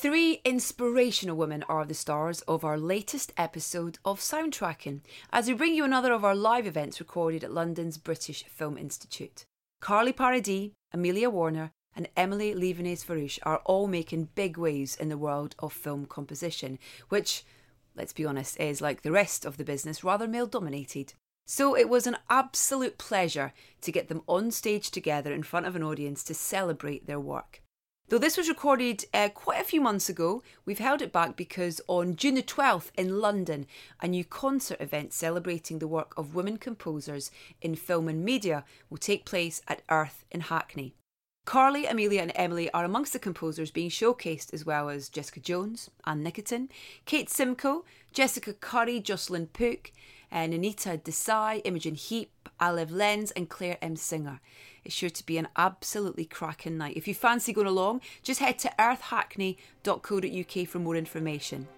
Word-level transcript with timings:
Three 0.00 0.40
inspirational 0.44 1.36
women 1.36 1.64
are 1.64 1.84
the 1.84 1.92
stars 1.92 2.42
of 2.42 2.64
our 2.64 2.78
latest 2.78 3.32
episode 3.36 3.98
of 4.04 4.20
Soundtracking 4.20 5.00
as 5.32 5.48
we 5.48 5.54
bring 5.54 5.74
you 5.74 5.84
another 5.84 6.12
of 6.12 6.24
our 6.24 6.36
live 6.36 6.68
events 6.68 7.00
recorded 7.00 7.42
at 7.42 7.52
London's 7.52 7.98
British 7.98 8.44
Film 8.44 8.78
Institute. 8.78 9.44
Carly 9.80 10.12
Paradis, 10.12 10.70
Amelia 10.92 11.28
Warner, 11.28 11.72
and 11.96 12.08
Emilie 12.16 12.54
Levienaise-Farrouch 12.54 13.40
are 13.42 13.60
all 13.64 13.88
making 13.88 14.28
big 14.36 14.56
waves 14.56 14.94
in 14.94 15.08
the 15.08 15.18
world 15.18 15.56
of 15.58 15.72
film 15.72 16.06
composition, 16.06 16.78
which, 17.08 17.44
let's 17.96 18.12
be 18.12 18.24
honest, 18.24 18.56
is 18.60 18.80
like 18.80 19.02
the 19.02 19.10
rest 19.10 19.44
of 19.44 19.56
the 19.56 19.64
business 19.64 20.04
rather 20.04 20.28
male 20.28 20.46
dominated. 20.46 21.14
So 21.44 21.76
it 21.76 21.88
was 21.88 22.06
an 22.06 22.18
absolute 22.30 22.98
pleasure 22.98 23.52
to 23.80 23.90
get 23.90 24.06
them 24.06 24.22
on 24.28 24.52
stage 24.52 24.92
together 24.92 25.32
in 25.32 25.42
front 25.42 25.66
of 25.66 25.74
an 25.74 25.82
audience 25.82 26.22
to 26.24 26.34
celebrate 26.34 27.08
their 27.08 27.18
work. 27.18 27.62
Though 28.08 28.16
this 28.18 28.38
was 28.38 28.48
recorded 28.48 29.04
uh, 29.12 29.28
quite 29.28 29.60
a 29.60 29.64
few 29.64 29.82
months 29.82 30.08
ago, 30.08 30.42
we've 30.64 30.78
held 30.78 31.02
it 31.02 31.12
back 31.12 31.36
because 31.36 31.82
on 31.88 32.16
June 32.16 32.36
the 32.36 32.42
12th 32.42 32.90
in 32.96 33.20
London, 33.20 33.66
a 34.00 34.08
new 34.08 34.24
concert 34.24 34.80
event 34.80 35.12
celebrating 35.12 35.78
the 35.78 35.86
work 35.86 36.14
of 36.16 36.34
women 36.34 36.56
composers 36.56 37.30
in 37.60 37.74
film 37.74 38.08
and 38.08 38.24
media 38.24 38.64
will 38.88 38.96
take 38.96 39.26
place 39.26 39.60
at 39.68 39.82
Earth 39.90 40.24
in 40.30 40.40
Hackney. 40.40 40.94
Carly, 41.44 41.84
Amelia, 41.84 42.22
and 42.22 42.32
Emilie 42.34 42.70
are 42.72 42.84
amongst 42.84 43.12
the 43.12 43.18
composers 43.18 43.70
being 43.70 43.90
showcased, 43.90 44.54
as 44.54 44.64
well 44.64 44.88
as 44.88 45.10
Jessica 45.10 45.40
Jones, 45.40 45.90
Anne 46.06 46.24
Nikitin, 46.24 46.68
Kate 47.04 47.28
Simko, 47.28 47.84
Jessica 48.14 48.54
Curry, 48.54 49.00
Jocelyn 49.00 49.48
Pook, 49.48 49.92
Eh, 50.30 50.44
and 50.44 50.52
Nainita 50.52 51.00
Desai, 51.02 51.60
Imogen 51.64 51.94
Heap, 51.94 52.30
Alev 52.60 52.90
Lenz, 52.90 53.30
and 53.32 53.48
Claire 53.48 53.78
M. 53.82 53.96
Singer. 53.96 54.40
It's 54.84 54.94
sure 54.94 55.10
to 55.10 55.26
be 55.26 55.38
an 55.38 55.48
absolutely 55.56 56.24
cracking 56.24 56.78
night. 56.78 56.96
If 56.96 57.06
you 57.08 57.14
fancy 57.14 57.52
going 57.52 57.66
along, 57.66 58.00
just 58.22 58.40
head 58.40 58.58
to 58.60 58.72
earthhackney.co.uk 58.78 60.68
for 60.68 60.78
more 60.78 60.96
information. 60.96 61.68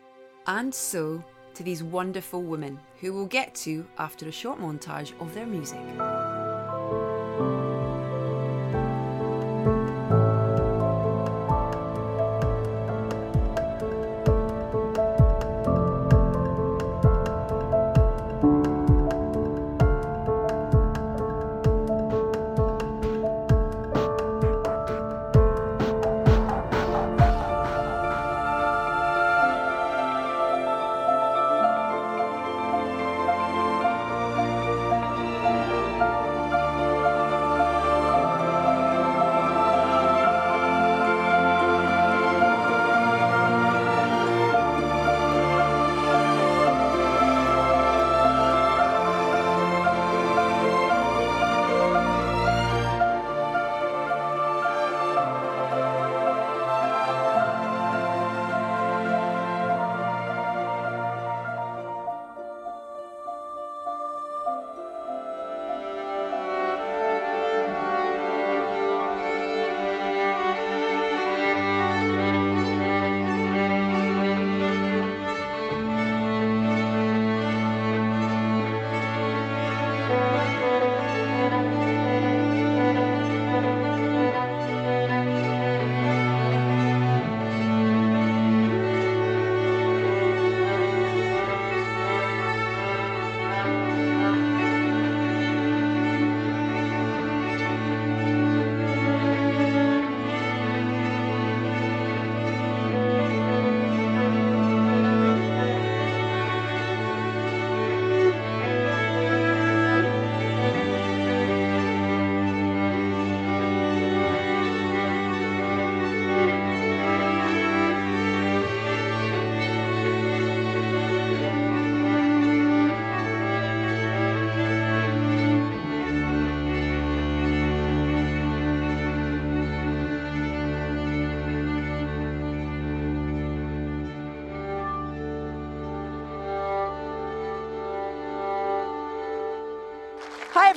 And 0.47 0.75
so 0.75 1.25
to 1.55 1.63
these 1.63 1.83
wonderful 1.83 2.43
women, 2.43 2.79
who 3.01 3.13
we'll 3.13 3.27
get 3.27 3.55
to 3.57 3.87
after 3.99 4.29
a 4.29 4.33
short 4.33 4.61
montage 4.61 5.13
of 5.21 5.35
their 5.35 5.47
music. 5.47 5.81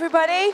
Everybody. 0.04 0.52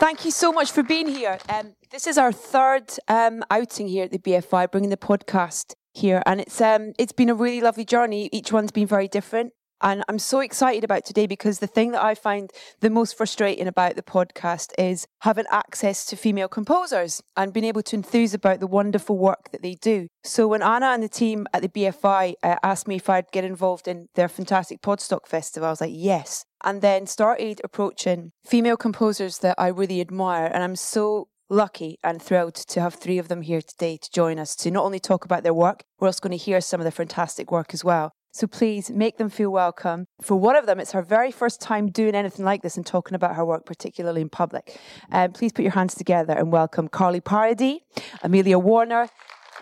Thank 0.00 0.24
you 0.24 0.30
so 0.30 0.52
much 0.52 0.72
for 0.72 0.82
being 0.82 1.06
here. 1.06 1.38
Um, 1.50 1.74
this 1.90 2.06
is 2.06 2.16
our 2.16 2.32
third 2.32 2.92
um, 3.08 3.42
outing 3.50 3.88
here 3.88 4.04
at 4.04 4.10
the 4.10 4.18
BFI, 4.18 4.70
bringing 4.70 4.88
the 4.88 4.96
podcast 4.96 5.74
here, 5.92 6.22
and 6.24 6.40
it's 6.40 6.62
um, 6.62 6.94
it's 6.98 7.12
been 7.12 7.28
a 7.28 7.34
really 7.34 7.60
lovely 7.60 7.84
journey. 7.84 8.30
Each 8.32 8.52
one's 8.52 8.72
been 8.72 8.86
very 8.86 9.06
different. 9.06 9.52
And 9.84 10.02
I'm 10.08 10.18
so 10.18 10.40
excited 10.40 10.82
about 10.82 11.04
today 11.04 11.26
because 11.26 11.58
the 11.58 11.66
thing 11.66 11.92
that 11.92 12.02
I 12.02 12.14
find 12.14 12.50
the 12.80 12.88
most 12.88 13.18
frustrating 13.18 13.68
about 13.68 13.96
the 13.96 14.02
podcast 14.02 14.72
is 14.78 15.06
having 15.20 15.44
access 15.50 16.06
to 16.06 16.16
female 16.16 16.48
composers 16.48 17.22
and 17.36 17.52
being 17.52 17.66
able 17.66 17.82
to 17.82 17.96
enthuse 17.96 18.32
about 18.32 18.60
the 18.60 18.66
wonderful 18.66 19.18
work 19.18 19.50
that 19.52 19.60
they 19.60 19.74
do. 19.74 20.08
So 20.24 20.48
when 20.48 20.62
Anna 20.62 20.86
and 20.86 21.02
the 21.02 21.08
team 21.10 21.46
at 21.52 21.60
the 21.60 21.68
BFI 21.68 22.32
uh, 22.42 22.56
asked 22.62 22.88
me 22.88 22.96
if 22.96 23.10
I'd 23.10 23.30
get 23.30 23.44
involved 23.44 23.86
in 23.86 24.08
their 24.14 24.26
fantastic 24.28 24.80
Podstock 24.80 25.26
Festival, 25.26 25.66
I 25.66 25.72
was 25.72 25.82
like, 25.82 25.92
yes. 25.92 26.46
And 26.64 26.80
then 26.80 27.06
started 27.06 27.60
approaching 27.62 28.32
female 28.42 28.78
composers 28.78 29.40
that 29.40 29.56
I 29.58 29.68
really 29.68 30.00
admire. 30.00 30.46
And 30.46 30.64
I'm 30.64 30.76
so 30.76 31.28
lucky 31.50 31.98
and 32.02 32.22
thrilled 32.22 32.54
to 32.54 32.80
have 32.80 32.94
three 32.94 33.18
of 33.18 33.28
them 33.28 33.42
here 33.42 33.60
today 33.60 33.98
to 33.98 34.10
join 34.10 34.38
us 34.38 34.56
to 34.56 34.70
not 34.70 34.84
only 34.84 34.98
talk 34.98 35.26
about 35.26 35.42
their 35.42 35.52
work, 35.52 35.82
we're 36.00 36.08
also 36.08 36.20
going 36.20 36.38
to 36.38 36.42
hear 36.42 36.62
some 36.62 36.80
of 36.80 36.84
their 36.84 36.90
fantastic 36.90 37.52
work 37.52 37.74
as 37.74 37.84
well. 37.84 38.12
So 38.34 38.48
please 38.48 38.90
make 38.90 39.16
them 39.16 39.30
feel 39.30 39.50
welcome. 39.50 40.08
For 40.20 40.34
one 40.34 40.56
of 40.56 40.66
them, 40.66 40.80
it's 40.80 40.90
her 40.90 41.02
very 41.02 41.30
first 41.30 41.60
time 41.60 41.92
doing 41.92 42.16
anything 42.16 42.44
like 42.44 42.62
this 42.62 42.76
and 42.76 42.84
talking 42.84 43.14
about 43.14 43.36
her 43.36 43.44
work, 43.44 43.64
particularly 43.64 44.22
in 44.22 44.28
public. 44.28 44.76
Um, 45.12 45.30
please 45.30 45.52
put 45.52 45.62
your 45.62 45.70
hands 45.70 45.94
together 45.94 46.32
and 46.32 46.50
welcome 46.50 46.88
Carly 46.88 47.20
Paradis, 47.20 47.78
Amelia 48.24 48.58
Warner, 48.58 49.08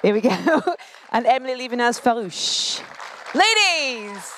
here 0.01 0.15
we 0.15 0.23
go, 0.23 0.31
and 1.13 1.27
Emilie 1.27 1.69
Levienaise-Farrouch. 1.69 2.81
Ladies! 3.35 4.33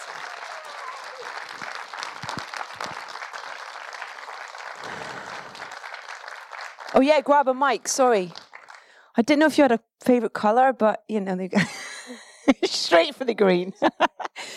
Oh 6.93 7.01
yeah, 7.01 7.21
grab 7.21 7.47
a 7.47 7.55
mic. 7.55 7.87
Sorry, 7.87 8.33
I 9.17 9.23
didn't 9.23 9.39
know 9.39 9.47
if 9.47 9.59
you 9.59 9.63
had 9.63 9.71
a 9.71 9.81
favorite 10.03 10.33
color, 10.33 10.73
but 10.73 11.05
you 11.07 11.21
know, 11.21 11.37
they 11.37 11.51
straight 12.65 13.15
for 13.15 13.25
the 13.25 13.35
green. 13.35 13.73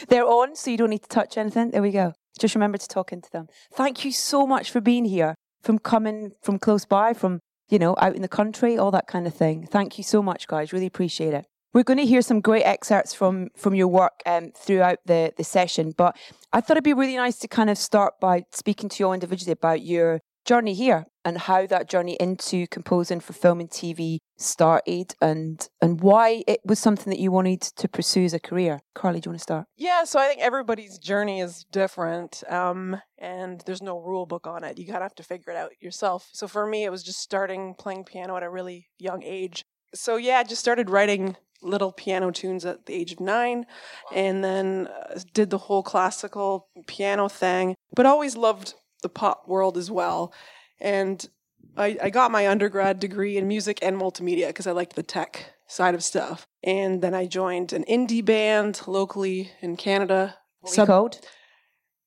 They're 0.09 0.25
on, 0.25 0.55
so 0.55 0.71
you 0.71 0.77
don't 0.77 0.89
need 0.89 1.03
to 1.03 1.09
touch 1.09 1.37
anything. 1.37 1.71
There 1.71 1.81
we 1.81 1.91
go. 1.91 2.13
Just 2.39 2.55
remember 2.55 2.77
to 2.77 2.87
talk 2.87 3.11
into 3.11 3.29
them. 3.31 3.47
Thank 3.73 4.05
you 4.05 4.11
so 4.11 4.45
much 4.45 4.71
for 4.71 4.81
being 4.81 5.05
here, 5.05 5.35
from 5.61 5.79
coming 5.79 6.31
from 6.41 6.59
close 6.59 6.85
by, 6.85 7.13
from 7.13 7.39
you 7.69 7.79
know 7.79 7.95
out 7.99 8.15
in 8.15 8.21
the 8.21 8.27
country, 8.27 8.77
all 8.77 8.91
that 8.91 9.07
kind 9.07 9.27
of 9.27 9.33
thing. 9.33 9.65
Thank 9.65 9.97
you 9.97 10.03
so 10.03 10.21
much, 10.21 10.47
guys. 10.47 10.73
Really 10.73 10.85
appreciate 10.85 11.33
it. 11.33 11.45
We're 11.73 11.83
going 11.83 11.99
to 11.99 12.05
hear 12.05 12.21
some 12.21 12.41
great 12.41 12.63
excerpts 12.63 13.13
from 13.13 13.49
from 13.55 13.75
your 13.75 13.87
work 13.87 14.21
um, 14.25 14.51
throughout 14.55 14.99
the 15.05 15.33
the 15.37 15.43
session, 15.43 15.93
but 15.97 16.15
I 16.53 16.61
thought 16.61 16.77
it'd 16.77 16.83
be 16.83 16.93
really 16.93 17.17
nice 17.17 17.37
to 17.39 17.47
kind 17.47 17.69
of 17.69 17.77
start 17.77 18.13
by 18.19 18.43
speaking 18.51 18.89
to 18.89 18.95
you 18.99 19.07
all 19.07 19.13
individually 19.13 19.51
about 19.51 19.81
your 19.81 20.21
journey 20.47 20.73
here 20.73 21.05
and 21.25 21.37
how 21.37 21.67
that 21.67 21.89
journey 21.89 22.15
into 22.19 22.65
composing 22.67 23.19
for 23.19 23.33
film 23.33 23.59
and 23.59 23.69
TV 23.69 24.19
started 24.37 25.13
and 25.21 25.67
and 25.81 25.99
why 25.99 26.43
it 26.47 26.61
was 26.63 26.79
something 26.79 27.11
that 27.11 27.19
you 27.19 27.31
wanted 27.31 27.61
to 27.61 27.87
pursue 27.87 28.23
as 28.23 28.33
a 28.33 28.39
career. 28.39 28.79
Carly, 28.95 29.19
do 29.19 29.27
you 29.27 29.31
want 29.31 29.39
to 29.39 29.43
start? 29.43 29.65
Yeah, 29.75 30.05
so 30.05 30.19
I 30.19 30.27
think 30.27 30.41
everybody's 30.41 30.97
journey 30.97 31.41
is 31.41 31.65
different, 31.71 32.43
um, 32.49 33.01
and 33.17 33.61
there's 33.65 33.81
no 33.81 33.99
rule 33.99 34.25
book 34.25 34.47
on 34.47 34.63
it. 34.63 34.77
You 34.77 34.85
kind 34.85 34.97
of 34.97 35.03
have 35.03 35.15
to 35.15 35.23
figure 35.23 35.51
it 35.51 35.57
out 35.57 35.71
yourself. 35.81 36.29
So 36.31 36.47
for 36.47 36.65
me, 36.65 36.85
it 36.85 36.91
was 36.91 37.03
just 37.03 37.19
starting 37.19 37.75
playing 37.77 38.05
piano 38.05 38.37
at 38.37 38.43
a 38.43 38.49
really 38.49 38.87
young 38.97 39.23
age. 39.23 39.63
So 39.93 40.15
yeah, 40.15 40.37
I 40.37 40.43
just 40.43 40.61
started 40.61 40.89
writing 40.89 41.35
little 41.61 41.91
piano 41.91 42.31
tunes 42.31 42.65
at 42.65 42.85
the 42.85 42.93
age 42.93 43.11
of 43.11 43.19
nine 43.19 43.65
and 44.13 44.43
then 44.43 44.87
uh, 44.87 45.19
did 45.33 45.49
the 45.49 45.57
whole 45.57 45.83
classical 45.83 46.67
piano 46.85 47.27
thing, 47.27 47.75
but 47.95 48.05
always 48.05 48.37
loved 48.37 48.75
the 49.01 49.09
pop 49.09 49.47
world 49.47 49.77
as 49.77 49.89
well. 49.91 50.33
And 50.79 51.27
I, 51.75 51.97
I 52.01 52.09
got 52.09 52.31
my 52.31 52.47
undergrad 52.47 52.99
degree 52.99 53.37
in 53.37 53.47
music 53.47 53.79
and 53.81 53.95
multimedia 53.97 54.47
because 54.47 54.67
I 54.67 54.71
liked 54.71 54.95
the 54.95 55.03
tech 55.03 55.53
side 55.67 55.95
of 55.95 56.03
stuff. 56.03 56.47
And 56.63 57.01
then 57.01 57.13
I 57.13 57.27
joined 57.27 57.73
an 57.73 57.83
indie 57.85 58.23
band 58.23 58.81
locally 58.87 59.51
in 59.61 59.77
Canada. 59.77 60.35
Sub- 60.65 60.87
called? 60.87 61.19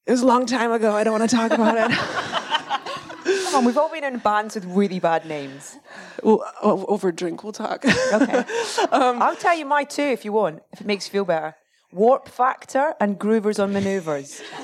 It 0.06 0.10
was 0.12 0.22
a 0.22 0.26
long 0.26 0.46
time 0.46 0.72
ago. 0.72 0.92
I 0.92 1.04
don't 1.04 1.18
want 1.18 1.30
to 1.30 1.36
talk 1.36 1.52
about 1.52 1.76
it. 1.76 1.96
Come 3.50 3.54
on, 3.54 3.64
we've 3.64 3.78
all 3.78 3.90
been 3.90 4.04
in 4.04 4.18
bands 4.18 4.54
with 4.54 4.64
really 4.64 4.98
bad 4.98 5.26
names. 5.26 5.76
Well, 6.22 6.44
over 6.62 7.12
drink, 7.12 7.44
we'll 7.44 7.52
talk. 7.52 7.84
okay. 7.84 8.44
Um, 8.92 9.22
I'll 9.22 9.36
tell 9.36 9.56
you 9.56 9.66
my 9.66 9.84
two 9.84 10.02
if 10.02 10.24
you 10.24 10.32
want, 10.32 10.62
if 10.72 10.80
it 10.80 10.86
makes 10.86 11.06
you 11.06 11.12
feel 11.12 11.24
better. 11.24 11.54
Warp 11.92 12.28
Factor 12.28 12.94
and 13.00 13.18
Groovers 13.18 13.62
on 13.62 13.72
Maneuvers. 13.72 14.42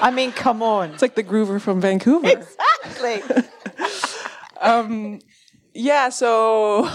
I 0.00 0.10
mean, 0.10 0.32
come 0.32 0.62
on. 0.62 0.92
It's 0.92 1.02
like 1.02 1.14
the 1.14 1.24
Groover 1.24 1.60
from 1.60 1.80
Vancouver. 1.80 2.28
Exactly. 2.28 3.22
um, 4.60 5.20
yeah, 5.74 6.08
so 6.08 6.88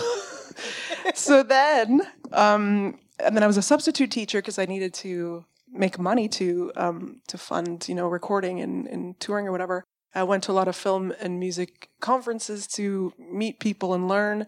so 1.14 1.44
then 1.44 2.02
um, 2.32 3.00
and 3.20 3.36
then 3.36 3.44
I 3.44 3.48
was 3.48 3.58
a 3.58 3.62
substitute 3.62 4.12
teacher 4.12 4.40
because 4.40 4.60
I 4.60 4.66
needed 4.66 4.94
to 4.96 5.46
make 5.72 5.98
money 6.00 6.28
to 6.30 6.72
um, 6.76 7.22
to 7.28 7.38
fund 7.38 7.88
you 7.88 7.96
know 7.96 8.08
recording 8.08 8.60
and, 8.62 8.88
and 8.88 9.20
touring 9.20 9.48
or 9.48 9.52
whatever. 9.52 9.84
I 10.16 10.24
went 10.24 10.44
to 10.44 10.52
a 10.52 10.54
lot 10.54 10.68
of 10.68 10.76
film 10.76 11.12
and 11.20 11.40
music 11.40 11.90
conferences 12.00 12.68
to 12.68 13.14
meet 13.18 13.60
people 13.60 13.94
and 13.94 14.08
learn. 14.08 14.46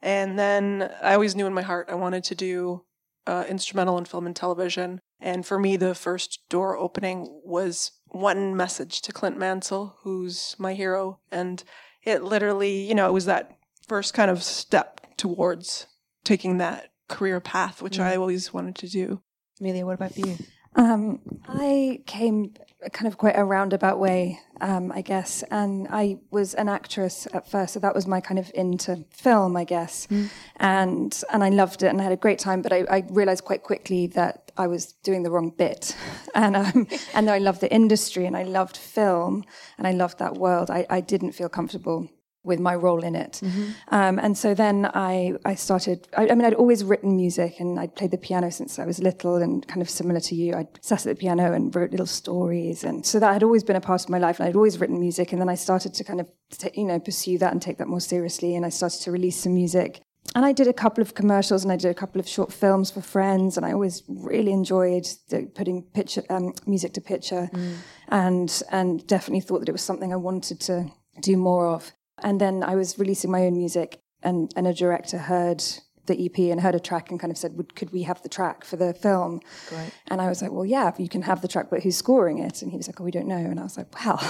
And 0.00 0.38
then 0.38 0.90
I 1.02 1.14
always 1.14 1.36
knew 1.36 1.46
in 1.46 1.54
my 1.54 1.62
heart 1.62 1.88
I 1.90 1.94
wanted 1.94 2.24
to 2.24 2.34
do 2.34 2.84
uh, 3.26 3.44
instrumental 3.48 3.98
in 3.98 4.04
film 4.04 4.26
and 4.26 4.36
television. 4.36 5.00
And 5.20 5.46
for 5.46 5.58
me, 5.58 5.76
the 5.76 5.94
first 5.94 6.40
door 6.48 6.76
opening 6.76 7.40
was 7.44 7.92
one 8.06 8.56
message 8.56 9.00
to 9.02 9.12
Clint 9.12 9.38
Mansell, 9.38 9.96
who's 10.02 10.56
my 10.58 10.74
hero. 10.74 11.20
And 11.30 11.62
it 12.02 12.24
literally, 12.24 12.86
you 12.86 12.94
know, 12.94 13.08
it 13.08 13.12
was 13.12 13.26
that 13.26 13.56
first 13.86 14.14
kind 14.14 14.30
of 14.30 14.42
step 14.42 15.00
towards 15.16 15.86
taking 16.24 16.58
that 16.58 16.90
career 17.08 17.40
path, 17.40 17.82
which. 17.82 17.98
I 17.98 18.16
always 18.16 18.52
wanted 18.52 18.76
to 18.76 18.88
do. 18.88 19.22
Amelia, 19.60 19.86
what 19.86 19.94
about 19.94 20.16
you? 20.16 20.36
Um, 20.74 21.20
I 21.46 22.00
came 22.06 22.54
kind 22.90 23.06
of 23.06 23.18
quite 23.18 23.36
a 23.36 23.44
roundabout 23.44 23.98
way, 23.98 24.40
um, 24.60 24.92
I 24.92 25.02
guess, 25.02 25.42
and 25.50 25.86
I 25.90 26.18
was 26.30 26.54
an 26.54 26.68
actress 26.68 27.28
at 27.32 27.48
first, 27.50 27.74
so 27.74 27.80
that 27.80 27.94
was 27.94 28.06
my 28.06 28.20
kind 28.20 28.38
of 28.38 28.50
into 28.54 29.04
film, 29.10 29.56
I 29.56 29.64
guess, 29.64 30.06
mm. 30.08 30.28
and 30.56 31.22
and 31.32 31.44
I 31.44 31.48
loved 31.48 31.82
it 31.82 31.88
and 31.88 32.00
I 32.00 32.04
had 32.04 32.12
a 32.12 32.16
great 32.16 32.38
time. 32.38 32.62
But 32.62 32.72
I, 32.72 32.84
I 32.90 33.04
realized 33.10 33.44
quite 33.44 33.62
quickly 33.62 34.06
that 34.08 34.52
I 34.56 34.66
was 34.66 34.92
doing 35.02 35.22
the 35.22 35.30
wrong 35.30 35.50
bit, 35.50 35.96
and 36.34 36.56
um, 36.56 36.86
and 37.14 37.28
though 37.28 37.32
I 37.32 37.38
loved 37.38 37.60
the 37.60 37.72
industry 37.72 38.26
and 38.26 38.36
I 38.36 38.42
loved 38.44 38.76
film 38.76 39.44
and 39.78 39.86
I 39.86 39.92
loved 39.92 40.18
that 40.18 40.34
world, 40.34 40.70
I, 40.70 40.86
I 40.90 41.00
didn't 41.00 41.32
feel 41.32 41.48
comfortable 41.48 42.08
with 42.44 42.58
my 42.58 42.74
role 42.74 43.04
in 43.04 43.14
it. 43.14 43.40
Mm-hmm. 43.42 43.70
Um, 43.88 44.18
and 44.18 44.36
so 44.36 44.52
then 44.54 44.90
I, 44.94 45.34
I 45.44 45.54
started, 45.54 46.08
I, 46.16 46.28
I, 46.28 46.34
mean, 46.34 46.44
I'd 46.44 46.54
always 46.54 46.82
written 46.82 47.14
music 47.14 47.60
and 47.60 47.78
I'd 47.78 47.94
played 47.94 48.10
the 48.10 48.18
piano 48.18 48.50
since 48.50 48.78
I 48.78 48.84
was 48.84 48.98
little 48.98 49.36
and 49.36 49.66
kind 49.68 49.80
of 49.80 49.88
similar 49.88 50.18
to 50.20 50.34
you. 50.34 50.54
I'd 50.54 50.84
sat 50.84 51.06
at 51.06 51.16
the 51.16 51.20
piano 51.20 51.52
and 51.52 51.74
wrote 51.74 51.92
little 51.92 52.06
stories. 52.06 52.82
And 52.82 53.06
so 53.06 53.20
that 53.20 53.32
had 53.32 53.44
always 53.44 53.62
been 53.62 53.76
a 53.76 53.80
part 53.80 54.02
of 54.02 54.08
my 54.08 54.18
life 54.18 54.40
and 54.40 54.48
I'd 54.48 54.56
always 54.56 54.78
written 54.78 54.98
music. 54.98 55.32
And 55.32 55.40
then 55.40 55.48
I 55.48 55.54
started 55.54 55.94
to 55.94 56.04
kind 56.04 56.20
of, 56.20 56.28
t- 56.50 56.70
you 56.74 56.84
know, 56.84 56.98
pursue 56.98 57.38
that 57.38 57.52
and 57.52 57.62
take 57.62 57.78
that 57.78 57.88
more 57.88 58.00
seriously. 58.00 58.56
And 58.56 58.66
I 58.66 58.70
started 58.70 59.00
to 59.02 59.12
release 59.12 59.36
some 59.36 59.54
music. 59.54 60.00
And 60.34 60.44
I 60.44 60.52
did 60.52 60.66
a 60.66 60.72
couple 60.72 61.02
of 61.02 61.14
commercials 61.14 61.62
and 61.62 61.72
I 61.72 61.76
did 61.76 61.90
a 61.90 61.94
couple 61.94 62.20
of 62.20 62.26
short 62.26 62.52
films 62.52 62.90
for 62.90 63.02
friends. 63.02 63.56
And 63.56 63.64
I 63.64 63.72
always 63.72 64.02
really 64.08 64.52
enjoyed 64.52 65.06
the, 65.28 65.48
putting 65.54 65.82
picture, 65.82 66.24
um, 66.28 66.54
music 66.66 66.92
to 66.94 67.00
picture 67.00 67.48
mm. 67.52 67.74
and, 68.08 68.62
and 68.72 69.06
definitely 69.06 69.42
thought 69.42 69.60
that 69.60 69.68
it 69.68 69.72
was 69.72 69.82
something 69.82 70.12
I 70.12 70.16
wanted 70.16 70.58
to 70.62 70.90
do 71.20 71.36
more 71.36 71.68
of. 71.68 71.92
And 72.22 72.40
then 72.40 72.62
I 72.62 72.74
was 72.74 72.98
releasing 72.98 73.30
my 73.30 73.42
own 73.42 73.56
music, 73.56 74.00
and, 74.22 74.52
and 74.56 74.66
a 74.66 74.74
director 74.74 75.18
heard 75.18 75.62
the 76.06 76.24
EP 76.24 76.50
and 76.50 76.60
heard 76.60 76.74
a 76.74 76.80
track 76.80 77.10
and 77.10 77.20
kind 77.20 77.30
of 77.30 77.38
said, 77.38 77.56
"Could 77.76 77.92
we 77.92 78.02
have 78.02 78.22
the 78.22 78.28
track 78.28 78.64
for 78.64 78.76
the 78.76 78.92
film?" 78.92 79.40
Great. 79.68 79.92
And 80.08 80.20
I 80.20 80.28
was 80.28 80.42
like, 80.42 80.50
"Well, 80.50 80.64
yeah, 80.64 80.92
you 80.98 81.08
can 81.08 81.22
have 81.22 81.42
the 81.42 81.48
track, 81.48 81.66
but 81.70 81.82
who's 81.82 81.96
scoring 81.96 82.38
it?" 82.38 82.62
And 82.62 82.70
he 82.70 82.76
was 82.76 82.88
like, 82.88 83.00
"Oh, 83.00 83.04
we 83.04 83.10
don't 83.10 83.28
know." 83.28 83.36
And 83.36 83.60
I 83.60 83.62
was 83.62 83.76
like, 83.76 83.86
"Well, 84.04 84.20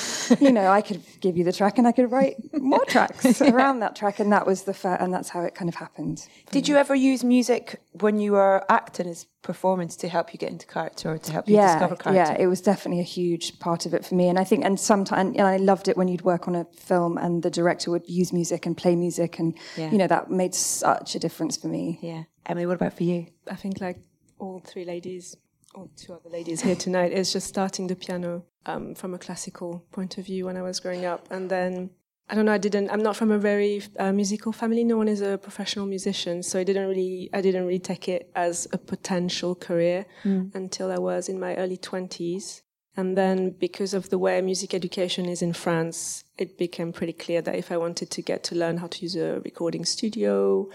you 0.40 0.50
know, 0.50 0.70
I 0.70 0.80
could 0.80 1.02
give 1.20 1.36
you 1.36 1.44
the 1.44 1.52
track, 1.52 1.78
and 1.78 1.86
I 1.86 1.92
could 1.92 2.10
write 2.10 2.36
more 2.54 2.84
tracks 2.84 3.40
yeah. 3.40 3.50
around 3.50 3.80
that 3.80 3.94
track." 3.94 4.18
And 4.18 4.32
that 4.32 4.46
was 4.46 4.62
the 4.62 4.74
fa- 4.74 4.98
and 5.00 5.14
that's 5.14 5.28
how 5.28 5.42
it 5.42 5.54
kind 5.54 5.68
of 5.68 5.76
happened. 5.76 6.26
Did 6.50 6.66
you 6.66 6.76
ever 6.76 6.94
use 6.94 7.22
music 7.22 7.80
when 8.00 8.18
you 8.18 8.32
were 8.32 8.64
acting 8.68 9.06
as 9.06 9.26
performance 9.42 9.96
to 9.96 10.08
help 10.08 10.32
you 10.32 10.38
get 10.38 10.50
into 10.50 10.66
character 10.66 11.12
or 11.12 11.18
to 11.18 11.32
help 11.32 11.48
you 11.48 11.56
yeah, 11.56 11.78
discover 11.78 11.96
character? 11.96 12.32
Yeah, 12.32 12.42
it 12.42 12.46
was 12.46 12.60
definitely 12.60 13.00
a 13.00 13.04
huge 13.04 13.58
part 13.58 13.86
of 13.86 13.94
it 13.94 14.04
for 14.04 14.14
me. 14.14 14.28
And 14.28 14.38
I 14.38 14.44
think, 14.44 14.64
and 14.64 14.78
sometimes, 14.78 15.36
and 15.36 15.46
I 15.46 15.56
loved 15.56 15.88
it 15.88 15.96
when 15.96 16.08
you'd 16.08 16.22
work 16.22 16.48
on 16.48 16.54
a 16.54 16.66
film 16.76 17.16
and 17.18 17.42
the 17.42 17.50
director 17.50 17.90
would 17.90 18.08
use 18.08 18.32
music 18.32 18.66
and 18.66 18.76
play 18.76 18.96
music, 18.96 19.38
and 19.38 19.56
yeah. 19.76 19.90
you 19.90 19.98
know 19.98 20.06
that 20.06 20.30
made 20.30 20.54
such 20.54 21.14
a 21.14 21.18
difference 21.18 21.56
for 21.56 21.68
me. 21.68 21.98
Yeah, 22.02 22.24
Emilie, 22.46 22.66
what 22.66 22.74
about 22.76 22.94
for 22.94 23.04
you? 23.04 23.26
I 23.50 23.56
think 23.56 23.80
like 23.80 23.98
all 24.38 24.62
three 24.64 24.84
ladies, 24.84 25.36
or 25.74 25.88
two 25.96 26.12
other 26.12 26.30
ladies 26.30 26.60
here 26.60 26.76
tonight, 26.76 27.12
is 27.12 27.32
just 27.32 27.46
starting 27.46 27.86
the 27.86 27.96
piano 27.96 28.44
um, 28.66 28.94
from 28.94 29.14
a 29.14 29.18
classical 29.18 29.84
point 29.92 30.18
of 30.18 30.26
view 30.26 30.46
when 30.46 30.56
I 30.56 30.62
was 30.62 30.80
growing 30.80 31.04
up, 31.04 31.28
and 31.30 31.50
then 31.50 31.90
I 32.30 32.36
don't 32.36 32.44
know. 32.44 32.52
I 32.52 32.58
didn't. 32.58 32.90
I'm 32.90 33.02
not 33.02 33.16
from 33.16 33.32
a 33.32 33.38
very 33.38 33.82
uh, 33.98 34.12
musical 34.12 34.52
family. 34.52 34.84
No 34.84 34.96
one 34.96 35.08
is 35.08 35.20
a 35.20 35.36
professional 35.36 35.84
musician, 35.86 36.44
so 36.44 36.60
I 36.60 36.64
didn't 36.64 36.88
really. 36.88 37.28
I 37.34 37.40
didn't 37.40 37.66
really 37.66 37.80
take 37.80 38.08
it 38.08 38.30
as 38.36 38.68
a 38.72 38.78
potential 38.78 39.56
career 39.56 40.06
mm. 40.22 40.54
until 40.54 40.92
I 40.92 40.98
was 40.98 41.28
in 41.28 41.40
my 41.40 41.56
early 41.56 41.76
twenties. 41.76 42.62
And 42.96 43.16
then, 43.16 43.50
because 43.50 43.94
of 43.94 44.10
the 44.10 44.18
way 44.18 44.40
music 44.42 44.74
education 44.74 45.26
is 45.26 45.42
in 45.42 45.52
France, 45.52 46.22
it 46.38 46.56
became 46.56 46.92
pretty 46.92 47.12
clear 47.12 47.42
that 47.42 47.56
if 47.56 47.72
I 47.72 47.76
wanted 47.76 48.10
to 48.10 48.22
get 48.22 48.44
to 48.44 48.54
learn 48.54 48.76
how 48.76 48.86
to 48.86 49.02
use 49.02 49.16
a 49.16 49.40
recording 49.40 49.84
studio 49.84 50.68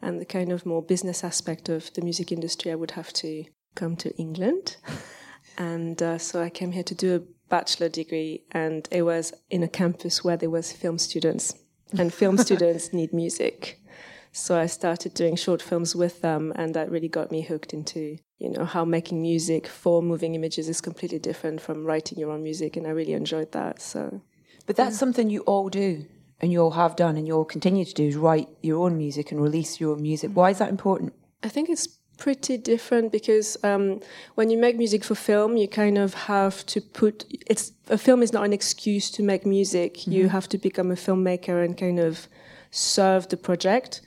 and 0.00 0.20
the 0.20 0.24
kind 0.24 0.52
of 0.52 0.64
more 0.64 0.82
business 0.82 1.24
aspect 1.24 1.68
of 1.68 1.92
the 1.94 2.02
music 2.02 2.30
industry, 2.30 2.70
I 2.70 2.76
would 2.76 2.92
have 2.92 3.12
to 3.14 3.44
come 3.74 3.96
to 3.96 4.14
England. 4.16 4.76
and 5.58 6.00
uh, 6.02 6.18
so 6.18 6.40
I 6.40 6.50
came 6.50 6.72
here 6.72 6.84
to 6.84 6.94
do 6.94 7.16
a 7.16 7.22
bachelor 7.50 7.88
degree 7.88 8.42
and 8.52 8.88
it 8.90 9.02
was 9.02 9.32
in 9.50 9.62
a 9.62 9.68
campus 9.68 10.24
where 10.24 10.36
there 10.36 10.50
was 10.50 10.72
film 10.72 10.98
students 10.98 11.54
and 11.98 12.14
film 12.14 12.38
students 12.46 12.92
need 12.92 13.12
music. 13.12 13.78
So 14.32 14.56
i 14.56 14.66
started 14.66 15.12
doing 15.12 15.34
short 15.34 15.60
films 15.60 15.96
with 15.96 16.22
them 16.22 16.52
and 16.54 16.72
that 16.74 16.90
really 16.90 17.08
got 17.08 17.32
me 17.32 17.42
hooked 17.42 17.74
into 17.74 18.16
you 18.38 18.48
know 18.48 18.64
how 18.64 18.84
making 18.84 19.20
music 19.20 19.66
for 19.66 20.00
moving 20.02 20.36
images 20.36 20.68
is 20.68 20.80
completely 20.80 21.18
different 21.18 21.60
from 21.60 21.84
writing 21.84 22.16
your 22.16 22.30
own 22.30 22.42
music 22.44 22.76
and 22.76 22.86
i 22.86 22.90
really 22.90 23.12
enjoyed 23.12 23.50
that 23.52 23.82
so. 23.82 24.22
But 24.66 24.76
that's 24.76 24.94
yeah. 24.94 24.98
something 24.98 25.30
you 25.30 25.40
all 25.40 25.68
do 25.68 26.06
and 26.40 26.50
you 26.52 26.60
all 26.60 26.70
have 26.72 26.96
done 26.96 27.16
and 27.16 27.26
you 27.26 27.34
all 27.34 27.44
continue 27.44 27.84
to 27.84 27.94
do 27.94 28.06
is 28.06 28.16
write 28.16 28.48
your 28.62 28.84
own 28.84 28.96
music 28.96 29.30
and 29.30 29.42
release 29.42 29.80
your 29.80 29.92
own 29.92 30.02
music. 30.02 30.30
Mm. 30.30 30.34
Why 30.34 30.50
is 30.50 30.58
that 30.58 30.70
important? 30.70 31.12
I 31.42 31.48
think 31.48 31.68
it's 31.68 31.86
pretty 32.20 32.56
different 32.58 33.10
because 33.10 33.56
um, 33.64 34.00
when 34.36 34.50
you 34.50 34.58
make 34.58 34.76
music 34.76 35.02
for 35.02 35.16
film, 35.16 35.56
you 35.56 35.66
kind 35.66 35.98
of 35.98 36.14
have 36.14 36.64
to 36.66 36.80
put 36.80 37.24
it's 37.48 37.72
a 37.88 37.98
film 37.98 38.22
is 38.22 38.32
not 38.32 38.44
an 38.44 38.52
excuse 38.52 39.10
to 39.10 39.22
make 39.22 39.44
music. 39.44 39.94
Mm-hmm. 39.94 40.12
You 40.12 40.28
have 40.28 40.48
to 40.50 40.58
become 40.58 40.92
a 40.92 40.94
filmmaker 40.94 41.64
and 41.64 41.76
kind 41.76 41.98
of 41.98 42.28
serve 42.70 43.28
the 43.28 43.36
project. 43.36 44.02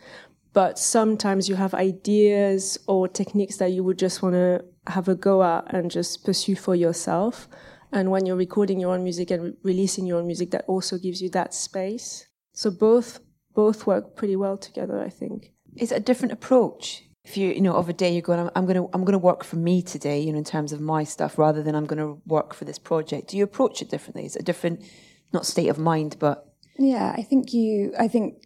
But 0.53 0.77
sometimes 0.77 1.50
you 1.50 1.55
have 1.55 1.74
ideas 1.74 2.77
or 2.88 3.08
techniques 3.08 3.58
that 3.58 3.72
you 3.72 3.84
would 3.84 3.98
just 3.98 4.22
want 4.22 4.36
to 4.36 4.63
have 4.88 5.08
a 5.08 5.15
go 5.15 5.43
at 5.43 5.74
and 5.74 5.89
just 5.89 6.24
pursue 6.24 6.55
for 6.55 6.75
yourself. 6.75 7.48
And 7.91 8.12
when 8.12 8.27
you're 8.27 8.36
recording 8.36 8.79
your 8.79 8.93
own 8.93 9.03
music 9.03 9.32
and 9.32 9.43
re- 9.43 9.53
releasing 9.63 10.05
your 10.05 10.20
own 10.20 10.27
music, 10.27 10.51
that 10.51 10.65
also 10.67 10.98
gives 11.00 11.22
you 11.22 11.29
that 11.32 11.53
space. 11.55 12.27
So 12.53 12.70
both 12.70 13.20
both 13.55 13.88
work 13.88 14.15
pretty 14.15 14.36
well 14.36 14.58
together, 14.58 15.00
I 15.00 15.10
think. 15.10 15.51
Is 15.75 15.91
it 15.91 15.98
a 15.98 16.00
different 16.00 16.34
approach? 16.34 17.03
If 17.25 17.37
you 17.37 17.49
you 17.49 17.61
know 17.61 17.73
of 17.73 17.87
a 17.89 17.93
day 17.93 18.11
you're 18.11 18.21
going 18.21 18.49
I'm 18.55 18.65
going 18.65 18.75
to 18.75 18.89
I'm 18.93 19.03
going 19.03 19.13
to 19.13 19.17
work 19.17 19.43
for 19.43 19.55
me 19.55 19.81
today 19.81 20.19
you 20.19 20.31
know 20.31 20.37
in 20.37 20.43
terms 20.43 20.73
of 20.73 20.81
my 20.81 21.03
stuff 21.03 21.37
rather 21.37 21.63
than 21.63 21.75
I'm 21.75 21.85
going 21.85 21.99
to 21.99 22.21
work 22.25 22.53
for 22.53 22.65
this 22.65 22.77
project 22.79 23.29
do 23.29 23.37
you 23.37 23.43
approach 23.43 23.81
it 23.81 23.89
differently 23.89 24.25
is 24.25 24.35
it 24.35 24.41
a 24.41 24.45
different 24.45 24.83
not 25.31 25.45
state 25.45 25.69
of 25.69 25.77
mind 25.77 26.17
but 26.19 26.53
yeah 26.77 27.13
I 27.17 27.21
think 27.23 27.53
you 27.53 27.93
I 27.97 28.07
think 28.07 28.43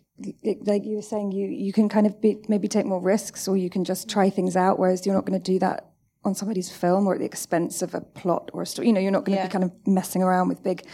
like 0.65 0.84
you 0.84 0.96
were 0.96 1.01
saying 1.01 1.31
you 1.31 1.48
you 1.48 1.74
can 1.74 1.89
kind 1.89 2.05
of 2.07 2.22
be, 2.22 2.38
maybe 2.48 2.67
take 2.67 2.86
more 2.86 3.01
risks 3.01 3.48
or 3.48 3.57
you 3.57 3.69
can 3.69 3.84
just 3.84 4.10
try 4.10 4.29
things 4.29 4.55
out 4.55 4.77
whereas 4.79 5.05
you're 5.05 5.15
not 5.15 5.25
going 5.25 5.39
to 5.41 5.51
do 5.51 5.60
that 5.60 5.89
on 6.24 6.36
somebody's 6.36 6.69
film 6.69 7.07
or 7.07 7.13
at 7.13 7.19
the 7.19 7.25
expense 7.25 7.81
of 7.81 7.93
a 7.96 8.01
plot 8.01 8.50
or 8.51 8.63
a 8.63 8.65
story. 8.65 8.88
You 8.88 8.91
know, 8.93 9.00
you're 9.00 9.12
not 9.12 9.24
going 9.24 9.38
to 9.38 9.43
Yeah. 9.43 9.48
be 9.48 9.51
kind 9.51 9.63
of 9.63 9.72
messing 9.86 10.22
around 10.22 10.50
with 10.50 10.62
big, 10.62 10.86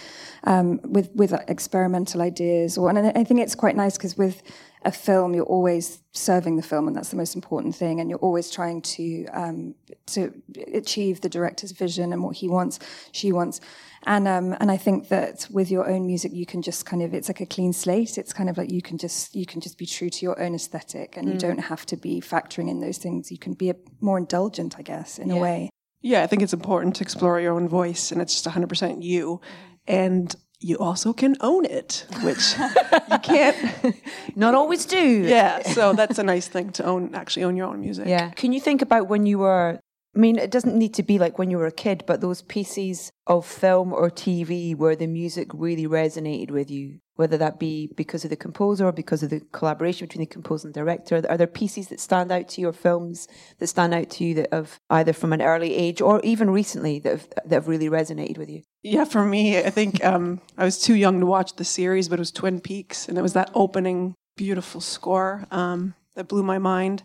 um, 0.44 0.80
with 0.84 1.10
with 1.16 1.34
experimental 1.48 2.22
ideas. 2.22 2.78
Or 2.78 2.88
and 2.90 3.00
I 3.00 3.12
I 3.22 3.24
think 3.24 3.40
it's 3.40 3.56
quite 3.56 3.76
nice 3.76 3.98
because 3.98 4.16
with 4.16 4.44
a 4.86 4.92
film, 4.92 5.34
you're 5.34 5.46
always 5.46 6.02
serving 6.12 6.58
the 6.58 6.62
film, 6.62 6.88
and 6.88 6.96
that's 6.96 7.10
the 7.10 7.16
most 7.16 7.36
important 7.36 7.76
thing. 7.76 8.00
And 8.00 8.10
you're 8.10 8.20
always 8.20 8.50
trying 8.50 8.82
to 8.82 9.26
um, 9.28 9.76
to 10.08 10.34
achieve 10.74 11.22
the 11.22 11.30
director's 11.30 11.72
vision 11.72 12.14
and 12.14 12.24
what 12.24 12.36
he 12.36 12.50
wants, 12.50 12.80
she 13.12 13.32
wants. 13.32 13.62
And 14.06 14.28
um, 14.28 14.56
and 14.60 14.70
I 14.70 14.78
think 14.78 15.08
that 15.10 15.48
with 15.50 15.72
your 15.72 15.90
own 15.90 16.06
music, 16.06 16.34
you 16.34 16.46
can 16.46 16.62
just 16.62 16.86
kind 16.86 17.02
of 17.02 17.14
it's 17.14 17.30
like 17.30 17.42
a 17.42 17.46
clean 17.46 17.74
slate. 17.74 18.18
It's 18.18 18.34
kind 18.34 18.50
of 18.50 18.58
like 18.58 18.72
you 18.72 18.82
can 18.82 18.98
just 18.98 19.36
you 19.36 19.46
can 19.46 19.62
just 19.62 19.78
be 19.78 19.86
true 19.86 20.10
to 20.10 20.26
your 20.26 20.42
own 20.42 20.56
aesthetic, 20.56 21.18
and 21.18 21.30
you 21.30 21.38
don't 21.38 21.60
have 21.60 21.86
to 21.88 21.98
be 21.98 22.22
factoring 22.22 22.70
in 22.70 22.80
those 22.82 22.98
things. 22.98 23.32
You 23.32 23.38
can 23.38 23.54
be 23.54 23.70
a, 23.70 23.76
more 24.02 24.18
indulgent, 24.18 24.76
I 24.78 24.82
guess, 24.82 25.20
in 25.20 25.32
a 25.32 25.38
way. 25.38 25.70
Yeah, 26.02 26.22
I 26.22 26.28
think 26.28 26.42
it's 26.42 26.54
important 26.54 26.98
to 26.98 27.04
explore 27.04 27.40
your 27.40 27.56
own 27.56 27.70
voice, 27.70 28.12
and 28.12 28.22
it's 28.22 28.34
just 28.34 28.46
100% 28.46 29.02
you. 29.02 29.40
And 29.88 30.36
you 30.64 30.78
also 30.78 31.14
can 31.14 31.36
own 31.42 31.66
it, 31.66 32.06
which 32.24 32.58
you 33.12 33.20
can't. 33.20 33.96
Not 34.36 34.56
always 34.56 34.86
do. 34.86 35.24
Yeah, 35.24 35.62
so 35.62 35.94
that's 35.94 36.18
a 36.20 36.24
nice 36.24 36.48
thing 36.48 36.72
to 36.74 36.86
own, 36.86 37.14
actually 37.14 37.44
own 37.44 37.56
your 37.56 37.68
own 37.68 37.82
music. 37.82 38.08
Yeah. 38.08 38.30
Can 38.32 38.54
you 38.54 38.60
think 38.60 38.82
about 38.82 39.08
when 39.08 39.26
you 39.26 39.40
were? 39.40 39.80
I 40.16 40.20
mean, 40.20 40.38
it 40.38 40.52
doesn't 40.52 40.78
need 40.78 40.94
to 40.96 41.04
be 41.04 41.18
like 41.18 41.40
when 41.40 41.50
you 41.50 41.58
were 41.58 41.66
a 41.66 41.72
kid, 41.72 42.04
but 42.06 42.22
those 42.22 42.44
pieces 42.44 43.12
of 43.26 43.48
film 43.48 43.92
or 43.92 44.12
TV 44.12 44.76
where 44.76 44.96
the 44.96 45.08
music 45.08 45.50
really 45.54 45.88
resonated 45.88 46.52
with 46.52 46.70
you, 46.70 47.00
whether 47.16 47.36
that 47.38 47.60
be 47.60 47.90
because 47.96 48.24
of 48.24 48.30
the 48.30 48.36
composer 48.36 48.86
or 48.86 48.92
because 48.92 49.24
of 49.24 49.32
the 49.32 49.42
collaboration 49.52 50.06
between 50.06 50.22
the 50.22 50.32
composer 50.32 50.68
and 50.68 50.74
director. 50.76 51.24
Are 51.28 51.38
there 51.38 51.48
pieces 51.48 51.88
that 51.88 52.00
stand 52.00 52.32
out 52.32 52.48
to 52.50 52.62
you 52.62 52.68
or 52.68 52.74
films 52.74 53.28
that 53.58 53.68
stand 53.68 53.96
out 53.96 54.12
to 54.12 54.24
you 54.24 54.36
that 54.36 54.54
have 54.54 54.80
either 54.92 55.14
from 55.14 55.34
an 55.34 55.42
early 55.42 55.74
age 55.74 56.00
or 56.00 56.22
even 56.24 56.52
recently 56.52 57.00
that 57.00 57.10
have, 57.10 57.30
that 57.46 57.52
have 57.52 57.68
really 57.68 57.90
resonated 57.90 58.38
with 58.38 58.50
you? 58.50 58.62
Yeah, 58.84 59.06
for 59.06 59.26
me, 59.26 59.58
I 59.58 59.72
think 59.72 60.04
um, 60.06 60.42
I 60.60 60.66
was 60.66 60.80
too 60.80 60.96
young 60.96 61.22
to 61.22 61.26
watch 61.26 61.56
the 61.56 61.66
series, 61.66 62.08
but 62.08 62.20
it 62.20 62.22
was 62.22 62.32
Twin 62.32 62.60
Peaks, 62.60 63.08
and 63.08 63.18
it 63.18 63.22
was 63.22 63.34
that 63.34 63.50
opening 63.56 64.14
beautiful 64.36 64.82
score 64.82 65.46
um, 65.50 65.96
that 66.16 66.28
blew 66.28 66.44
my 66.44 66.60
mind. 66.60 67.02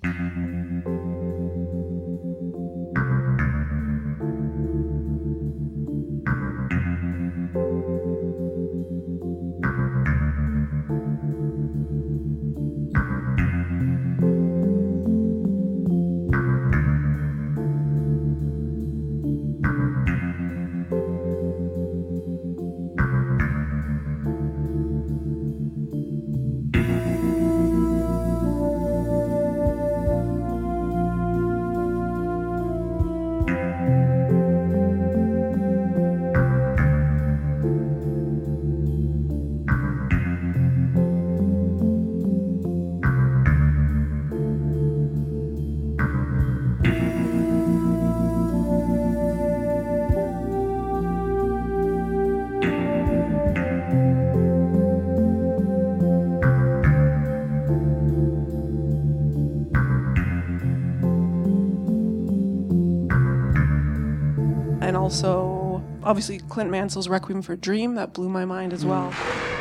Also 65.09 65.83
obviously 66.03 66.39
Clint 66.51 66.71
Mansell's 66.71 67.09
Requiem 67.09 67.41
for 67.41 67.55
a 67.55 67.57
Dream 67.57 67.95
that 67.95 68.13
blew 68.13 68.29
my 68.29 68.45
mind 68.45 68.75
as 68.75 68.83
hmm. 68.83 68.91
well. 68.91 69.58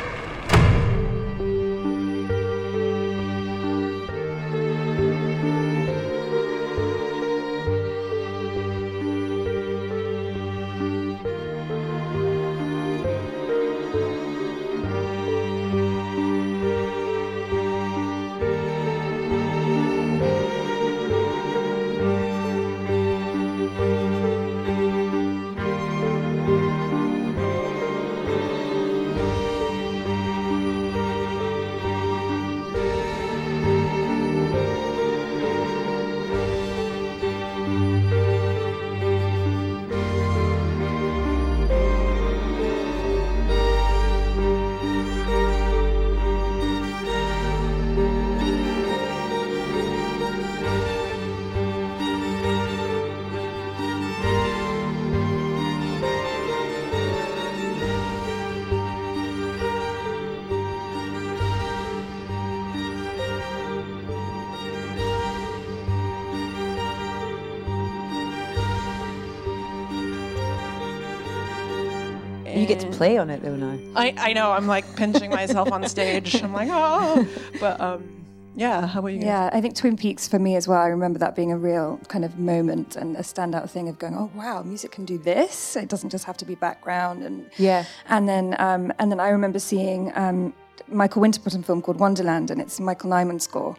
Get 72.68 72.80
to 72.80 72.90
play 72.90 73.16
on 73.18 73.30
it 73.30 73.42
though 73.42 73.56
now. 73.56 73.78
I, 73.96 74.14
I 74.16 74.32
know 74.32 74.52
I'm 74.52 74.66
like 74.66 74.84
pinching 74.96 75.30
myself 75.30 75.72
on 75.72 75.86
stage. 75.88 76.42
I'm 76.42 76.52
like, 76.52 76.68
oh, 76.70 77.26
but 77.60 77.80
um, 77.80 78.24
yeah. 78.54 78.86
How 78.86 79.00
about 79.00 79.08
you? 79.08 79.18
Guys? 79.18 79.26
Yeah, 79.26 79.50
I 79.52 79.60
think 79.60 79.76
Twin 79.76 79.96
Peaks 79.96 80.28
for 80.28 80.38
me 80.38 80.56
as 80.56 80.68
well. 80.68 80.80
I 80.80 80.88
remember 80.88 81.18
that 81.20 81.34
being 81.34 81.52
a 81.52 81.58
real 81.58 81.98
kind 82.08 82.24
of 82.24 82.38
moment 82.38 82.96
and 82.96 83.16
a 83.16 83.20
standout 83.20 83.70
thing 83.70 83.88
of 83.88 83.98
going, 83.98 84.14
oh 84.14 84.30
wow, 84.34 84.62
music 84.62 84.92
can 84.92 85.04
do 85.04 85.18
this. 85.18 85.76
It 85.76 85.88
doesn't 85.88 86.10
just 86.10 86.24
have 86.24 86.36
to 86.38 86.44
be 86.44 86.54
background 86.54 87.22
and 87.22 87.50
Yeah. 87.56 87.84
And 88.08 88.28
then 88.28 88.54
um, 88.58 88.92
and 88.98 89.10
then 89.10 89.20
I 89.20 89.30
remember 89.30 89.58
seeing 89.58 90.12
um, 90.16 90.52
Michael 90.88 91.22
Winterbottom 91.22 91.62
film 91.62 91.82
called 91.82 91.98
Wonderland, 92.00 92.50
and 92.50 92.60
it's 92.60 92.80
Michael 92.80 93.10
Nyman 93.10 93.40
score, 93.40 93.76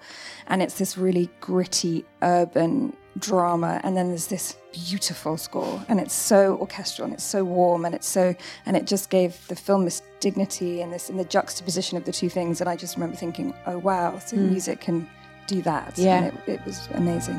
and 0.47 0.61
it's 0.61 0.77
this 0.77 0.97
really 0.97 1.29
gritty 1.39 2.05
urban 2.21 2.95
drama, 3.19 3.79
and 3.83 3.95
then 3.95 4.09
there's 4.09 4.27
this 4.27 4.55
beautiful 4.71 5.37
score, 5.37 5.83
and 5.87 5.99
it's 5.99 6.13
so 6.13 6.57
orchestral, 6.57 7.05
and 7.05 7.13
it's 7.13 7.23
so 7.23 7.43
warm, 7.43 7.85
and 7.85 7.93
it's 7.95 8.07
so, 8.07 8.35
and 8.65 8.77
it 8.77 8.85
just 8.85 9.09
gave 9.09 9.47
the 9.47 9.55
film 9.55 9.85
this 9.85 10.01
dignity 10.19 10.81
and 10.81 10.91
this, 10.93 11.09
and 11.09 11.19
the 11.19 11.25
juxtaposition 11.25 11.97
of 11.97 12.05
the 12.05 12.11
two 12.11 12.29
things, 12.29 12.61
and 12.61 12.69
I 12.69 12.75
just 12.75 12.95
remember 12.95 13.15
thinking, 13.15 13.53
oh 13.65 13.77
wow, 13.77 14.19
so 14.19 14.35
hmm. 14.37 14.49
music 14.49 14.81
can 14.81 15.09
do 15.47 15.61
that, 15.63 15.97
Yeah. 15.97 16.23
and 16.23 16.37
it, 16.47 16.53
it 16.53 16.65
was 16.65 16.87
amazing. 16.93 17.37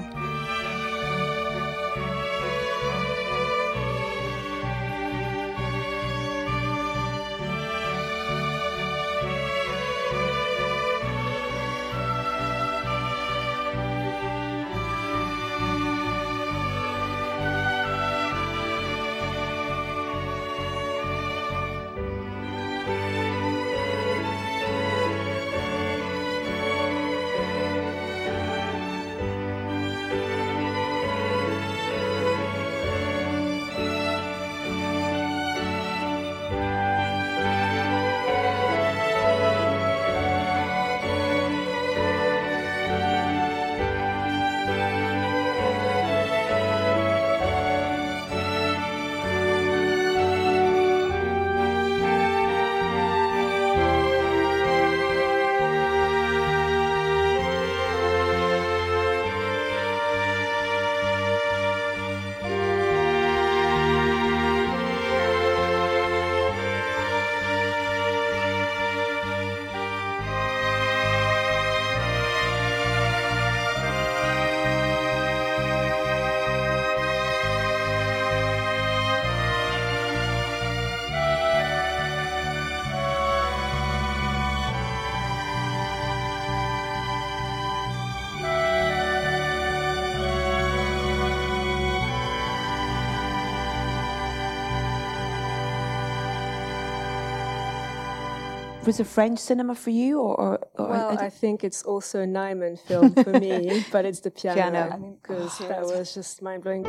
Was 98.91 98.99
it 98.99 99.07
French 99.07 99.39
cinema 99.39 99.73
for 99.73 99.91
you, 99.91 100.19
or, 100.19 100.35
or, 100.35 100.59
or 100.77 100.89
well, 100.89 101.11
I, 101.17 101.27
I, 101.27 101.31
think 101.31 101.63
it's 101.63 101.85
also 101.85 102.23
a 102.23 102.27
Nyman 102.27 102.77
film 102.77 103.15
for 103.15 103.39
me, 103.39 103.85
but 103.93 104.05
it's 104.05 104.19
the 104.19 104.33
piano 104.33 104.61
piano 104.61 105.17
because 105.23 105.59
that 105.59 105.83
was 105.83 106.13
just 106.13 106.43
mind 106.43 106.65
blowing. 106.65 106.83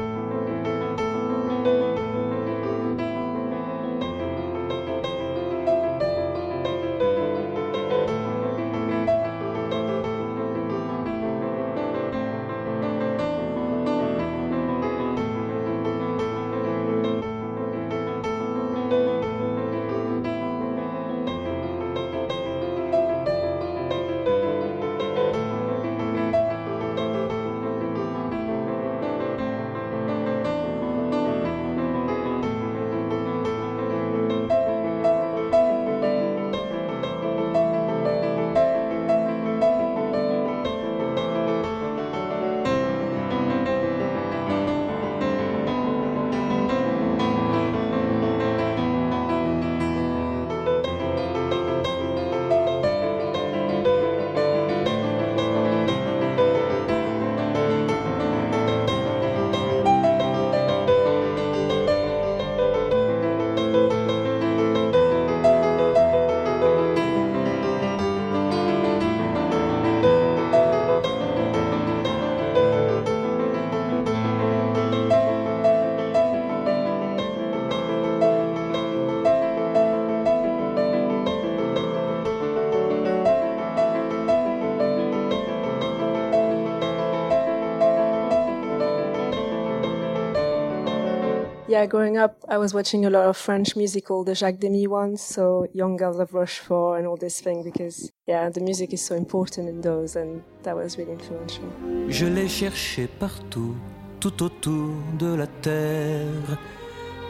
Yeah, 91.82 91.88
growing 91.88 92.16
up, 92.16 92.36
I 92.48 92.60
was 92.60 92.76
watching 92.76 93.06
a 93.06 93.10
lot 93.10 93.26
of 93.26 93.36
French 93.36 93.76
musical, 93.76 94.24
the 94.24 94.36
Jacques 94.36 94.60
Demy 94.60 94.86
ones, 94.86 95.20
so 95.20 95.66
Young 95.74 95.98
Girls 95.98 96.20
of 96.20 96.32
Rochefort 96.32 97.00
and 97.00 97.08
all 97.08 97.18
this 97.18 97.42
thing, 97.42 97.64
because, 97.64 98.12
yeah, 98.28 98.52
the 98.52 98.60
music 98.60 98.94
is 98.94 99.02
so 99.02 99.16
important 99.16 99.68
in 99.68 99.82
those, 99.82 100.16
and 100.16 100.44
that 100.62 100.76
was 100.76 101.00
really 101.00 101.14
influential. 101.14 101.66
Je 102.08 102.28
l'ai 102.28 102.48
cherché 102.48 103.08
partout, 103.08 103.74
tout 104.20 104.44
autour 104.44 104.94
de 105.18 105.34
la 105.34 105.48
terre. 105.48 106.60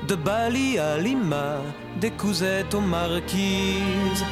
De 0.09 0.15
Bali 0.15 0.77
à 0.77 0.97
Lima, 0.97 1.61
des 2.01 2.11
cousettes 2.11 2.73
aux 2.73 2.81
marquises. 2.81 4.25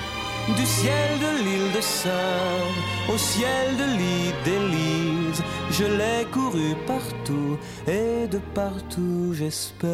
Du 0.47 0.65
ciel 0.65 1.19
de 1.19 1.43
l'île 1.43 1.71
de 1.75 1.81
Saint 1.81 3.11
au 3.13 3.17
ciel 3.17 3.77
de 3.77 3.83
l'île 3.97 4.35
d'Élise, 4.43 5.43
je 5.71 5.85
l'ai 5.85 6.25
couru 6.31 6.75
partout 6.87 7.57
et 7.87 8.27
de 8.27 8.39
partout 8.53 9.33
j'espère. 9.33 9.89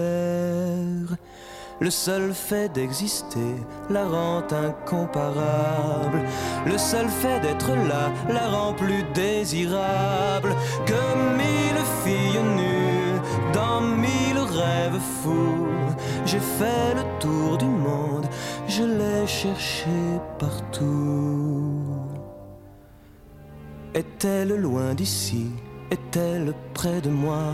Le 1.81 1.89
seul 1.89 2.33
fait 2.33 2.71
d'exister 2.71 3.55
la 3.89 4.05
rend 4.05 4.43
incomparable. 4.49 6.21
Le 6.65 6.77
seul 6.77 7.09
fait 7.09 7.41
d'être 7.41 7.71
là 7.71 8.11
la 8.29 8.47
rend 8.47 8.73
plus 8.73 9.03
désirable 9.13 10.55
que 10.85 11.01
mille 11.37 11.83
filles 12.03 12.41
nues 12.55 13.19
dans 13.53 13.81
mille 13.81 14.39
rêves 14.39 15.01
fous. 15.21 15.67
J'ai 16.25 16.39
fait 16.39 16.95
le 16.95 17.03
tour 17.19 17.57
du 17.57 17.65
je 18.75 18.83
l'ai 18.83 19.27
cherché 19.27 19.97
partout. 20.37 21.83
Est-elle 23.93 24.55
loin 24.67 24.93
d'ici? 24.93 25.47
Est-elle 25.91 26.53
près 26.73 26.99
de 26.99 27.09
moi? 27.09 27.53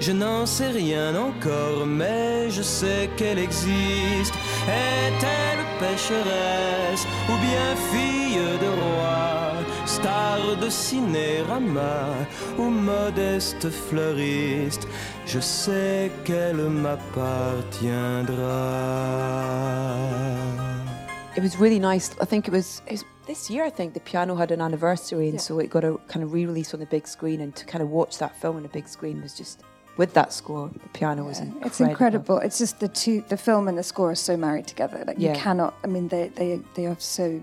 Je 0.00 0.12
n'en 0.12 0.44
sais 0.46 0.70
rien 0.70 1.14
encore, 1.16 1.86
mais 1.86 2.50
je 2.50 2.62
sais 2.62 3.08
qu'elle 3.16 3.38
existe. 3.38 4.34
Est-elle 4.68 5.64
pécheresse 5.78 7.06
ou 7.28 7.36
bien 7.38 7.76
fille 7.92 8.58
de 8.60 8.68
roi 8.68 9.54
Star 9.86 10.38
de 10.60 10.68
cinérama 10.68 12.08
ou 12.58 12.64
modeste 12.64 13.70
fleuriste? 13.70 14.86
Je 15.26 15.40
sais 15.40 16.10
qu'elle 16.24 16.68
m'appartiendra. 16.68 18.34
It 21.36 21.42
was 21.42 21.58
really 21.58 21.80
nice. 21.80 22.12
I 22.20 22.26
think 22.26 22.46
it 22.46 22.52
was, 22.52 22.82
it 22.86 22.92
was 22.92 23.04
this 23.26 23.50
year, 23.50 23.64
I 23.64 23.70
think 23.70 23.94
the 23.94 24.00
piano 24.00 24.34
had 24.36 24.50
an 24.52 24.60
anniversary, 24.60 25.26
and 25.26 25.34
yeah. 25.34 25.40
so 25.40 25.58
it 25.58 25.68
got 25.68 25.84
a 25.84 25.96
kind 26.08 26.22
of 26.22 26.32
re-release 26.32 26.74
on 26.74 26.80
the 26.80 26.86
big 26.86 27.06
screen. 27.06 27.40
And 27.40 27.54
to 27.56 27.64
kind 27.64 27.82
of 27.82 27.90
watch 27.90 28.18
that 28.18 28.36
film 28.40 28.56
on 28.56 28.64
a 28.64 28.68
big 28.68 28.86
screen 28.86 29.20
was 29.20 29.34
just 29.36 29.62
with 29.96 30.14
that 30.14 30.32
score. 30.32 30.70
The 30.72 30.88
piano 30.90 31.22
yeah, 31.22 31.28
was 31.28 31.38
incredible. 31.40 31.66
It's 31.66 31.80
incredible. 31.80 32.38
It's 32.38 32.58
just 32.58 32.80
the 32.80 32.88
two, 32.88 33.24
the 33.28 33.36
film 33.36 33.68
and 33.68 33.78
the 33.78 33.82
score 33.82 34.10
are 34.10 34.16
so 34.16 34.36
married 34.36 34.66
together. 34.66 35.04
Like 35.06 35.16
yeah. 35.18 35.34
you 35.34 35.38
cannot. 35.38 35.74
I 35.84 35.86
mean, 35.86 36.08
they 36.08 36.28
they 36.28 36.60
they 36.74 36.86
are 36.86 36.96
so 36.98 37.40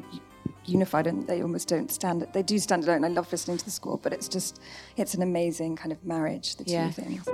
unified 0.66 1.08
and 1.08 1.28
they 1.28 1.42
almost 1.42 1.68
don't 1.68 1.92
stand 1.92 2.26
they 2.34 2.44
do 2.44 2.60
stand 2.60 2.84
alone 2.84 3.04
i 3.04 3.08
love 3.08 3.30
listening 3.32 3.58
to 3.58 3.66
the 3.66 3.72
score 3.72 3.98
but 3.98 4.14
it's 4.14 4.28
just 4.28 4.62
it's 4.96 5.16
an 5.16 5.24
amazing 5.24 5.76
kind 5.76 5.92
of 5.92 6.04
marriage 6.06 6.56
the 6.58 6.64
two 6.64 6.72
yeah. 6.72 6.92
things 6.92 7.28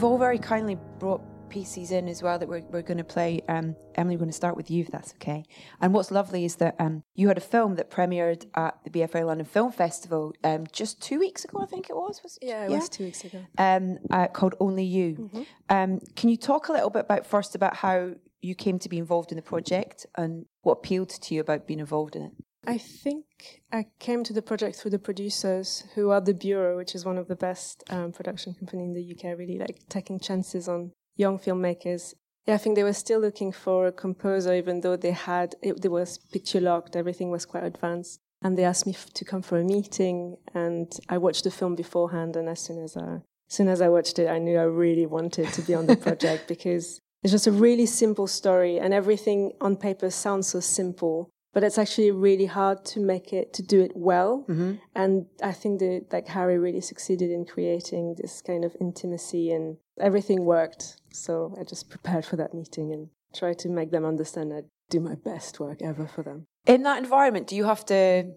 You've 0.00 0.12
all 0.12 0.16
very 0.16 0.38
kindly 0.38 0.78
brought 0.98 1.20
pieces 1.50 1.90
in 1.90 2.08
as 2.08 2.22
well 2.22 2.38
that 2.38 2.48
we're, 2.48 2.62
we're 2.70 2.80
going 2.80 2.96
to 2.96 3.04
play. 3.04 3.42
Um, 3.50 3.76
Emilie, 3.96 4.16
we're 4.16 4.20
going 4.20 4.30
to 4.30 4.34
start 4.34 4.56
with 4.56 4.70
you 4.70 4.80
if 4.80 4.90
that's 4.90 5.12
okay. 5.16 5.44
And 5.82 5.92
what's 5.92 6.10
lovely 6.10 6.46
is 6.46 6.56
that 6.56 6.74
um, 6.78 7.02
you 7.14 7.28
had 7.28 7.36
a 7.36 7.42
film 7.42 7.74
that 7.74 7.90
premiered 7.90 8.46
at 8.54 8.82
the 8.82 8.88
BFI 8.88 9.26
London 9.26 9.44
Film 9.44 9.70
Festival 9.70 10.32
um, 10.42 10.64
just 10.72 11.02
two 11.02 11.18
weeks 11.18 11.44
ago, 11.44 11.60
I 11.60 11.66
think 11.66 11.90
it 11.90 11.96
was. 11.96 12.18
was 12.22 12.38
it? 12.40 12.46
Yeah, 12.46 12.64
it 12.64 12.70
yeah? 12.70 12.78
was 12.78 12.88
two 12.88 13.04
weeks 13.04 13.24
ago. 13.24 13.44
Um, 13.58 13.98
uh, 14.10 14.28
called 14.28 14.54
Only 14.58 14.84
You. 14.84 15.16
Mm-hmm. 15.16 15.42
Um, 15.68 16.00
can 16.16 16.30
you 16.30 16.38
talk 16.38 16.68
a 16.68 16.72
little 16.72 16.88
bit 16.88 17.00
about 17.00 17.26
first 17.26 17.54
about 17.54 17.76
how 17.76 18.12
you 18.40 18.54
came 18.54 18.78
to 18.78 18.88
be 18.88 18.96
involved 18.96 19.32
in 19.32 19.36
the 19.36 19.42
project 19.42 20.06
and 20.16 20.46
what 20.62 20.78
appealed 20.78 21.10
to 21.10 21.34
you 21.34 21.42
about 21.42 21.66
being 21.66 21.78
involved 21.78 22.16
in 22.16 22.22
it? 22.22 22.32
I 22.66 22.78
think 22.78 23.24
I 23.72 23.86
came 23.98 24.22
to 24.24 24.32
the 24.32 24.42
project 24.42 24.76
through 24.76 24.90
the 24.90 24.98
producers, 24.98 25.84
who 25.94 26.10
are 26.10 26.20
the 26.20 26.34
Bureau, 26.34 26.76
which 26.76 26.94
is 26.94 27.04
one 27.04 27.16
of 27.16 27.26
the 27.26 27.36
best 27.36 27.82
um, 27.90 28.12
production 28.12 28.54
company 28.54 28.84
in 28.84 28.92
the 28.92 29.12
UK. 29.12 29.38
Really 29.38 29.58
like 29.58 29.80
taking 29.88 30.20
chances 30.20 30.68
on 30.68 30.92
young 31.16 31.38
filmmakers. 31.38 32.14
Yeah, 32.46 32.54
I 32.54 32.58
think 32.58 32.76
they 32.76 32.82
were 32.82 32.92
still 32.92 33.20
looking 33.20 33.52
for 33.52 33.86
a 33.86 33.92
composer, 33.92 34.54
even 34.54 34.80
though 34.80 34.96
they 34.96 35.12
had 35.12 35.54
it, 35.62 35.90
was 35.90 36.18
picture 36.18 36.60
locked, 36.60 36.96
everything 36.96 37.30
was 37.30 37.46
quite 37.46 37.64
advanced. 37.64 38.20
And 38.42 38.56
they 38.56 38.64
asked 38.64 38.86
me 38.86 38.94
f- 38.94 39.12
to 39.14 39.24
come 39.24 39.42
for 39.42 39.58
a 39.58 39.64
meeting, 39.64 40.36
and 40.54 40.90
I 41.08 41.18
watched 41.18 41.44
the 41.44 41.50
film 41.50 41.74
beforehand. 41.74 42.36
And 42.36 42.48
as 42.48 42.60
soon 42.60 42.82
as 42.82 42.96
I, 42.96 43.16
as 43.16 43.22
soon 43.48 43.68
as 43.68 43.80
I 43.80 43.88
watched 43.88 44.18
it, 44.18 44.28
I 44.28 44.38
knew 44.38 44.58
I 44.58 44.62
really 44.62 45.06
wanted 45.06 45.52
to 45.52 45.62
be 45.62 45.74
on 45.74 45.86
the 45.86 45.96
project 45.96 46.48
because 46.54 47.00
it's 47.22 47.32
just 47.32 47.46
a 47.46 47.52
really 47.52 47.86
simple 47.86 48.26
story, 48.26 48.78
and 48.78 48.94
everything 48.94 49.52
on 49.60 49.76
paper 49.76 50.08
sounds 50.10 50.48
so 50.48 50.60
simple, 50.60 51.30
but 51.52 51.64
it's 51.64 51.78
actually 51.78 52.10
really 52.10 52.46
hard 52.46 52.84
to 52.84 53.00
make 53.00 53.32
it 53.32 53.52
to 53.54 53.62
do 53.62 53.80
it 53.80 53.92
well. 53.94 54.44
Mm-hmm. 54.48 54.74
And 54.94 55.26
I 55.42 55.52
think 55.52 55.80
that 55.80 56.06
like 56.12 56.28
Harry 56.28 56.58
really 56.58 56.80
succeeded 56.80 57.30
in 57.30 57.44
creating 57.44 58.16
this 58.20 58.40
kind 58.42 58.64
of 58.64 58.76
intimacy, 58.80 59.50
and 59.50 59.76
everything 60.00 60.44
worked. 60.44 60.96
So 61.12 61.54
I 61.60 61.64
just 61.64 61.90
prepared 61.90 62.24
for 62.24 62.36
that 62.36 62.54
meeting 62.54 62.92
and 62.92 63.08
tried 63.34 63.58
to 63.60 63.68
make 63.68 63.90
them 63.90 64.04
understand 64.04 64.52
I 64.52 64.62
do 64.90 65.00
my 65.00 65.14
best 65.14 65.60
work 65.60 65.82
ever 65.82 66.06
for 66.06 66.22
them. 66.22 66.46
In 66.66 66.82
that 66.82 66.98
environment, 66.98 67.46
do 67.46 67.56
you 67.56 67.64
have 67.64 67.84
to? 67.86 68.32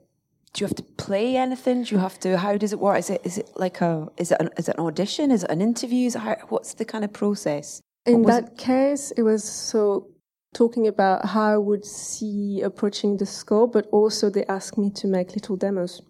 Do 0.54 0.62
you 0.62 0.68
have 0.68 0.76
to 0.76 0.84
play 0.84 1.36
anything? 1.36 1.84
Do 1.84 1.96
you 1.96 2.00
have 2.00 2.20
to? 2.20 2.38
How 2.38 2.58
does 2.58 2.74
it 2.74 2.80
work? 2.80 3.00
Is 3.00 3.10
it 3.10 3.22
is 3.24 3.38
it 3.40 3.50
like 3.56 3.82
a 3.82 4.08
is 4.18 4.32
it 4.32 4.38
an, 4.40 4.50
is 4.58 4.70
it 4.70 4.76
an 4.78 4.86
audition? 4.86 5.32
Is 5.32 5.44
it 5.44 5.50
an 5.50 5.62
interview? 5.62 6.08
Is 6.08 6.16
it 6.16 6.20
how, 6.20 6.36
what's 6.50 6.76
the 6.76 6.86
kind 6.86 7.04
of 7.04 7.12
process? 7.12 7.82
In 8.06 8.22
that 8.24 8.50
it? 8.50 8.58
case, 8.58 9.12
it 9.18 9.24
was 9.24 9.44
so 9.44 10.13
talking 10.54 10.88
about 10.88 11.26
how 11.26 11.44
I 11.44 11.58
would 11.58 11.86
see 11.86 12.62
approaching 12.62 13.18
the 13.18 13.26
score, 13.26 13.68
but 13.68 13.88
also 13.92 14.30
they 14.30 14.46
asked 14.46 14.78
me 14.78 14.90
to 14.92 15.08
make 15.08 15.36
little 15.36 15.56
demos 15.56 16.02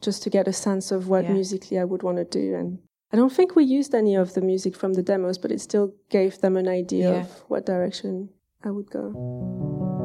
just 0.00 0.22
to 0.22 0.30
get 0.30 0.48
a 0.48 0.52
sense 0.52 0.90
of 0.90 1.08
what 1.08 1.24
yeah. 1.24 1.32
musically 1.32 1.78
I 1.78 1.84
would 1.84 2.02
want 2.02 2.18
to 2.18 2.24
do. 2.24 2.54
And 2.54 2.78
I 3.12 3.16
don't 3.16 3.32
think 3.32 3.56
we 3.56 3.64
used 3.64 3.94
any 3.94 4.14
of 4.14 4.34
the 4.34 4.40
music 4.40 4.76
from 4.76 4.94
the 4.94 5.02
demos, 5.02 5.38
but 5.38 5.50
it 5.50 5.60
still 5.60 5.94
gave 6.10 6.40
them 6.40 6.56
an 6.56 6.68
idea 6.68 7.10
yeah. 7.12 7.20
of 7.20 7.44
what 7.48 7.66
direction 7.66 8.30
I 8.64 8.70
would 8.70 8.90
go. 8.90 9.97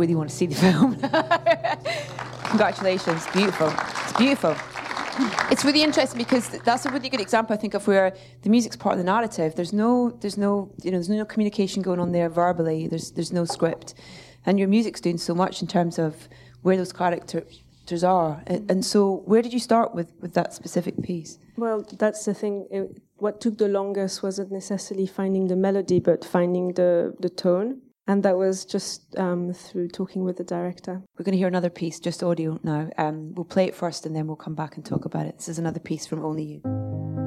Really 0.00 0.14
want 0.14 0.30
to 0.30 0.36
see 0.36 0.46
the 0.46 0.54
film. 0.66 0.96
Congratulations, 2.50 3.26
beautiful. 3.32 3.72
It's 4.04 4.12
beautiful. 4.14 4.56
It's 5.50 5.64
really 5.64 5.82
interesting 5.82 6.18
because 6.18 6.48
that's 6.64 6.86
a 6.86 6.90
really 6.90 7.08
good 7.08 7.20
example, 7.20 7.54
I 7.54 7.58
think, 7.58 7.74
of 7.74 7.86
where 7.86 8.14
the 8.42 8.50
music's 8.50 8.76
part 8.76 8.94
of 8.94 8.98
the 8.98 9.04
narrative. 9.04 9.54
There's 9.54 9.72
no, 9.72 10.10
there's 10.20 10.38
no, 10.38 10.70
you 10.82 10.90
know, 10.90 10.96
there's 10.96 11.08
no 11.08 11.24
communication 11.24 11.82
going 11.82 12.00
on 12.00 12.12
there 12.12 12.28
verbally. 12.28 12.88
There's, 12.88 13.10
there's 13.12 13.32
no 13.32 13.44
script, 13.44 13.94
and 14.46 14.58
your 14.58 14.68
music's 14.68 15.00
doing 15.00 15.18
so 15.18 15.34
much 15.34 15.62
in 15.62 15.68
terms 15.68 15.98
of 15.98 16.28
where 16.62 16.76
those 16.76 16.92
characters 16.92 18.04
are. 18.04 18.42
And 18.46 18.84
so, 18.84 19.22
where 19.26 19.42
did 19.42 19.52
you 19.52 19.58
start 19.58 19.94
with 19.94 20.12
with 20.20 20.34
that 20.34 20.54
specific 20.54 21.02
piece? 21.02 21.38
Well, 21.56 21.84
that's 21.98 22.24
the 22.24 22.34
thing. 22.34 22.66
It, 22.70 23.02
what 23.16 23.40
took 23.40 23.58
the 23.58 23.68
longest 23.68 24.22
wasn't 24.22 24.50
necessarily 24.52 25.06
finding 25.06 25.48
the 25.48 25.56
melody, 25.56 26.00
but 26.00 26.24
finding 26.24 26.72
the 26.74 27.14
the 27.20 27.28
tone 27.28 27.82
and 28.10 28.24
that 28.24 28.36
was 28.36 28.64
just 28.64 29.16
um, 29.18 29.52
through 29.52 29.86
talking 29.86 30.24
with 30.24 30.36
the 30.36 30.42
director. 30.42 31.00
We're 31.16 31.24
going 31.24 31.32
to 31.32 31.38
hear 31.38 31.46
another 31.46 31.70
piece, 31.70 32.00
just 32.00 32.24
audio 32.24 32.58
now. 32.64 32.90
Um, 32.98 33.32
we'll 33.34 33.44
play 33.44 33.66
it 33.66 33.74
first 33.76 34.04
and 34.04 34.16
then 34.16 34.26
we'll 34.26 34.34
come 34.34 34.56
back 34.56 34.74
and 34.74 34.84
talk 34.84 35.04
about 35.04 35.26
it. 35.26 35.38
This 35.38 35.48
is 35.48 35.60
another 35.60 35.78
piece 35.78 36.06
from 36.08 36.24
Only 36.24 36.42
You. 36.42 37.19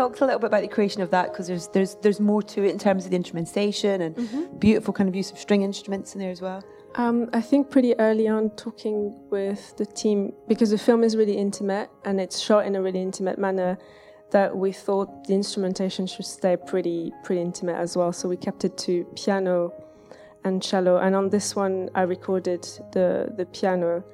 Talk 0.00 0.20
a 0.20 0.24
little 0.24 0.40
bit 0.40 0.46
about 0.46 0.62
the 0.62 0.68
creation 0.68 1.02
of 1.02 1.10
that 1.10 1.30
because 1.30 1.46
there's 1.46 1.68
there's 1.68 1.94
there's 2.02 2.20
more 2.20 2.42
to 2.42 2.64
it 2.64 2.70
in 2.70 2.78
terms 2.78 3.04
of 3.04 3.10
the 3.10 3.16
instrumentation 3.16 4.00
and 4.00 4.16
mm-hmm. 4.16 4.58
beautiful 4.58 4.92
kind 4.94 5.08
of 5.08 5.14
use 5.14 5.30
of 5.30 5.38
string 5.38 5.62
instruments 5.62 6.14
in 6.14 6.20
there 6.20 6.30
as 6.30 6.40
well. 6.40 6.62
Um, 6.96 7.30
I 7.32 7.40
think 7.40 7.70
pretty 7.70 7.92
early 8.00 8.26
on, 8.26 8.50
talking 8.50 8.96
with 9.30 9.76
the 9.76 9.86
team 9.86 10.32
because 10.48 10.70
the 10.70 10.78
film 10.78 11.04
is 11.04 11.16
really 11.16 11.36
intimate 11.36 11.88
and 12.04 12.20
it's 12.20 12.38
shot 12.40 12.66
in 12.66 12.74
a 12.76 12.82
really 12.82 13.02
intimate 13.02 13.38
manner. 13.38 13.78
That 14.32 14.56
we 14.56 14.70
thought 14.70 15.26
the 15.26 15.34
instrumentation 15.34 16.06
should 16.06 16.24
stay 16.24 16.56
pretty 16.56 17.12
pretty 17.24 17.42
intimate 17.42 17.74
as 17.74 17.96
well. 17.96 18.12
So 18.12 18.28
we 18.28 18.36
kept 18.36 18.64
it 18.64 18.78
to 18.86 19.04
piano 19.16 19.72
and 20.44 20.62
cello. 20.62 20.98
And 20.98 21.16
on 21.16 21.30
this 21.30 21.56
one, 21.56 21.90
I 21.96 22.02
recorded 22.02 22.62
the 22.92 23.08
the 23.36 23.46
piano. 23.46 24.04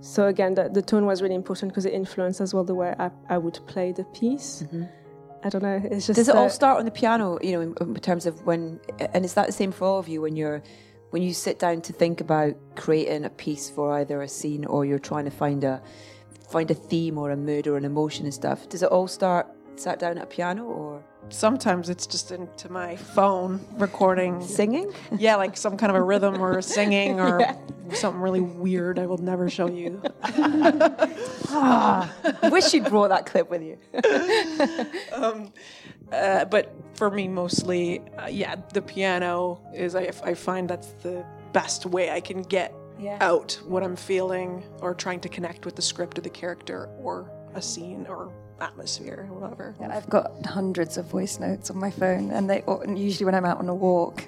So 0.00 0.26
again, 0.26 0.52
the, 0.52 0.68
the 0.68 0.82
tone 0.82 1.06
was 1.06 1.22
really 1.22 1.34
important 1.34 1.72
because 1.72 1.86
it 1.86 1.94
influenced 1.94 2.42
as 2.42 2.52
well 2.52 2.62
the 2.62 2.74
way 2.74 2.94
I, 2.98 3.10
I 3.34 3.38
would 3.38 3.58
play 3.66 3.92
the 3.92 4.04
piece. 4.20 4.64
Mm-hmm. 4.64 4.84
I 5.44 5.50
don't 5.50 5.62
know. 5.62 5.80
It's 5.84 6.06
just. 6.06 6.16
Does 6.16 6.28
it 6.28 6.34
all 6.34 6.48
start 6.48 6.78
on 6.78 6.86
the 6.86 6.90
piano? 6.90 7.38
You 7.42 7.52
know, 7.52 7.60
in, 7.60 7.74
in, 7.80 7.94
terms 7.96 8.24
of 8.24 8.44
when, 8.46 8.80
and 8.98 9.24
is 9.24 9.34
that 9.34 9.46
the 9.46 9.52
same 9.52 9.72
for 9.72 9.84
all 9.84 9.98
of 9.98 10.08
you 10.08 10.22
when 10.22 10.36
you're, 10.36 10.62
when 11.10 11.22
you 11.22 11.34
sit 11.34 11.58
down 11.58 11.82
to 11.82 11.92
think 11.92 12.22
about 12.22 12.54
creating 12.76 13.24
a 13.24 13.30
piece 13.30 13.68
for 13.68 13.92
either 13.92 14.22
a 14.22 14.28
scene 14.28 14.64
or 14.64 14.86
you're 14.86 14.98
trying 14.98 15.26
to 15.26 15.30
find 15.30 15.62
a, 15.62 15.82
find 16.48 16.70
a 16.70 16.74
theme 16.74 17.18
or 17.18 17.30
a 17.30 17.36
mood 17.36 17.66
or 17.66 17.76
an 17.76 17.84
emotion 17.84 18.24
and 18.24 18.32
stuff? 18.32 18.68
Does 18.70 18.82
it 18.82 18.88
all 18.88 19.06
start 19.06 19.46
sat 19.76 19.98
down 19.98 20.16
at 20.16 20.24
a 20.24 20.26
piano 20.26 20.64
or? 20.64 21.04
Sometimes 21.30 21.88
it's 21.88 22.06
just 22.06 22.30
into 22.30 22.70
my 22.70 22.96
phone 22.96 23.64
recording 23.74 24.42
singing. 24.42 24.92
Yeah, 25.16 25.36
like 25.36 25.56
some 25.56 25.76
kind 25.76 25.90
of 25.90 25.96
a 25.96 26.02
rhythm 26.02 26.42
or 26.42 26.62
singing 26.76 27.20
or 27.20 27.40
yeah. 27.40 27.56
something 27.92 28.20
really 28.20 28.40
weird. 28.40 28.98
I 28.98 29.06
will 29.06 29.18
never 29.18 29.50
show 29.50 29.68
you. 29.68 30.02
ah, 30.22 32.12
wish 32.44 32.72
you'd 32.72 32.84
brought 32.84 33.08
that 33.08 33.26
clip 33.26 33.50
with 33.50 33.62
you. 33.62 33.78
um, 35.12 35.52
uh, 36.12 36.44
but 36.44 36.74
for 36.94 37.10
me, 37.10 37.26
mostly, 37.28 38.00
uh, 38.18 38.26
yeah, 38.26 38.56
the 38.72 38.82
piano 38.82 39.60
is. 39.74 39.94
I, 39.94 40.12
I 40.22 40.34
find 40.34 40.68
that's 40.68 40.92
the 41.02 41.24
best 41.52 41.86
way 41.86 42.10
I 42.10 42.20
can 42.20 42.42
get 42.42 42.74
yeah. 42.98 43.18
out 43.20 43.60
what 43.66 43.82
I'm 43.82 43.96
feeling 43.96 44.62
or 44.80 44.94
trying 44.94 45.20
to 45.20 45.28
connect 45.28 45.64
with 45.64 45.76
the 45.76 45.82
script 45.82 46.18
or 46.18 46.20
the 46.20 46.30
character 46.30 46.88
or 46.98 47.30
a 47.54 47.62
scene 47.62 48.06
or 48.08 48.32
atmosphere 48.64 49.28
or 49.30 49.38
whatever. 49.38 49.74
Yeah, 49.80 49.96
I've 49.96 50.08
got 50.08 50.32
hundreds 50.46 50.96
of 50.96 51.06
voice 51.06 51.38
notes 51.38 51.70
on 51.70 51.78
my 51.78 51.90
phone, 51.90 52.30
and 52.30 52.48
they 52.48 52.62
and 52.66 52.98
usually 52.98 53.26
when 53.26 53.34
I'm 53.34 53.44
out 53.44 53.58
on 53.58 53.68
a 53.68 53.74
walk, 53.74 54.24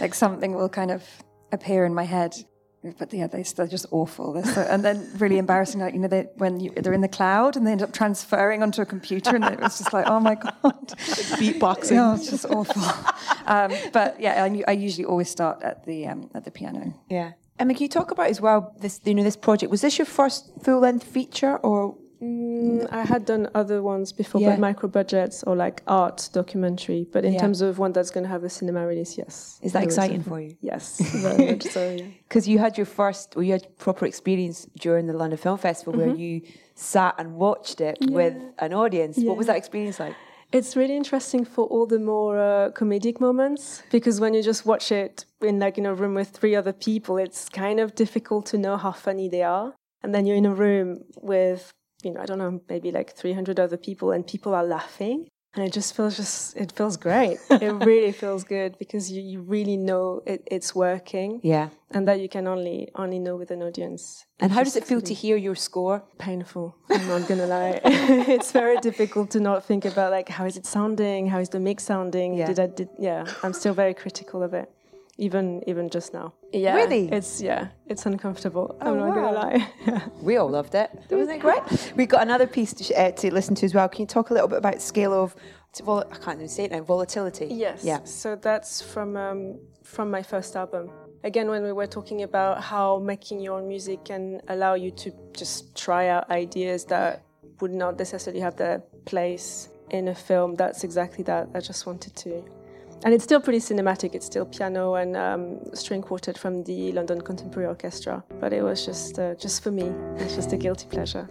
like 0.00 0.14
something 0.14 0.54
will 0.54 0.68
kind 0.68 0.90
of 0.90 1.02
appear 1.52 1.84
in 1.84 1.94
my 1.94 2.04
head. 2.04 2.34
But 2.98 3.12
yeah, 3.12 3.26
they, 3.26 3.40
are 3.40 3.66
just 3.66 3.86
awful. 3.90 4.40
So, 4.44 4.60
and 4.60 4.84
then 4.84 5.10
really 5.18 5.38
embarrassing, 5.38 5.80
like 5.80 5.94
you 5.94 5.98
know, 5.98 6.06
they, 6.06 6.28
when 6.36 6.60
you, 6.60 6.70
they're 6.70 6.92
in 6.92 7.00
the 7.00 7.08
cloud 7.08 7.56
and 7.56 7.66
they 7.66 7.72
end 7.72 7.82
up 7.82 7.92
transferring 7.92 8.62
onto 8.62 8.80
a 8.80 8.86
computer, 8.86 9.34
and 9.34 9.44
it 9.44 9.58
was 9.58 9.78
just 9.78 9.92
like, 9.92 10.06
oh 10.06 10.20
my 10.20 10.34
god, 10.62 10.88
beatboxing. 11.40 11.92
Yeah, 11.92 12.14
it's 12.14 12.30
just 12.30 12.46
awful. 12.46 12.82
Um, 13.46 13.72
but 13.92 14.20
yeah, 14.20 14.44
I, 14.44 14.62
I, 14.68 14.72
usually 14.72 15.04
always 15.04 15.28
start 15.28 15.62
at 15.62 15.84
the 15.84 16.06
um, 16.06 16.30
at 16.34 16.44
the 16.44 16.52
piano. 16.52 16.94
Yeah. 17.08 17.32
Emma, 17.58 17.72
can 17.72 17.82
you 17.82 17.88
talk 17.88 18.10
about 18.10 18.28
as 18.28 18.40
well 18.40 18.76
this 18.78 19.00
you 19.04 19.14
know 19.14 19.24
this 19.24 19.36
project? 19.36 19.70
Was 19.70 19.80
this 19.80 19.98
your 19.98 20.06
first 20.06 20.52
full 20.62 20.80
length 20.80 21.04
feature 21.04 21.56
or 21.56 21.96
Mm, 22.22 22.88
I 22.90 23.04
had 23.04 23.24
done 23.24 23.48
other 23.54 23.82
ones 23.82 24.12
before, 24.12 24.40
Yeah. 24.40 24.50
but 24.50 24.60
micro 24.60 24.88
budgets 24.88 25.42
or 25.44 25.54
like 25.56 25.82
art 25.86 26.28
documentary. 26.32 27.06
But 27.12 27.24
in 27.24 27.34
Yeah. 27.34 27.40
terms 27.40 27.60
of 27.60 27.78
one 27.78 27.92
that's 27.92 28.10
going 28.10 28.24
to 28.24 28.30
have 28.30 28.44
a 28.44 28.48
cinema 28.48 28.86
release, 28.86 29.18
yes. 29.18 29.58
is 29.62 29.72
that 29.72 29.82
exciting 29.84 30.22
for 30.22 30.40
you? 30.40 30.56
Yes, 30.60 30.98
very 31.22 31.52
much 31.52 31.64
so. 31.64 31.90
Yeah. 31.90 32.04
Because 32.28 32.48
you 32.48 32.58
had 32.58 32.76
your 32.78 32.86
first, 32.86 33.36
well, 33.36 33.42
you 33.42 33.52
had 33.52 33.76
proper 33.78 34.06
experience 34.06 34.66
during 34.78 35.06
the 35.06 35.12
London 35.12 35.36
Film 35.38 35.58
Festival 35.58 35.94
where 35.98 36.14
you 36.14 36.42
sat 36.74 37.14
and 37.18 37.34
watched 37.36 37.80
it 37.80 37.98
with 38.10 38.34
an 38.58 38.72
audience. 38.72 39.18
What 39.18 39.36
was 39.36 39.46
that 39.46 39.56
experience 39.56 40.00
like? 40.00 40.14
It's 40.52 40.76
really 40.76 40.96
interesting 40.96 41.44
for 41.44 41.66
all 41.66 41.86
the 41.86 41.98
more 41.98 42.38
uh, 42.38 42.70
comedic 42.70 43.18
moments 43.20 43.82
because 43.90 44.20
when 44.20 44.32
you 44.32 44.42
just 44.44 44.64
watch 44.64 44.92
it 44.92 45.24
in 45.42 45.58
like 45.58 45.76
in 45.76 45.84
a 45.86 45.92
room 45.92 46.14
with 46.14 46.28
three 46.28 46.54
other 46.54 46.72
people, 46.72 47.16
it's 47.18 47.48
kind 47.48 47.80
of 47.80 47.94
difficult 47.96 48.46
to 48.46 48.56
know 48.58 48.76
how 48.76 48.92
funny 48.92 49.28
they 49.28 49.42
are. 49.42 49.74
And 50.04 50.14
then 50.14 50.24
you're 50.24 50.36
in 50.36 50.46
a 50.46 50.54
room 50.54 51.00
with, 51.20 51.72
you 52.06 52.12
know, 52.12 52.20
I 52.20 52.26
don't 52.26 52.38
know, 52.38 52.60
maybe 52.68 52.90
like 52.90 53.14
300 53.14 53.58
other 53.60 53.76
people 53.76 54.12
and 54.12 54.26
people 54.26 54.54
are 54.54 54.64
laughing. 54.64 55.28
And 55.54 55.64
it 55.66 55.72
just 55.72 55.96
feels 55.96 56.18
just, 56.18 56.54
it 56.54 56.70
feels 56.72 56.98
great. 56.98 57.38
it 57.50 57.72
really 57.90 58.12
feels 58.12 58.44
good 58.44 58.76
because 58.78 59.10
you, 59.10 59.22
you 59.22 59.40
really 59.40 59.78
know 59.78 60.20
it, 60.26 60.42
it's 60.56 60.74
working 60.74 61.40
Yeah. 61.42 61.70
and 61.92 62.06
that 62.08 62.20
you 62.20 62.28
can 62.28 62.46
only, 62.46 62.90
only 62.94 63.18
know 63.18 63.36
with 63.36 63.50
an 63.50 63.62
audience. 63.62 64.26
And 64.38 64.52
how 64.52 64.62
does 64.62 64.76
it 64.76 64.84
feel 64.84 65.00
to 65.00 65.14
hear 65.14 65.36
your 65.38 65.54
score? 65.54 66.04
painful. 66.18 66.76
I'm 66.90 67.08
not 67.08 67.26
gonna 67.26 67.46
lie. 67.46 67.80
it's 68.36 68.52
very 68.52 68.76
difficult 68.88 69.30
to 69.30 69.40
not 69.40 69.64
think 69.64 69.86
about 69.86 70.10
like 70.12 70.28
how 70.28 70.44
is 70.44 70.58
it 70.58 70.66
sounding, 70.66 71.26
how 71.26 71.38
is 71.38 71.48
the 71.48 71.60
mix 71.68 71.84
sounding. 71.84 72.34
Yeah. 72.34 72.46
Did 72.48 72.60
I 72.60 72.66
did 72.66 72.88
yeah? 72.98 73.24
I'm 73.42 73.54
still 73.54 73.72
very 73.72 73.94
critical 73.94 74.42
of 74.42 74.52
it, 74.52 74.68
even 75.18 75.62
even 75.66 75.88
just 75.88 76.12
now. 76.12 76.32
Yeah, 76.52 76.74
Really? 76.74 77.10
It's 77.10 77.40
yeah, 77.40 77.68
it's 77.86 78.06
uncomfortable. 78.06 78.76
Oh, 78.80 78.90
I'm 78.92 78.98
not 78.98 79.08
wow. 79.08 79.14
gonna 79.14 79.32
lie. 79.32 79.72
Yeah. 79.86 80.08
We 80.22 80.36
all 80.36 80.48
loved 80.50 80.74
it. 80.74 80.90
Wasn't 81.10 81.36
it 81.36 81.40
great? 81.40 81.92
We've 81.96 82.08
got 82.08 82.22
another 82.22 82.46
piece 82.46 82.72
to, 82.74 82.84
sh- 82.84 82.92
uh, 82.96 83.10
to 83.12 83.32
listen 83.32 83.54
to 83.56 83.66
as 83.66 83.74
well. 83.74 83.88
Can 83.88 84.02
you 84.02 84.06
talk 84.06 84.30
a 84.30 84.34
little 84.34 84.48
bit 84.48 84.58
about 84.58 84.80
scale 84.82 85.12
of, 85.12 85.34
to 85.74 85.82
vol- 85.82 86.04
I 86.10 86.16
can't 86.16 86.38
even 86.38 86.48
say 86.48 86.64
it 86.64 86.72
now, 86.72 86.82
volatility? 86.82 87.46
Yes. 87.50 87.82
Yeah. 87.84 88.04
So 88.04 88.36
that's 88.36 88.82
from 88.82 89.16
um, 89.16 89.58
from 89.84 90.10
my 90.10 90.22
first 90.22 90.56
album. 90.56 90.90
Again, 91.24 91.48
when 91.48 91.62
we 91.62 91.72
were 91.72 91.86
talking 91.88 92.22
about 92.22 92.62
how 92.62 92.98
making 92.98 93.40
your 93.40 93.58
own 93.58 93.66
music 93.68 94.04
can 94.04 94.40
allow 94.48 94.74
you 94.74 94.90
to 94.92 95.10
just 95.32 95.74
try 95.76 96.08
out 96.08 96.30
ideas 96.30 96.84
that 96.86 97.22
would 97.60 97.72
not 97.72 97.98
necessarily 97.98 98.40
have 98.40 98.56
their 98.56 98.80
place 99.06 99.68
in 99.90 100.08
a 100.08 100.14
film, 100.14 100.54
that's 100.56 100.84
exactly 100.84 101.24
that. 101.24 101.48
I 101.54 101.60
just 101.60 101.86
wanted 101.86 102.14
to. 102.16 102.44
And 103.04 103.14
it's 103.14 103.24
still 103.24 103.40
pretty 103.40 103.60
cinematic. 103.60 104.14
It's 104.14 104.26
still 104.26 104.46
piano 104.46 104.94
and 104.94 105.16
um, 105.16 105.58
string 105.74 106.02
quartet 106.02 106.38
from 106.38 106.64
the 106.64 106.92
London 106.92 107.20
Contemporary 107.20 107.68
Orchestra. 107.68 108.24
But 108.40 108.52
it 108.52 108.62
was 108.62 108.84
just 108.84 109.18
uh, 109.18 109.34
just 109.34 109.62
for 109.62 109.70
me. 109.70 109.92
It's 110.16 110.34
just 110.34 110.52
a 110.52 110.56
guilty 110.56 110.86
pleasure. 110.86 111.26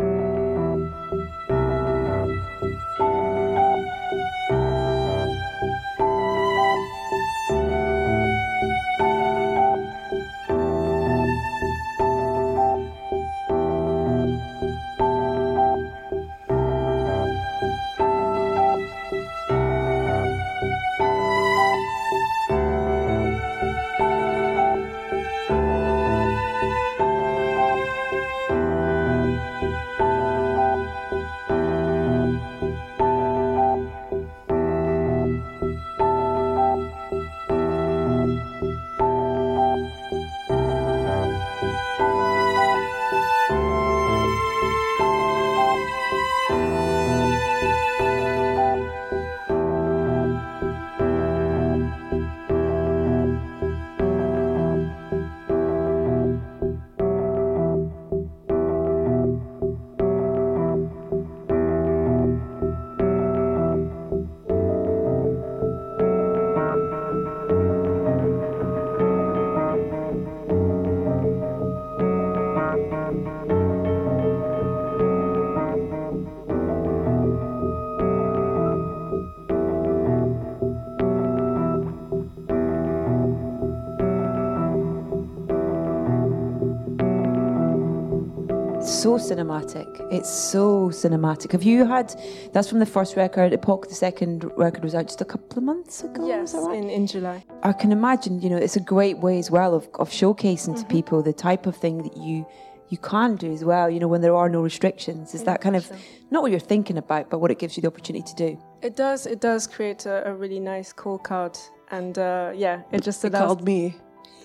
So 89.06 89.36
cinematic. 89.36 90.12
It's 90.12 90.32
so 90.32 90.90
cinematic. 90.90 91.52
Have 91.52 91.62
you 91.62 91.86
had? 91.86 92.20
That's 92.54 92.68
from 92.68 92.80
the 92.80 92.88
first 92.88 93.16
record. 93.16 93.54
Epoch, 93.54 93.88
the 93.88 93.94
second 93.94 94.46
record 94.58 94.84
was 94.84 94.96
out 94.96 95.06
just 95.06 95.22
a 95.22 95.26
couple 95.26 95.60
of 95.60 95.64
months 95.64 96.04
ago. 96.04 96.28
Yes, 96.28 96.56
right? 96.56 96.76
in, 96.76 96.90
in 96.90 97.06
July. 97.06 97.46
I 97.62 97.72
can 97.74 97.92
imagine. 97.92 98.42
You 98.42 98.50
know, 98.50 98.58
it's 98.58 98.78
a 98.78 98.80
great 98.80 99.20
way 99.20 99.38
as 99.38 99.52
well 99.52 99.76
of, 99.76 99.88
of 100.00 100.10
showcasing 100.10 100.80
to 100.80 100.86
people 100.86 101.22
the 101.22 101.34
type 101.34 101.68
of 101.68 101.78
thing 101.78 102.02
that 102.02 102.18
you 102.18 102.48
you 102.90 102.98
can 102.98 103.36
do 103.36 103.54
as 103.54 103.64
well. 103.64 103.92
You 103.92 104.00
know, 104.00 104.08
when 104.08 104.22
there 104.22 104.36
are 104.36 104.50
no 104.50 104.62
restrictions. 104.64 105.36
Is 105.36 105.44
that 105.44 105.62
kind 105.62 105.76
of 105.76 105.92
not 106.32 106.42
what 106.42 106.50
you're 106.50 106.60
thinking 106.60 106.98
about, 106.98 107.30
but 107.30 107.38
what 107.38 107.52
it 107.52 107.60
gives 107.60 107.78
you 107.78 107.82
the 107.82 107.88
opportunity 107.88 108.26
to 108.26 108.36
do? 108.36 108.60
It 108.82 108.96
does. 108.96 109.28
It 109.28 109.40
does 109.40 109.68
create 109.68 110.08
a, 110.08 110.28
a 110.28 110.34
really 110.34 110.60
nice 110.60 110.92
call 110.92 111.20
card, 111.20 111.56
and 111.92 112.18
uh, 112.18 112.54
yeah, 112.56 112.82
it 112.92 113.04
just 113.04 113.24
allows. 113.24 113.46
called 113.46 113.64
me. 113.66 113.96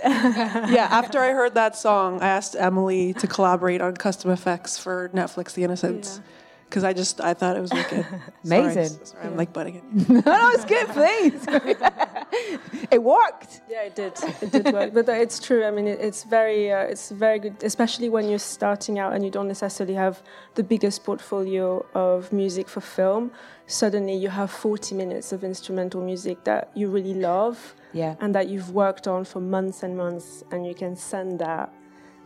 Yeah, 0.04 0.88
after 0.90 1.18
I 1.20 1.32
heard 1.32 1.54
that 1.54 1.76
song, 1.76 2.20
I 2.22 2.28
asked 2.28 2.56
Emilie 2.58 3.14
to 3.14 3.26
collaborate 3.26 3.80
on 3.80 3.96
custom 3.96 4.30
effects 4.30 4.78
for 4.78 5.08
Netflix 5.10 5.54
The 5.54 5.64
Innocents. 5.64 6.20
Because 6.68 6.84
I 6.84 6.92
just, 6.92 7.20
I 7.20 7.34
thought 7.34 7.56
it 7.56 7.60
was 7.60 7.72
wicked. 7.72 8.06
Sorry, 8.06 8.20
Amazing. 8.44 9.04
sorry, 9.04 9.26
I'm 9.26 9.36
like 9.36 9.52
butting 9.52 9.74
it. 9.76 10.08
no, 10.08 10.20
no, 10.26 10.50
it's 10.50 10.64
good, 10.64 10.86
please. 10.88 11.44
it 12.90 13.02
worked. 13.02 13.60
Yeah, 13.68 13.82
it 13.82 13.94
did. 13.94 14.12
It 14.42 14.50
did 14.52 14.72
work, 14.72 14.92
but 14.94 15.08
it's 15.08 15.38
true. 15.40 15.64
I 15.64 15.70
mean, 15.70 15.86
it, 15.86 16.00
it's 16.00 16.24
very, 16.24 16.72
uh, 16.72 16.80
it's 16.82 17.10
very 17.10 17.38
good, 17.38 17.62
especially 17.62 18.08
when 18.08 18.28
you're 18.28 18.38
starting 18.38 18.98
out 18.98 19.12
and 19.14 19.24
you 19.24 19.30
don't 19.30 19.48
necessarily 19.48 19.94
have 19.94 20.22
the 20.54 20.62
biggest 20.62 21.04
portfolio 21.04 21.84
of 21.94 22.32
music 22.32 22.68
for 22.68 22.80
film. 22.80 23.30
Suddenly, 23.66 24.16
you 24.16 24.28
have 24.28 24.50
40 24.50 24.94
minutes 24.94 25.32
of 25.32 25.44
instrumental 25.44 26.02
music 26.02 26.44
that 26.44 26.70
you 26.74 26.88
really 26.88 27.14
love, 27.14 27.74
Yeah. 27.92 28.14
and 28.20 28.34
that 28.34 28.48
you've 28.48 28.70
worked 28.70 29.06
on 29.06 29.24
for 29.24 29.40
months 29.40 29.82
and 29.82 29.96
months, 29.96 30.44
and 30.50 30.66
you 30.66 30.74
can 30.74 30.96
send 30.96 31.38
that 31.40 31.72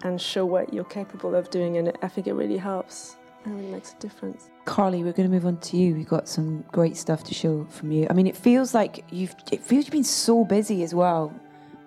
and 0.03 0.21
show 0.21 0.45
what 0.45 0.73
you're 0.75 0.85
capable 1.01 1.35
of 1.35 1.51
doing, 1.51 1.77
and 1.79 1.93
I 2.03 2.09
think 2.09 2.27
it 2.27 2.35
really 2.35 2.59
helps. 2.59 3.17
And 3.45 3.55
it 3.55 3.57
really 3.59 3.73
makes 3.73 3.93
a 3.93 3.97
difference. 3.97 4.51
Carly, 4.65 5.05
we're 5.05 5.13
going 5.13 5.29
to 5.29 5.35
move 5.35 5.47
on 5.47 5.59
to 5.59 5.77
you. 5.77 5.95
We've 5.95 6.09
got 6.09 6.29
some 6.29 6.65
great 6.73 6.97
stuff 6.97 7.25
to 7.25 7.35
show 7.35 7.67
from 7.71 7.93
you. 7.93 8.07
I 8.09 8.13
mean, 8.15 8.27
it 8.27 8.37
feels 8.37 8.73
like 8.75 9.05
you've. 9.11 9.35
It 9.53 9.63
feels 9.63 9.85
you've 9.85 9.93
been 9.93 10.05
so 10.05 10.45
busy 10.45 10.83
as 10.83 10.95
well. 10.95 11.33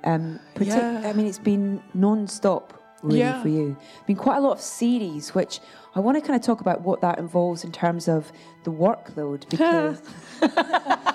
Um, 0.03 0.39
partic- 0.55 0.67
Yeah. 0.67 1.01
I 1.05 1.13
mean, 1.13 1.25
it's 1.27 1.39
been 1.39 1.81
non-stop 1.93 2.73
really 3.01 3.19
Yeah. 3.19 3.41
for 3.41 3.49
you. 3.49 3.75
Been 4.05 4.15
quite 4.15 4.37
a 4.37 4.41
lot 4.41 4.53
of 4.53 4.61
series, 4.61 5.33
which 5.33 5.59
I 5.95 5.99
want 5.99 6.15
to 6.17 6.21
kind 6.21 6.39
of 6.39 6.45
talk 6.45 6.61
about 6.61 6.81
what 6.81 7.01
that 7.01 7.17
involves 7.19 7.63
in 7.63 7.71
terms 7.71 8.07
of 8.07 8.31
the 8.63 8.71
workload. 8.71 9.45
Because 9.49 10.01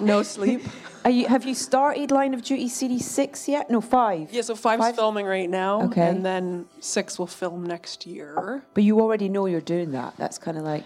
No 0.00 0.22
sleep. 0.24 0.62
are 1.04 1.10
you, 1.10 1.26
have 1.28 1.44
you 1.44 1.54
started 1.54 2.10
Line 2.10 2.34
of 2.34 2.42
Duty 2.42 2.68
series 2.68 3.04
six 3.08 3.48
yet? 3.48 3.70
No, 3.70 3.80
five. 3.80 4.32
Yeah, 4.32 4.42
so 4.42 4.56
five's 4.56 4.82
Five? 4.82 4.96
filming 4.96 5.26
right 5.26 5.48
now. 5.48 5.82
Okay. 5.82 6.08
And 6.08 6.26
then 6.26 6.66
six 6.80 7.18
will 7.20 7.28
film 7.28 7.64
next 7.64 8.04
year. 8.06 8.62
But 8.74 8.82
you 8.82 9.00
already 9.00 9.28
know 9.28 9.46
you're 9.46 9.60
doing 9.60 9.92
that. 9.92 10.14
That's 10.16 10.38
kind 10.38 10.58
of 10.58 10.64
like. 10.64 10.84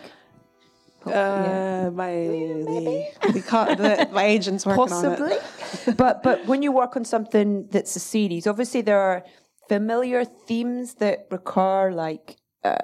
Uh, 1.07 1.91
my 1.93 2.11
the, 2.13 3.07
the, 3.33 3.43
co- 3.43 3.75
my 4.13 4.25
agent's 4.25 4.67
working 4.67 4.81
on 4.83 4.89
possibly. 4.89 5.33
it. 5.33 5.97
but 5.97 6.23
but 6.23 6.47
when 6.47 6.63
you 6.63 6.73
work 6.73 6.97
on 6.97 7.05
something 7.05 7.69
that's 7.71 7.97
a 7.97 8.01
series, 8.01 8.47
obviously 8.47 8.81
there 8.81 9.01
are 9.01 9.25
familiar 9.69 10.25
themes 10.25 10.95
that 10.95 11.27
recur, 11.31 11.93
like 11.93 12.37
uh, 12.65 12.77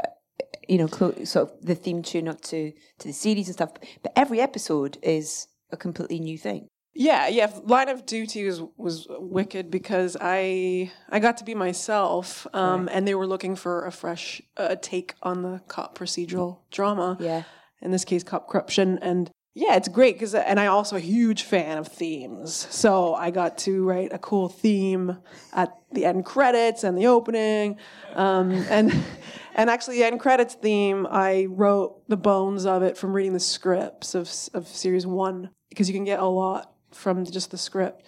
you 0.68 0.78
know, 0.78 0.88
clo- 0.88 1.24
sort 1.24 1.50
of 1.50 1.66
the 1.66 1.74
theme 1.74 2.02
tune 2.02 2.28
up 2.28 2.40
to 2.42 2.72
to 2.98 3.08
the 3.08 3.12
series 3.12 3.48
and 3.48 3.54
stuff. 3.54 3.72
But 4.02 4.12
every 4.16 4.40
episode 4.40 4.98
is 5.02 5.48
a 5.70 5.76
completely 5.76 6.20
new 6.20 6.38
thing. 6.38 6.68
Yeah, 6.94 7.28
yeah. 7.28 7.50
Line 7.64 7.88
of 7.88 8.04
Duty 8.04 8.44
was 8.44 8.62
was 8.76 9.06
wicked 9.08 9.70
because 9.70 10.16
I 10.20 10.92
I 11.08 11.20
got 11.20 11.38
to 11.38 11.44
be 11.44 11.54
myself, 11.54 12.46
um, 12.52 12.88
and 12.92 13.08
they 13.08 13.14
were 13.14 13.26
looking 13.26 13.56
for 13.56 13.87
a 13.87 13.92
fresh 13.92 14.42
uh, 14.56 14.76
take 14.80 15.14
on 15.22 15.42
the 15.42 15.61
cop 15.68 15.96
procedural 15.96 16.58
drama. 16.70 17.16
Yeah. 17.18 17.44
In 17.82 17.90
this 17.90 18.04
case, 18.04 18.22
cop 18.22 18.48
corruption, 18.48 18.98
and 19.02 19.30
yeah, 19.54 19.76
it's 19.76 19.88
great 19.88 20.14
because 20.14 20.34
and 20.34 20.58
i'm 20.58 20.70
also 20.70 20.96
a 20.96 21.00
huge 21.00 21.42
fan 21.42 21.76
of 21.76 21.88
themes, 21.88 22.54
so 22.70 23.14
I 23.14 23.30
got 23.30 23.58
to 23.58 23.84
write 23.84 24.12
a 24.12 24.18
cool 24.18 24.48
theme 24.48 25.18
at 25.52 25.74
the 25.90 26.04
end 26.06 26.24
credits 26.24 26.84
and 26.84 26.96
the 26.96 27.06
opening, 27.06 27.76
um, 28.14 28.52
and. 28.70 28.92
And 29.54 29.68
actually, 29.68 29.98
the 29.98 30.04
end 30.04 30.18
credits 30.18 30.54
theme, 30.54 31.06
I 31.10 31.46
wrote 31.50 32.08
the 32.08 32.16
bones 32.16 32.64
of 32.64 32.82
it 32.82 32.96
from 32.96 33.12
reading 33.12 33.34
the 33.34 33.40
scripts 33.40 34.14
of, 34.14 34.22
of 34.54 34.66
series 34.66 35.06
one, 35.06 35.50
because 35.68 35.88
you 35.88 35.94
can 35.94 36.04
get 36.04 36.20
a 36.20 36.24
lot 36.26 36.72
from 36.90 37.24
just 37.24 37.50
the 37.50 37.58
script. 37.58 38.02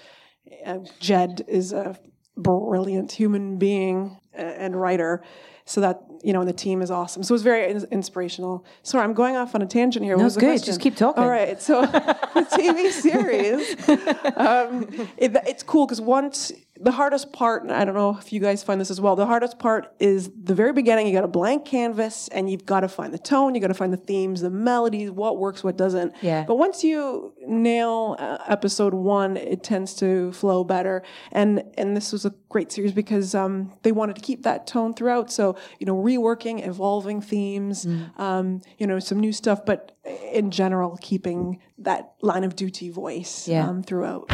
Uh, 0.64 0.78
Jed 1.00 1.44
is 1.46 1.72
a 1.72 1.98
brilliant 2.36 3.12
human 3.12 3.58
being 3.58 4.18
and 4.32 4.80
writer. 4.80 5.22
So 5.66 5.80
that, 5.80 6.02
you 6.22 6.34
know, 6.34 6.40
and 6.40 6.48
the 6.48 6.52
team 6.52 6.82
is 6.82 6.90
awesome. 6.90 7.22
So 7.22 7.32
it 7.32 7.36
was 7.36 7.42
very 7.42 7.70
in- 7.70 7.86
inspirational. 7.90 8.66
Sorry, 8.82 9.02
I'm 9.02 9.14
going 9.14 9.36
off 9.36 9.54
on 9.54 9.62
a 9.62 9.66
tangent 9.66 10.04
here. 10.04 10.14
What 10.16 10.20
No, 10.20 10.24
was 10.24 10.36
good. 10.36 10.48
question? 10.50 10.66
Just 10.66 10.80
keep 10.80 10.94
talking. 10.94 11.22
All 11.22 11.30
right. 11.30 11.60
So 11.62 11.80
the 11.86 12.46
TV 12.52 12.90
series, 12.90 13.74
um, 14.36 15.08
it, 15.16 15.34
it's 15.46 15.62
cool 15.62 15.86
because 15.86 16.02
once 16.02 16.52
the 16.80 16.90
hardest 16.90 17.32
part, 17.32 17.62
and 17.62 17.70
I 17.70 17.84
don't 17.84 17.94
know 17.94 18.18
if 18.18 18.32
you 18.32 18.40
guys 18.40 18.64
find 18.64 18.80
this 18.80 18.90
as 18.90 19.00
well, 19.00 19.14
the 19.14 19.26
hardest 19.26 19.60
part 19.60 19.94
is 20.00 20.30
the 20.42 20.54
very 20.56 20.72
beginning. 20.72 21.06
You 21.06 21.12
got 21.12 21.22
a 21.22 21.28
blank 21.28 21.64
canvas 21.64 22.26
and 22.28 22.50
you've 22.50 22.66
got 22.66 22.80
to 22.80 22.88
find 22.88 23.14
the 23.14 23.18
tone, 23.18 23.54
you 23.54 23.60
got 23.60 23.68
to 23.68 23.74
find 23.74 23.92
the 23.92 23.96
themes, 23.96 24.40
the 24.40 24.50
melodies, 24.50 25.10
what 25.10 25.38
works, 25.38 25.62
what 25.62 25.76
doesn't. 25.76 26.12
Yeah. 26.20 26.44
But 26.44 26.56
once 26.56 26.82
you 26.82 27.32
nail 27.46 28.16
uh, 28.18 28.38
episode 28.48 28.92
one, 28.92 29.36
it 29.36 29.62
tends 29.62 29.94
to 29.94 30.32
flow 30.32 30.64
better. 30.64 31.04
And 31.30 31.62
and 31.78 31.96
this 31.96 32.12
was 32.12 32.24
a 32.24 32.34
great 32.48 32.72
series 32.72 32.92
because 32.92 33.34
um, 33.36 33.72
they 33.82 33.92
wanted 33.92 34.16
to 34.16 34.22
keep 34.22 34.42
that 34.42 34.66
tone 34.66 34.94
throughout. 34.94 35.30
So 35.30 35.56
you 35.78 35.86
know, 35.86 35.94
reworking, 35.96 36.66
evolving 36.66 37.20
themes, 37.20 37.84
Mm. 37.86 38.18
um, 38.18 38.60
you 38.78 38.86
know, 38.86 38.98
some 38.98 39.20
new 39.20 39.32
stuff, 39.32 39.64
but 39.64 39.96
in 40.32 40.50
general, 40.50 40.98
keeping 41.00 41.60
that 41.78 42.14
line 42.20 42.42
of 42.44 42.56
duty 42.56 42.90
voice 42.90 43.46
Yeah. 43.46 43.68
um, 43.68 43.82
throughout. 43.82 44.26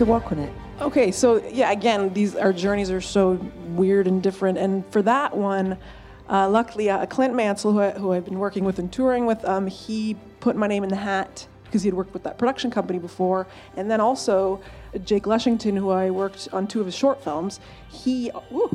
To 0.00 0.06
work 0.06 0.32
on 0.32 0.38
it? 0.38 0.52
Okay, 0.80 1.12
so 1.12 1.46
yeah, 1.48 1.70
again, 1.70 2.12
these 2.14 2.34
our 2.34 2.54
journeys 2.54 2.90
are 2.90 3.02
so 3.02 3.34
weird 3.68 4.06
and 4.06 4.22
different. 4.22 4.56
And 4.56 4.84
for 4.86 5.02
that 5.02 5.36
one, 5.36 5.76
uh, 6.28 6.48
luckily, 6.48 6.88
uh, 6.88 7.04
Clint 7.04 7.34
Mansell, 7.34 7.72
who, 7.72 7.80
I, 7.80 7.90
who 7.90 8.12
I've 8.12 8.24
been 8.24 8.38
working 8.38 8.64
with 8.64 8.78
and 8.78 8.90
touring 8.90 9.26
with, 9.26 9.44
um, 9.44 9.66
he 9.66 10.16
put 10.40 10.56
my 10.56 10.66
name 10.66 10.84
in 10.84 10.88
the 10.88 10.96
hat 10.96 11.46
because 11.64 11.82
he 11.82 11.88
had 11.88 11.94
worked 11.94 12.14
with 12.14 12.22
that 12.22 12.38
production 12.38 12.70
company 12.70 12.98
before. 12.98 13.46
And 13.76 13.90
then 13.90 14.00
also 14.00 14.62
Jake 15.04 15.24
Lushington, 15.24 15.76
who 15.76 15.90
I 15.90 16.10
worked 16.10 16.48
on 16.52 16.66
two 16.66 16.80
of 16.80 16.86
his 16.86 16.94
short 16.94 17.22
films. 17.22 17.60
He, 17.88 18.30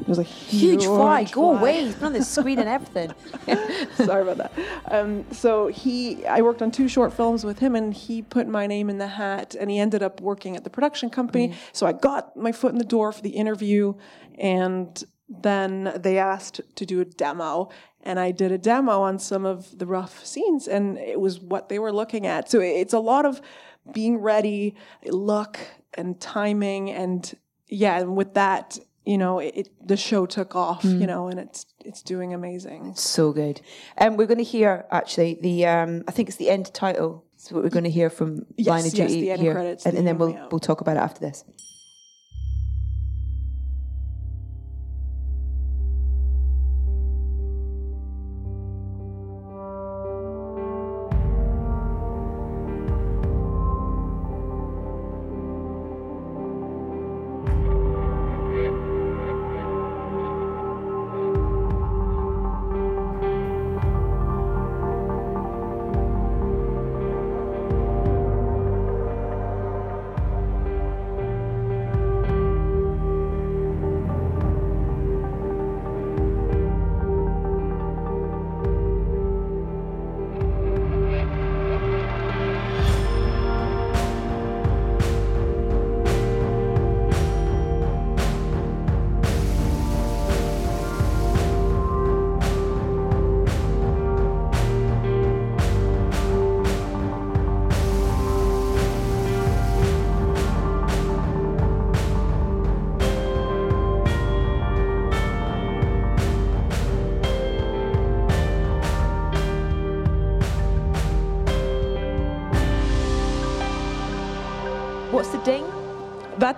there's 0.05 0.17
a 0.17 0.23
Huge 0.23 0.85
fly. 0.85 1.23
Go 1.25 1.51
fly. 1.51 1.59
away. 1.59 1.85
He's 1.85 1.95
been 1.95 2.05
on 2.05 2.13
the 2.13 2.23
screen 2.23 2.59
and 2.59 2.69
everything. 2.69 3.13
Sorry 4.05 4.21
about 4.21 4.37
that. 4.37 4.51
Um, 4.91 5.25
so 5.31 5.67
he, 5.67 6.25
I 6.25 6.41
worked 6.41 6.61
on 6.61 6.71
two 6.71 6.87
short 6.87 7.13
films 7.13 7.43
with 7.43 7.59
him, 7.59 7.75
and 7.75 7.93
he 7.93 8.21
put 8.21 8.47
my 8.47 8.67
name 8.67 8.89
in 8.89 8.97
the 8.97 9.07
hat, 9.07 9.55
and 9.59 9.69
he 9.69 9.79
ended 9.79 10.03
up 10.03 10.21
working 10.21 10.55
at 10.55 10.63
the 10.63 10.69
production 10.69 11.09
company. 11.09 11.53
So 11.73 11.85
I 11.85 11.93
got 11.93 12.35
my 12.35 12.51
foot 12.51 12.71
in 12.71 12.77
the 12.77 12.85
door 12.85 13.11
for 13.11 13.21
the 13.21 13.31
interview, 13.31 13.93
and 14.37 15.03
then 15.27 15.93
they 15.97 16.17
asked 16.17 16.61
to 16.75 16.85
do 16.85 17.01
a 17.01 17.05
demo, 17.05 17.69
and 18.03 18.19
I 18.19 18.31
did 18.31 18.51
a 18.51 18.57
demo 18.57 19.01
on 19.01 19.17
some 19.17 19.45
of 19.45 19.77
the 19.79 19.85
rough 19.85 20.25
scenes, 20.25 20.67
and 20.67 20.97
it 20.97 21.19
was 21.19 21.39
what 21.39 21.69
they 21.69 21.79
were 21.79 21.91
looking 21.91 22.27
at. 22.27 22.49
So 22.49 22.59
it's 22.59 22.93
a 22.93 22.99
lot 22.99 23.25
of 23.25 23.41
being 23.91 24.17
ready, 24.17 24.75
luck, 25.05 25.59
and 25.95 26.19
timing, 26.19 26.91
and 26.91 27.33
yeah, 27.67 27.99
and 27.99 28.15
with 28.15 28.33
that. 28.35 28.79
You 29.07 29.19
know, 29.19 29.37
it, 29.37 29.53
it 29.55 29.87
the 29.87 29.97
show 29.97 30.25
took 30.25 30.55
off. 30.55 30.83
You 30.83 31.05
know, 31.05 31.27
and 31.27 31.39
it's 31.39 31.67
it's 31.81 32.01
doing 32.01 32.33
amazing. 32.33 32.95
so 32.95 33.31
good. 33.31 33.61
And 33.97 34.13
um, 34.13 34.17
we're 34.17 34.25
going 34.25 34.39
to 34.39 34.43
hear 34.43 34.85
actually 34.89 35.37
the 35.39 35.67
um, 35.67 36.03
I 36.07 36.11
think 36.11 36.27
it's 36.27 36.39
the 36.39 36.49
end 36.49 36.73
title. 36.73 37.23
So 37.37 37.53
what 37.53 37.63
we're 37.63 37.69
going 37.69 37.83
to 37.83 37.91
hear 37.91 38.09
from 38.09 38.47
Yes, 38.57 38.67
Line 38.67 38.79
of 38.87 38.93
yes, 38.95 39.11
Duty 39.11 39.21
the 39.21 39.31
end 39.31 39.41
here, 39.41 39.53
credits, 39.53 39.85
and, 39.85 39.95
and 39.95 40.07
then 40.07 40.17
we'll 40.17 40.35
we'll 40.49 40.59
talk 40.59 40.81
about 40.81 40.97
it 40.97 41.01
after 41.01 41.19
this. 41.19 41.43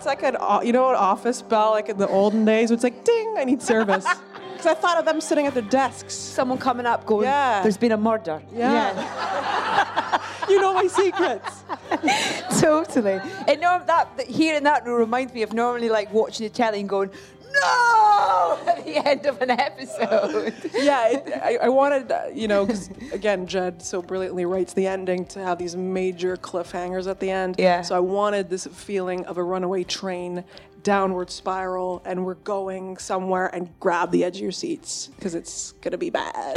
Like 0.07 0.23
an, 0.23 0.37
you 0.65 0.71
know, 0.73 0.89
an 0.89 0.95
office 0.95 1.41
bell, 1.41 1.71
like 1.71 1.89
in 1.89 1.97
the 1.97 2.07
olden 2.07 2.45
days. 2.45 2.71
It's 2.71 2.83
like, 2.83 3.03
ding, 3.03 3.35
I 3.37 3.43
need 3.43 3.61
service. 3.61 4.07
because 4.53 4.65
I 4.65 4.73
thought 4.73 4.97
of 4.97 5.05
them 5.05 5.21
sitting 5.21 5.45
at 5.45 5.53
their 5.53 5.61
desks. 5.61 6.15
Someone 6.15 6.57
coming 6.57 6.87
up 6.87 7.05
going, 7.05 7.25
Yeah. 7.25 7.61
there's 7.61 7.77
been 7.77 7.91
a 7.91 7.97
murder. 7.97 8.41
Yeah. 8.51 10.23
You 10.49 10.61
know 10.61 10.73
my 10.73 10.87
secrets. 10.87 11.63
totally. 12.61 13.19
And 13.49 13.59
norm, 13.59 13.83
that, 13.87 14.15
that 14.15 14.27
hearing 14.27 14.63
that 14.63 14.85
reminds 14.87 15.33
me 15.33 15.41
of 15.41 15.51
normally 15.51 15.89
like 15.89 16.13
watching 16.13 16.45
the 16.45 16.49
telly 16.49 16.79
and 16.79 16.87
going, 16.87 17.09
no, 17.09 17.86
at 18.67 18.85
the 18.85 19.07
end 19.07 19.25
of 19.25 19.41
an 19.41 19.51
episode. 19.51 20.53
yeah, 20.73 21.09
it, 21.09 21.33
I, 21.41 21.57
I 21.63 21.69
wanted, 21.69 22.11
uh, 22.11 22.23
you 22.33 22.47
know, 22.47 22.65
because 22.65 22.89
again, 23.11 23.47
Jed 23.47 23.81
so 23.81 24.01
brilliantly 24.01 24.45
writes 24.45 24.73
the 24.73 24.87
ending 24.87 25.25
to 25.27 25.39
have 25.39 25.57
these 25.57 25.75
major 25.75 26.35
cliffhangers 26.37 27.09
at 27.09 27.19
the 27.19 27.29
end. 27.31 27.55
Yeah. 27.57 27.81
So 27.81 27.95
I 27.95 27.99
wanted 27.99 28.49
this 28.49 28.67
feeling 28.67 29.25
of 29.25 29.37
a 29.37 29.43
runaway 29.43 29.83
train 29.83 30.43
downward 30.83 31.29
spiral, 31.29 32.01
and 32.05 32.25
we're 32.25 32.35
going 32.35 32.97
somewhere, 32.97 33.47
and 33.53 33.69
grab 33.79 34.09
the 34.11 34.23
edge 34.23 34.37
of 34.37 34.41
your 34.43 34.51
seats 34.53 35.07
because 35.17 35.35
it's 35.35 35.73
gonna 35.81 35.97
be 35.97 36.09
bad. 36.09 36.55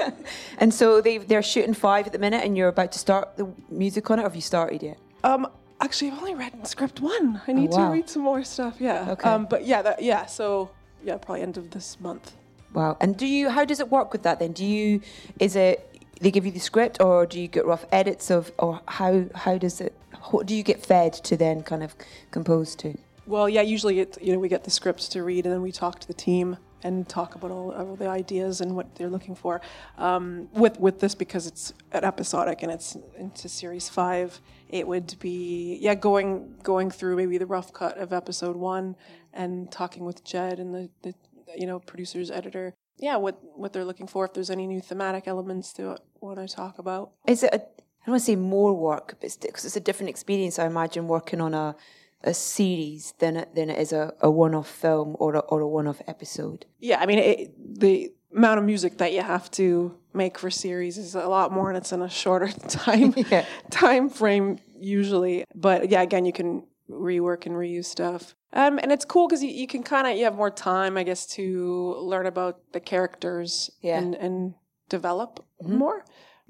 And 0.58 0.72
so 0.72 1.00
they 1.00 1.18
they're 1.18 1.42
shooting 1.42 1.74
five 1.74 2.06
at 2.06 2.12
the 2.12 2.18
minute, 2.18 2.44
and 2.44 2.56
you're 2.56 2.68
about 2.68 2.92
to 2.92 2.98
start 2.98 3.36
the 3.36 3.48
music 3.68 4.10
on 4.10 4.18
it. 4.18 4.22
Or 4.22 4.24
have 4.26 4.36
you 4.36 4.40
started 4.40 4.82
yet? 4.82 4.98
um, 5.24 5.46
actually, 5.80 6.12
I've 6.12 6.18
only 6.18 6.34
read 6.34 6.66
script 6.66 7.00
one. 7.00 7.40
I 7.46 7.52
need 7.52 7.70
Oh, 7.72 7.76
wow. 7.76 7.86
to 7.88 7.92
read 7.92 8.08
some 8.08 8.22
more 8.22 8.44
stuff. 8.44 8.76
Yeah. 8.78 9.10
Okay. 9.10 9.28
Um, 9.28 9.46
but 9.50 9.66
yeah, 9.66 9.82
that, 9.82 10.02
yeah. 10.02 10.26
So 10.26 10.70
yeah, 11.04 11.16
probably 11.16 11.42
end 11.42 11.56
of 11.56 11.70
this 11.70 11.98
month. 12.00 12.32
Wow. 12.72 12.96
And 13.00 13.16
do 13.16 13.26
you? 13.26 13.50
How 13.50 13.64
does 13.64 13.80
it 13.80 13.90
work 13.90 14.12
with 14.12 14.22
that 14.22 14.38
then? 14.38 14.52
Do 14.52 14.64
you? 14.64 15.00
Is 15.38 15.56
it 15.56 15.88
they 16.20 16.30
give 16.30 16.46
you 16.46 16.52
the 16.52 16.60
script, 16.60 17.00
or 17.00 17.26
do 17.26 17.40
you 17.40 17.48
get 17.48 17.66
rough 17.66 17.84
edits 17.92 18.30
of, 18.30 18.52
or 18.58 18.80
how 18.86 19.24
how 19.34 19.58
does 19.58 19.80
it? 19.80 19.94
What 20.30 20.46
do 20.46 20.54
you 20.54 20.62
get 20.62 20.84
fed 20.84 21.12
to 21.14 21.36
then 21.36 21.62
kind 21.62 21.82
of 21.82 21.94
compose 22.30 22.74
to? 22.76 22.96
Well, 23.26 23.48
yeah, 23.48 23.62
usually 23.62 24.00
it, 24.00 24.18
you 24.20 24.32
know 24.32 24.38
we 24.38 24.48
get 24.48 24.64
the 24.64 24.70
scripts 24.70 25.08
to 25.08 25.22
read, 25.22 25.44
and 25.44 25.52
then 25.52 25.62
we 25.62 25.72
talk 25.72 25.98
to 26.00 26.06
the 26.06 26.14
team 26.14 26.56
and 26.84 27.08
talk 27.08 27.34
about 27.34 27.50
all 27.50 27.70
of 27.72 27.98
the 27.98 28.08
ideas 28.08 28.60
and 28.60 28.74
what 28.74 28.94
they're 28.96 29.08
looking 29.08 29.34
for. 29.34 29.60
Um, 29.98 30.48
with 30.52 30.78
with 30.80 31.00
this 31.00 31.14
because 31.14 31.46
it's 31.46 31.72
an 31.92 32.04
episodic 32.04 32.62
and 32.62 32.72
it's 32.72 32.96
into 33.18 33.48
series 33.48 33.88
five, 33.88 34.40
it 34.68 34.86
would 34.86 35.16
be 35.20 35.78
yeah 35.80 35.94
going 35.94 36.54
going 36.62 36.90
through 36.90 37.16
maybe 37.16 37.38
the 37.38 37.46
rough 37.46 37.72
cut 37.72 37.98
of 37.98 38.12
episode 38.12 38.56
one 38.56 38.96
and 39.32 39.70
talking 39.70 40.04
with 40.04 40.24
Jed 40.24 40.58
and 40.58 40.74
the, 40.74 40.90
the 41.02 41.14
you 41.56 41.66
know 41.66 41.78
producers 41.78 42.30
editor. 42.30 42.74
Yeah, 42.98 43.16
what 43.16 43.38
what 43.56 43.72
they're 43.72 43.84
looking 43.84 44.06
for 44.06 44.24
if 44.24 44.34
there's 44.34 44.50
any 44.50 44.66
new 44.66 44.80
thematic 44.80 45.26
elements 45.26 45.72
to 45.74 45.96
want 46.20 46.38
to 46.38 46.54
talk 46.54 46.78
about. 46.78 47.12
Is 47.26 47.42
it? 47.42 47.52
A, 47.52 47.56
I 47.56 48.06
don't 48.06 48.12
want 48.14 48.20
to 48.22 48.26
say 48.26 48.36
more 48.36 48.74
work, 48.74 49.16
but 49.20 49.36
because 49.40 49.64
it's, 49.64 49.76
a 49.76 49.80
different 49.80 50.10
experience, 50.10 50.58
I 50.58 50.66
imagine 50.66 51.06
working 51.06 51.40
on 51.40 51.54
a 51.54 51.76
a 52.24 52.34
series 52.34 53.14
than 53.18 53.36
it, 53.36 53.54
than 53.54 53.68
it 53.70 53.78
is 53.78 53.92
a, 53.92 54.14
a 54.20 54.30
one-off 54.30 54.68
film 54.68 55.16
or 55.18 55.34
a, 55.34 55.38
or 55.40 55.60
a 55.60 55.66
one-off 55.68 56.00
episode. 56.06 56.66
Yeah, 56.78 57.00
I 57.00 57.06
mean, 57.06 57.18
it, 57.18 57.80
the 57.80 58.12
amount 58.34 58.58
of 58.58 58.64
music 58.64 58.98
that 58.98 59.12
you 59.12 59.22
have 59.22 59.50
to 59.52 59.96
make 60.14 60.38
for 60.38 60.50
series 60.50 60.98
is 60.98 61.14
a 61.14 61.26
lot 61.26 61.52
more, 61.52 61.68
and 61.68 61.76
it's 61.76 61.92
in 61.92 62.02
a 62.02 62.08
shorter 62.08 62.48
time 62.68 63.14
Yeah. 63.30 63.44
time 63.70 64.08
frame 64.08 64.58
usually. 64.78 65.44
But 65.54 65.90
yeah, 65.90 66.02
again, 66.02 66.24
you 66.24 66.32
can 66.32 66.64
rework 66.90 67.46
and 67.46 67.54
reuse 67.54 67.86
stuff. 67.86 68.34
Um, 68.54 68.78
and 68.82 68.92
it's 68.92 69.04
cool 69.04 69.28
because 69.28 69.42
you, 69.42 69.50
you 69.50 69.66
can 69.66 69.82
kind 69.82 70.06
of 70.06 70.16
you 70.16 70.24
have 70.24 70.34
more 70.36 70.50
time, 70.50 70.96
I 70.96 71.04
guess, 71.04 71.26
to 71.36 71.94
learn 71.98 72.26
about 72.26 72.60
the 72.72 72.80
characters 72.80 73.70
Yeah. 73.80 73.98
and 73.98 74.14
and 74.14 74.54
develop 74.88 75.44
more. 75.62 76.04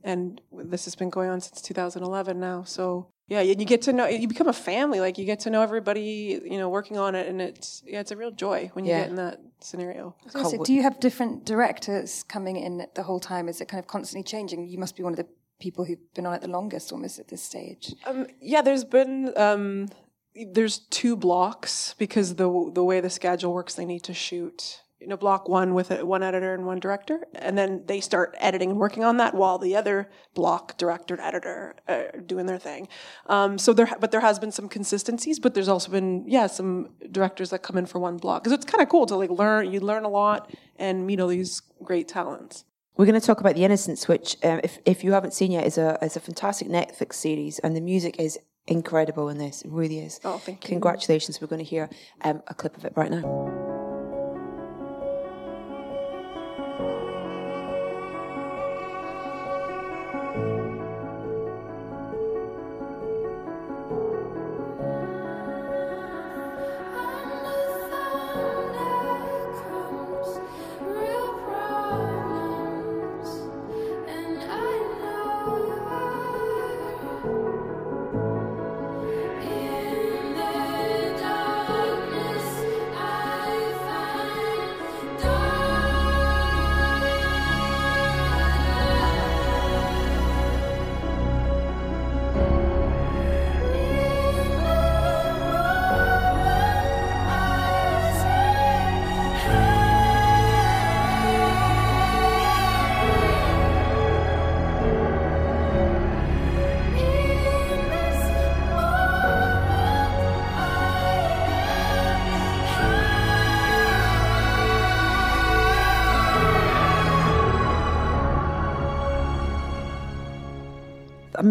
And 0.04 0.40
this 0.52 0.84
has 0.86 0.96
been 0.96 1.10
going 1.10 1.30
on 1.30 1.40
since 1.40 1.62
2011 1.62 2.40
now, 2.40 2.64
so 2.64 3.06
yeah, 3.28 3.40
you, 3.40 3.54
you 3.56 3.64
get 3.64 3.82
to 3.82 3.92
know 3.92 4.06
you 4.08 4.26
become 4.26 4.48
a 4.48 4.52
family. 4.52 4.98
Like 4.98 5.16
you 5.16 5.24
get 5.24 5.40
to 5.40 5.50
know 5.50 5.62
everybody, 5.62 6.40
you 6.44 6.58
know, 6.58 6.68
working 6.68 6.98
on 6.98 7.14
it, 7.14 7.28
and 7.28 7.40
it's 7.40 7.82
yeah, 7.86 8.00
it's 8.00 8.10
a 8.10 8.16
real 8.16 8.32
joy 8.32 8.70
when 8.74 8.84
you 8.84 8.90
Yeah. 8.90 9.02
get 9.02 9.10
in 9.10 9.16
that 9.16 9.38
scenario. 9.60 10.16
So, 10.28 10.42
so 10.42 10.64
do 10.64 10.72
you 10.72 10.82
have 10.82 10.98
different 10.98 11.44
directors 11.44 12.24
coming 12.24 12.56
in 12.56 12.84
the 12.94 13.04
whole 13.04 13.20
time? 13.20 13.48
Is 13.48 13.60
it 13.60 13.68
kind 13.68 13.78
of 13.78 13.86
constantly 13.86 14.24
changing? 14.24 14.66
You 14.66 14.78
must 14.78 14.96
be 14.96 15.04
one 15.04 15.12
of 15.12 15.18
the 15.18 15.28
people 15.60 15.84
who've 15.84 16.12
been 16.14 16.26
on 16.26 16.34
it 16.34 16.40
the 16.42 16.48
longest 16.48 16.92
almost 16.92 17.20
at 17.20 17.28
this 17.28 17.42
stage. 17.42 17.94
Um, 18.04 18.26
yeah, 18.40 18.60
there's 18.62 18.84
been 18.84 19.32
um, 19.36 19.88
there's 20.34 20.78
two 20.78 21.16
blocks 21.16 21.94
because 21.98 22.36
the 22.36 22.70
the 22.74 22.84
way 22.84 23.00
the 23.00 23.10
schedule 23.10 23.52
works, 23.52 23.74
they 23.74 23.84
need 23.84 24.02
to 24.04 24.14
shoot 24.14 24.82
you 25.02 25.08
know 25.08 25.16
block 25.16 25.48
one 25.48 25.74
with 25.74 25.90
a, 25.90 26.06
one 26.06 26.22
editor 26.22 26.54
and 26.54 26.64
one 26.64 26.78
director, 26.78 27.26
and 27.34 27.58
then 27.58 27.82
they 27.86 28.00
start 28.00 28.34
editing 28.38 28.70
and 28.70 28.78
working 28.78 29.04
on 29.04 29.16
that 29.16 29.34
while 29.34 29.58
the 29.58 29.76
other 29.76 30.08
block 30.34 30.78
director 30.78 31.14
and 31.14 31.22
editor 31.22 31.74
are 31.88 32.20
doing 32.24 32.46
their 32.46 32.58
thing. 32.58 32.88
Um, 33.26 33.58
so 33.58 33.72
there, 33.72 33.88
but 34.00 34.12
there 34.12 34.20
has 34.20 34.38
been 34.38 34.52
some 34.52 34.68
consistencies, 34.68 35.40
but 35.40 35.54
there's 35.54 35.68
also 35.68 35.90
been 35.90 36.24
yeah 36.26 36.46
some 36.46 36.90
directors 37.10 37.50
that 37.50 37.62
come 37.62 37.76
in 37.76 37.86
for 37.86 37.98
one 37.98 38.16
block 38.16 38.44
because 38.44 38.56
it's 38.56 38.64
kind 38.64 38.80
of 38.80 38.88
cool 38.88 39.06
to 39.06 39.16
like 39.16 39.30
learn. 39.30 39.70
You 39.70 39.80
learn 39.80 40.04
a 40.04 40.08
lot 40.08 40.50
and 40.76 41.06
meet 41.06 41.20
all 41.20 41.28
these 41.28 41.62
great 41.82 42.08
talents. 42.08 42.64
We're 42.96 43.06
going 43.06 43.18
to 43.18 43.26
talk 43.26 43.40
about 43.40 43.54
The 43.54 43.64
Innocents, 43.64 44.06
which, 44.06 44.36
um, 44.44 44.60
if, 44.62 44.78
if 44.84 45.02
you 45.02 45.12
haven't 45.12 45.32
seen 45.32 45.50
yet, 45.50 45.66
is 45.66 45.78
a 45.78 45.98
is 46.02 46.16
a 46.16 46.20
fantastic 46.20 46.68
Netflix 46.68 47.14
series, 47.14 47.58
and 47.58 47.74
the 47.74 47.80
music 47.80 48.20
is 48.20 48.38
incredible 48.66 49.28
in 49.28 49.38
this. 49.38 49.62
It 49.62 49.70
really 49.70 49.98
is. 49.98 50.20
Oh, 50.24 50.38
thank 50.38 50.64
you. 50.64 50.68
Congratulations. 50.68 51.40
We're 51.40 51.48
going 51.48 51.64
to 51.64 51.68
hear 51.68 51.90
um, 52.22 52.42
a 52.46 52.54
clip 52.54 52.76
of 52.76 52.84
it 52.84 52.92
right 52.96 53.10
now. 53.10 53.81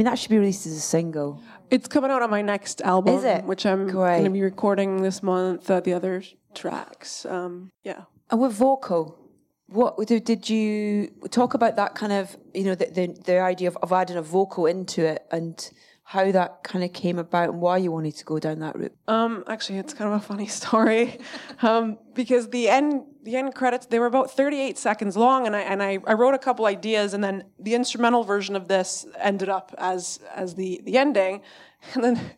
Mean, 0.02 0.10
that 0.10 0.18
should 0.18 0.32
be 0.32 0.40
released 0.40 0.66
as 0.66 0.74
a 0.74 0.80
single. 0.80 1.40
It's 1.70 1.88
coming 1.88 2.10
out 2.10 2.24
on 2.24 2.32
my 2.32 2.42
next 2.42 2.82
album, 2.82 3.16
Is 3.16 3.24
it? 3.24 3.44
which 3.46 3.68
I'm 3.68 3.88
going 3.88 4.24
to 4.24 4.30
be 4.32 4.42
recording 4.42 5.04
this 5.04 5.22
month. 5.22 5.70
Uh, 5.70 5.80
the 5.80 5.94
other 5.94 6.24
tracks, 6.56 7.24
um, 7.26 7.70
yeah. 7.84 8.06
And 8.32 8.42
with 8.42 8.54
vocal, 8.54 9.16
what 9.68 9.96
did, 10.08 10.24
did 10.24 10.50
you 10.50 11.12
talk 11.30 11.54
about 11.54 11.76
that 11.76 11.94
kind 11.94 12.14
of, 12.14 12.36
you 12.56 12.64
know, 12.64 12.74
the, 12.74 12.86
the, 12.86 13.16
the 13.26 13.40
idea 13.40 13.68
of, 13.68 13.78
of 13.78 13.94
adding 13.94 14.18
a 14.18 14.24
vocal 14.24 14.66
into 14.66 15.06
it 15.06 15.24
and 15.32 15.70
how 16.04 16.32
that 16.32 16.64
kind 16.64 16.84
of 16.84 16.92
came 16.94 17.20
about 17.20 17.50
and 17.50 17.62
why 17.62 17.78
you 17.78 17.92
wanted 17.92 18.16
to 18.16 18.26
go 18.26 18.40
down 18.40 18.60
that 18.60 18.76
route? 18.76 18.96
Um, 19.08 19.44
actually, 19.48 19.78
it's 19.78 19.94
kind 19.94 20.12
of 20.12 20.20
a 20.20 20.26
funny 20.26 20.48
story 20.62 21.20
um, 21.62 22.00
because 22.16 22.50
the 22.50 22.70
end 22.70 23.04
the 23.24 23.36
end 23.36 23.56
credits 23.56 23.86
they 23.86 24.00
were 24.00 24.06
about 24.06 24.32
38 24.32 24.78
seconds 24.78 25.16
long, 25.16 25.46
and 25.46 25.56
I 25.56 25.62
and 25.62 25.82
I, 25.82 26.00
I 26.06 26.14
wrote 26.14 26.34
a 26.34 26.40
couple 26.40 26.66
ideas, 26.66 27.14
and 27.14 27.24
then 27.24 27.46
the 27.60 27.76
instrumental 27.76 28.24
version 28.24 28.56
of 28.56 28.68
this 28.68 29.06
ended 29.20 29.50
up 29.50 29.74
as 29.78 30.20
as 30.34 30.56
the 30.56 30.82
the 30.84 30.98
ending, 30.98 31.42
and 31.94 32.04
then 32.04 32.32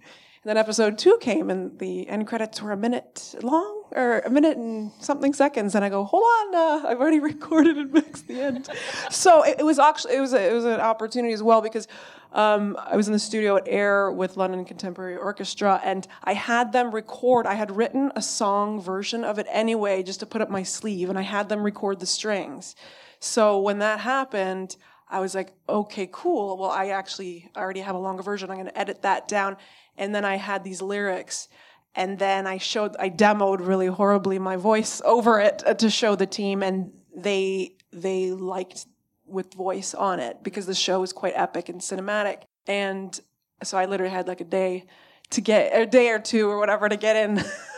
and 0.43 0.49
then 0.49 0.57
episode 0.57 0.97
two 0.97 1.17
came, 1.21 1.49
and 1.49 1.79
the 1.79 2.07
end 2.09 2.27
credits 2.27 2.61
were 2.61 2.73
a 2.73 2.77
minute 2.77 3.33
long 3.41 3.83
or 3.91 4.19
a 4.19 4.29
minute 4.29 4.57
and 4.57 4.91
something 4.99 5.33
seconds, 5.33 5.73
and 5.73 5.85
I 5.85 5.89
go, 5.89 6.03
hold 6.03 6.23
on, 6.23 6.55
uh, 6.55 6.87
I've 6.87 6.99
already 6.99 7.19
recorded 7.21 7.77
and 7.77 7.93
mixed 7.93 8.27
the 8.27 8.41
end. 8.41 8.69
so 9.09 9.43
it, 9.43 9.57
it 9.59 9.63
was 9.63 9.79
actually 9.79 10.15
it 10.15 10.19
was 10.19 10.33
a, 10.33 10.49
it 10.49 10.53
was 10.53 10.65
an 10.65 10.79
opportunity 10.79 11.33
as 11.33 11.41
well 11.41 11.61
because. 11.61 11.87
Um, 12.35 12.75
I 12.79 12.95
was 12.95 13.05
in 13.05 13.13
the 13.13 13.19
studio 13.19 13.57
at 13.57 13.67
Air 13.67 14.11
with 14.11 14.37
London 14.37 14.65
Contemporary 14.65 15.15
Orchestra, 15.15 15.79
and 15.83 16.07
I 16.23 16.33
had 16.33 16.71
them 16.71 16.89
record. 16.89 17.45
I 17.45 17.53
had 17.53 17.69
written 17.69 18.11
a 18.15 18.23
song 18.23 18.81
version 18.81 19.23
of 19.23 19.37
it 19.37 19.45
anyway, 19.51 20.01
just 20.01 20.19
to 20.21 20.25
put 20.25 20.41
up 20.41 20.49
my 20.49 20.63
sleeve, 20.63 21.11
and 21.11 21.19
I 21.19 21.21
had 21.21 21.47
them 21.47 21.61
record 21.61 21.99
the 21.99 22.07
strings. 22.07 22.75
So 23.19 23.59
when 23.59 23.77
that 23.79 23.99
happened, 23.99 24.77
I 25.13 25.19
was 25.19 25.35
like, 25.35 25.53
okay, 25.69 26.09
cool. 26.11 26.57
Well, 26.57 26.71
I 26.71 26.87
actually 26.87 27.51
already 27.55 27.81
have 27.81 27.93
a 27.95 27.99
longer 27.99 28.23
version. 28.23 28.49
I'm 28.49 28.57
going 28.57 28.67
to 28.67 28.77
edit 28.77 29.03
that 29.03 29.27
down. 29.27 29.57
And 29.95 30.13
then 30.13 30.25
I 30.25 30.37
had 30.37 30.63
these 30.63 30.81
lyrics. 30.81 31.47
and 31.95 32.17
then 32.17 32.47
I 32.47 32.57
showed, 32.57 32.95
I 32.97 33.09
demoed 33.09 33.65
really 33.65 33.85
horribly 33.87 34.39
my 34.39 34.55
voice 34.55 35.01
over 35.05 35.39
it 35.39 35.61
uh, 35.65 35.75
to 35.75 35.89
show 35.89 36.15
the 36.15 36.25
team, 36.25 36.63
and 36.63 36.91
they 37.15 37.75
they 37.91 38.31
liked 38.31 38.87
with 39.27 39.53
voice 39.53 39.93
on 39.93 40.19
it 40.19 40.43
because 40.43 40.65
the 40.65 40.73
show 40.73 41.03
is 41.03 41.13
quite 41.13 41.33
epic 41.35 41.69
and 41.69 41.79
cinematic. 41.79 42.43
And 42.65 43.19
so 43.61 43.77
I 43.77 43.85
literally 43.85 44.11
had 44.11 44.27
like 44.27 44.41
a 44.41 44.45
day 44.45 44.85
to 45.29 45.41
get 45.41 45.79
a 45.79 45.85
day 45.85 46.09
or 46.09 46.19
two 46.19 46.49
or 46.49 46.57
whatever 46.57 46.89
to 46.89 46.97
get 46.97 47.15
in. 47.15 47.43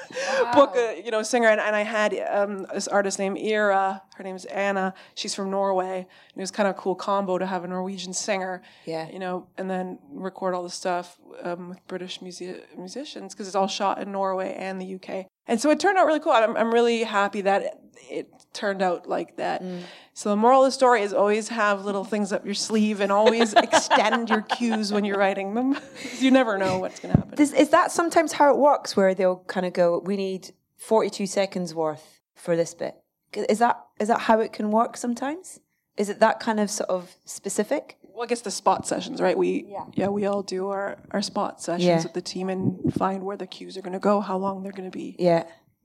book 0.54 0.76
a 0.76 1.02
you 1.04 1.12
know 1.12 1.24
singer 1.24 1.48
and, 1.50 1.60
and 1.62 1.76
I 1.76 1.82
had 1.84 2.14
um, 2.30 2.66
this 2.74 2.88
artist 2.88 3.20
named 3.20 3.38
Ira. 3.38 4.02
Her 4.16 4.24
name 4.24 4.36
is 4.36 4.46
Anna. 4.46 4.94
She's 5.16 5.36
from 5.36 5.50
Norway. 5.50 5.98
And 6.00 6.38
it 6.38 6.42
was 6.42 6.52
kind 6.52 6.68
of 6.68 6.76
a 6.76 6.80
cool 6.80 6.96
combo 6.96 7.38
to 7.38 7.46
have 7.46 7.64
a 7.64 7.68
Norwegian 7.68 8.14
singer 8.14 8.62
Yeah. 8.86 9.10
you 9.12 9.20
know 9.20 9.48
and 9.58 9.70
then 9.70 10.00
record 10.12 10.54
all 10.56 10.64
the 10.64 10.70
stuff 10.70 11.18
um, 11.44 11.70
with 11.70 11.86
British 11.88 12.22
music- 12.22 12.68
musicians 12.78 13.34
because 13.34 13.48
it's 13.48 13.56
all 13.56 13.68
shot 13.68 14.02
in 14.02 14.12
Norway 14.12 14.56
and 14.58 14.82
the 14.82 14.96
UK 14.96 15.28
and 15.48 15.60
so 15.60 15.70
it 15.70 15.80
turned 15.80 15.98
out 15.98 16.06
really 16.06 16.20
cool 16.20 16.32
I'm, 16.32 16.56
I'm 16.56 16.74
really 16.74 17.04
happy 17.04 17.42
that 17.42 17.64
it, 17.64 17.74
it 18.10 18.46
turned 18.54 18.82
out 18.82 19.08
like 19.08 19.36
that 19.38 19.62
mm. 19.62 19.82
so 20.14 20.30
the 20.30 20.36
moral 20.36 20.64
of 20.64 20.68
the 20.68 20.72
story 20.72 21.02
is 21.02 21.14
always 21.14 21.50
have 21.50 21.84
little 21.84 22.04
things 22.04 22.32
up 22.32 22.46
your 22.46 22.54
sleeve 22.54 23.02
and 23.02 23.12
always 23.12 23.54
extend 23.68 24.30
your 24.30 24.42
cues 24.42 24.94
when 24.94 25.04
you're 25.04 25.18
writing 25.18 25.54
them 25.54 25.78
you 26.20 26.32
never 26.32 26.58
know 26.58 26.80
what's 26.80 27.00
going 27.00 27.14
to 27.14 27.20
happen 27.20 27.26
Is, 27.40 27.54
is 27.54 27.70
that 27.70 27.92
sometimes 27.92 28.34
how 28.34 28.52
it 28.52 28.58
works, 28.58 28.96
where 28.96 29.14
they'll 29.14 29.44
kind 29.48 29.66
of 29.66 29.74
go, 29.74 30.00
"We 30.00 30.16
need 30.16 30.54
forty-two 30.78 31.28
seconds 31.28 31.74
worth 31.74 32.22
for 32.34 32.56
this 32.56 32.74
bit"? 32.74 32.96
Is 33.34 33.60
that 33.60 33.84
is 34.00 34.08
that 34.08 34.22
how 34.22 34.40
it 34.40 34.54
can 34.54 34.72
work 34.72 34.98
sometimes? 34.98 35.60
Is 35.98 36.10
it 36.10 36.20
that 36.20 36.40
kind 36.40 36.60
of 36.60 36.70
sort 36.70 36.90
of 36.90 37.16
specific? 37.26 37.98
Well, 38.16 38.24
I 38.24 38.28
guess 38.28 38.42
the 38.42 38.52
spot 38.52 38.88
sessions, 38.88 39.22
right? 39.22 39.38
We 39.38 39.66
yeah, 39.96 40.08
we 40.08 40.26
all 40.26 40.42
do 40.44 40.70
our, 40.70 40.98
our 41.12 41.22
spot 41.22 41.62
sessions 41.62 41.84
Yeah. 41.86 42.02
with 42.04 42.14
the 42.14 42.22
team 42.22 42.50
and 42.50 42.94
find 42.94 43.24
where 43.24 43.38
the 43.38 43.48
cues 43.48 43.78
are 43.78 43.82
going 43.82 43.94
to 43.94 44.00
go, 44.00 44.22
how 44.22 44.38
long 44.38 44.64
they're 44.64 44.72
going 44.72 44.90
to 44.90 44.98
be. 44.98 45.16
Yeah. 45.20 45.44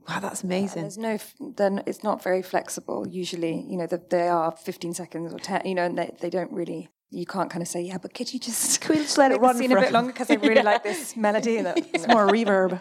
Wow, 0.09 0.21
that's 0.21 0.43
amazing. 0.43 0.83
There's 0.83 0.97
no, 0.99 1.11
f- 1.11 1.35
then 1.57 1.83
it's 1.87 2.03
not 2.03 2.23
very 2.23 2.43
flexible. 2.43 3.07
Usually, 3.07 3.61
you 3.69 3.77
know, 3.77 3.87
the, 3.87 4.01
they 4.11 4.29
are 4.29 4.51
15 4.51 4.95
seconds 4.95 5.33
or 5.35 5.39
10, 5.39 5.63
you 5.67 5.75
know, 5.75 5.85
and 5.85 5.99
they, 5.99 6.11
they 6.21 6.31
don't 6.31 6.51
really, 6.53 6.89
you 7.11 7.27
can't 7.27 7.51
kind 7.51 7.61
of 7.63 7.69
say, 7.69 7.83
yeah, 7.83 7.99
but 7.99 8.15
could 8.15 8.33
you 8.33 8.41
just, 8.41 8.81
Could 8.83 8.97
we 8.97 9.03
just 9.03 9.19
let 9.19 9.31
it 9.31 9.41
run 9.41 9.57
scene 9.57 9.71
for 9.71 9.77
a 9.77 9.81
a- 9.81 9.85
bit 9.85 9.93
longer 9.93 10.13
because 10.13 10.31
I 10.31 10.35
really 10.35 10.63
like 10.63 10.83
this 10.83 11.17
melody. 11.27 11.59
And 11.59 11.67
that, 11.67 11.79
It's 11.93 12.09
more 12.09 12.27
reverb. 12.27 12.81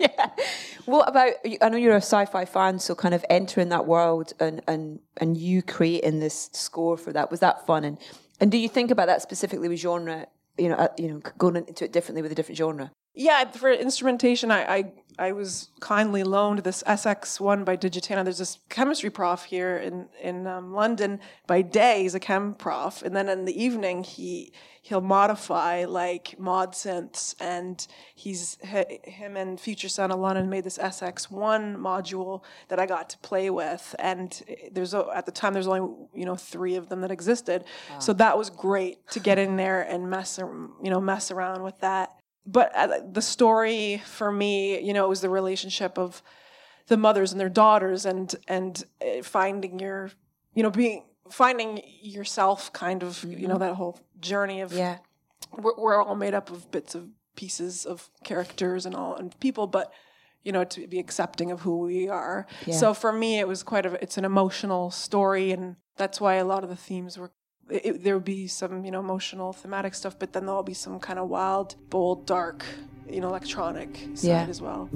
yeah. 0.00 0.30
What 0.86 1.08
about? 1.08 1.32
I 1.62 1.68
know 1.70 1.78
you're 1.78 1.94
a 1.94 1.96
sci-fi 1.96 2.44
fan, 2.44 2.78
so 2.78 2.94
kind 2.94 3.14
of 3.14 3.24
entering 3.30 3.70
that 3.70 3.86
world 3.86 4.34
and 4.38 4.60
and 4.68 4.98
and 5.16 5.34
you 5.34 5.62
creating 5.62 6.20
this 6.20 6.50
score 6.52 6.98
for 6.98 7.10
that 7.14 7.30
was 7.30 7.40
that 7.40 7.66
fun? 7.66 7.84
And 7.84 7.96
and 8.40 8.50
do 8.50 8.58
you 8.58 8.68
think 8.68 8.90
about 8.90 9.06
that 9.06 9.22
specifically 9.22 9.68
with 9.68 9.78
genre? 9.78 10.26
You 10.56 10.68
know, 10.68 10.76
uh, 10.76 10.88
you 10.96 11.08
know, 11.08 11.20
going 11.38 11.56
into 11.56 11.84
it 11.84 11.92
differently 11.92 12.22
with 12.22 12.32
a 12.32 12.34
different 12.34 12.58
genre. 12.58 12.92
Yeah, 13.14 13.50
for 13.50 13.72
instrumentation, 13.72 14.50
I, 14.50 14.74
I 14.76 14.92
I 15.18 15.32
was 15.32 15.68
kindly 15.80 16.24
loaned 16.24 16.60
this 16.60 16.82
SX1 16.82 17.64
by 17.64 17.76
Digitana. 17.76 18.24
There's 18.24 18.38
this 18.38 18.58
chemistry 18.68 19.10
prof 19.10 19.44
here 19.44 19.76
in 19.76 20.08
in 20.20 20.46
um, 20.46 20.72
London. 20.72 21.20
By 21.46 21.62
day, 21.62 22.02
he's 22.02 22.14
a 22.14 22.20
chem 22.20 22.54
prof, 22.54 23.02
and 23.02 23.14
then 23.14 23.28
in 23.28 23.44
the 23.44 23.62
evening, 23.62 24.02
he 24.02 24.52
he'll 24.82 25.00
modify 25.00 25.84
like 25.84 26.34
mod 26.38 26.72
synths, 26.72 27.34
and 27.40 27.86
he's 28.14 28.58
hi- 28.68 28.98
him 29.04 29.36
and 29.36 29.60
Future 29.60 29.88
Sound 29.88 30.12
of 30.12 30.18
London 30.18 30.50
made 30.50 30.64
this 30.64 30.78
SX1 30.78 31.76
module 31.76 32.42
that 32.68 32.80
I 32.80 32.86
got 32.86 33.08
to 33.10 33.18
play 33.18 33.50
with. 33.50 33.94
And 34.00 34.42
there's 34.72 34.94
a, 34.94 35.06
at 35.14 35.26
the 35.26 35.32
time 35.32 35.52
there's 35.52 35.68
only 35.68 36.08
you 36.12 36.24
know 36.24 36.36
three 36.36 36.74
of 36.74 36.88
them 36.88 37.02
that 37.02 37.12
existed, 37.12 37.64
so 38.00 38.12
that 38.14 38.36
was 38.36 38.50
great 38.50 39.06
to 39.10 39.20
get 39.20 39.38
in 39.38 39.56
there 39.56 39.82
and 39.82 40.10
mess 40.10 40.38
you 40.38 40.90
know 40.90 41.00
mess 41.00 41.30
around 41.30 41.62
with 41.62 41.78
that 41.80 42.10
but 42.46 42.74
uh, 42.74 43.00
the 43.10 43.22
story 43.22 44.02
for 44.04 44.30
me, 44.30 44.80
you 44.80 44.92
know, 44.92 45.04
it 45.04 45.08
was 45.08 45.20
the 45.20 45.30
relationship 45.30 45.98
of 45.98 46.22
the 46.88 46.96
mothers 46.96 47.32
and 47.32 47.40
their 47.40 47.48
daughters, 47.48 48.04
and 48.06 48.34
and 48.48 48.84
uh, 49.00 49.22
finding 49.22 49.78
your, 49.78 50.10
you 50.54 50.62
know, 50.62 50.70
being 50.70 51.04
finding 51.30 51.80
yourself, 52.02 52.72
kind 52.72 53.02
of, 53.02 53.24
you 53.24 53.48
know, 53.48 53.56
that 53.58 53.74
whole 53.76 53.98
journey 54.20 54.60
of 54.60 54.72
Yeah. 54.72 54.98
we're, 55.56 55.74
we're 55.78 56.02
all 56.02 56.14
made 56.14 56.34
up 56.34 56.50
of 56.50 56.70
bits 56.70 56.94
of 56.94 57.08
pieces 57.34 57.86
of 57.86 58.10
characters 58.22 58.84
and 58.86 58.94
all 58.94 59.14
and 59.16 59.38
people, 59.40 59.66
but 59.66 59.90
you 60.42 60.52
know, 60.52 60.62
to 60.64 60.86
be 60.86 60.98
accepting 60.98 61.50
of 61.50 61.60
who 61.62 61.78
we 61.78 62.06
are. 62.06 62.46
Yeah. 62.66 62.76
So 62.76 62.92
for 62.92 63.10
me, 63.12 63.38
it 63.38 63.48
was 63.48 63.62
quite 63.62 63.86
a, 63.86 63.94
it's 64.02 64.18
an 64.18 64.26
emotional 64.26 64.90
story, 64.90 65.50
and 65.52 65.76
that's 65.96 66.20
why 66.20 66.34
a 66.34 66.44
lot 66.44 66.62
of 66.62 66.68
the 66.68 66.76
themes 66.76 67.16
were. 67.16 67.32
It, 67.70 68.04
there 68.04 68.14
would 68.14 68.24
be 68.24 68.46
some, 68.46 68.84
you 68.84 68.90
know, 68.90 69.00
emotional, 69.00 69.52
thematic 69.52 69.94
stuff, 69.94 70.18
but 70.18 70.32
then 70.32 70.44
there'll 70.46 70.62
be 70.62 70.74
some 70.74 71.00
kind 71.00 71.18
of 71.18 71.28
wild, 71.28 71.76
bold, 71.90 72.26
dark, 72.26 72.64
you 73.08 73.20
know, 73.20 73.28
electronic 73.28 73.96
side 74.14 74.28
Yeah. 74.28 74.46
as 74.48 74.60
well. 74.60 74.88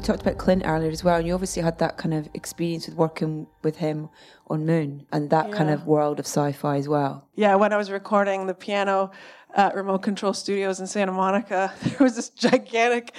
We 0.00 0.06
talked 0.06 0.22
about 0.22 0.38
Clint 0.38 0.62
earlier 0.64 0.90
as 0.90 1.04
well, 1.04 1.16
and 1.18 1.26
you 1.26 1.34
obviously 1.34 1.60
had 1.60 1.78
that 1.80 1.98
kind 1.98 2.14
of 2.14 2.26
experience 2.32 2.86
with 2.86 2.96
working 2.96 3.46
with 3.62 3.76
him 3.76 4.08
on 4.48 4.64
Moon 4.64 5.04
and 5.12 5.28
that 5.28 5.52
kind 5.52 5.68
of 5.68 5.86
world 5.86 6.18
of 6.18 6.24
sci-fi 6.24 6.78
as 6.78 6.88
well. 6.88 7.28
Yeah, 7.34 7.56
when 7.56 7.74
I 7.74 7.76
was 7.76 7.90
recording 7.90 8.46
the 8.46 8.54
piano 8.54 9.10
at 9.54 9.74
Remote 9.74 9.98
Control 9.98 10.32
Studios 10.32 10.80
in 10.80 10.86
Santa 10.86 11.12
Monica, 11.12 11.74
there 11.82 11.98
was 12.00 12.16
this 12.16 12.30
gigantic, 12.30 13.14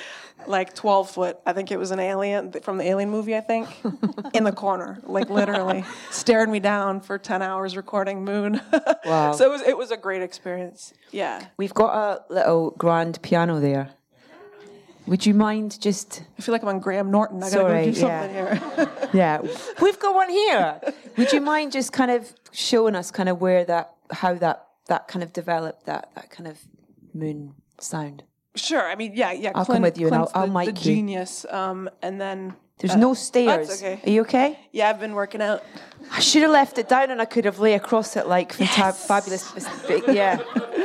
like 0.48 0.74
12 0.74 1.12
foot, 1.12 1.38
I 1.46 1.54
think 1.54 1.70
it 1.70 1.78
was 1.78 1.92
an 1.92 2.00
alien 2.00 2.52
from 2.64 2.80
the 2.80 2.86
Alien 2.86 3.12
movie, 3.12 3.36
I 3.36 3.42
think, 3.42 3.68
in 4.34 4.44
the 4.44 4.52
corner, 4.52 4.98
like 5.04 5.30
literally 5.30 5.86
stared 6.10 6.50
me 6.50 6.60
down 6.60 7.00
for 7.00 7.20
10 7.20 7.44
hours 7.44 7.78
recording 7.78 8.26
Moon. 8.26 8.60
Wow. 9.06 9.34
so 9.34 9.46
it 9.46 9.52
was, 9.52 9.62
it 9.62 9.78
was 9.78 9.92
a 9.92 9.98
great 9.98 10.22
experience. 10.24 10.94
Yeah. 11.12 11.46
We've 11.58 11.74
got 11.74 11.94
a 11.94 12.34
little 12.34 12.72
grand 12.72 13.22
piano 13.22 13.60
there. 13.60 13.92
Would 15.08 15.26
you 15.26 15.34
mind 15.34 15.80
just 15.82 16.24
I 16.38 16.42
feel 16.42 16.54
like 16.54 16.62
I'm 16.62 16.70
on 16.70 16.80
Graham 16.80 17.12
Norton. 17.12 17.38
I 17.44 17.50
gotta 17.50 17.52
Sorry, 17.52 17.86
go 17.86 17.92
do 17.92 18.00
something 18.00 18.30
here. 18.34 18.90
Yeah, 19.14 19.42
we've 19.82 20.00
got 20.00 20.16
one 20.16 20.30
here. 20.30 20.80
Would 21.18 21.34
you 21.34 21.42
mind 21.42 21.72
just 21.74 21.92
kind 21.92 22.12
of 22.12 22.34
showing 22.52 22.96
us 22.96 23.12
kind 23.12 23.28
of 23.28 23.42
where 23.42 23.66
that, 23.66 23.94
how 24.12 24.34
that, 24.36 24.68
that 24.88 25.08
kind 25.10 25.22
of 25.24 25.34
developed 25.34 25.86
that, 25.88 26.12
that 26.16 26.30
kind 26.30 26.48
of 26.48 26.58
moon 27.14 27.56
sound? 27.80 28.24
Sure. 28.56 28.82
I 28.90 28.96
mean, 28.96 29.14
yeah, 29.16 29.32
yeah. 29.34 29.52
I'll 29.56 29.66
come 29.66 29.82
with 29.82 29.98
you 29.98 30.08
and 30.08 30.16
I'll- 30.16 30.32
I'll 30.34 30.48
the, 30.48 30.54
mic 30.54 30.76
the 30.76 30.82
you. 30.82 30.96
genius. 30.96 31.46
Um, 31.50 31.90
and 32.02 32.22
then 32.22 32.54
There's 32.80 32.94
uh, 32.94 32.98
no 32.98 33.14
stairs. 33.14 33.82
Okay. 33.82 34.00
Are 34.06 34.10
you 34.10 34.22
okay? 34.22 34.58
Yeah, 34.72 34.90
I've 34.90 35.00
been 35.00 35.14
working 35.14 35.42
out. 35.42 35.64
I 36.12 36.20
should 36.20 36.44
have 36.44 36.52
left 36.52 36.78
it 36.78 36.88
down 36.88 37.12
and 37.12 37.22
I 37.22 37.26
could 37.26 37.44
have 37.46 37.60
lay 37.60 37.74
across 37.74 38.16
it 38.16 38.28
like 38.28 38.54
fanta- 38.56 38.94
fabulous, 39.08 39.54
yeah, 40.08 40.40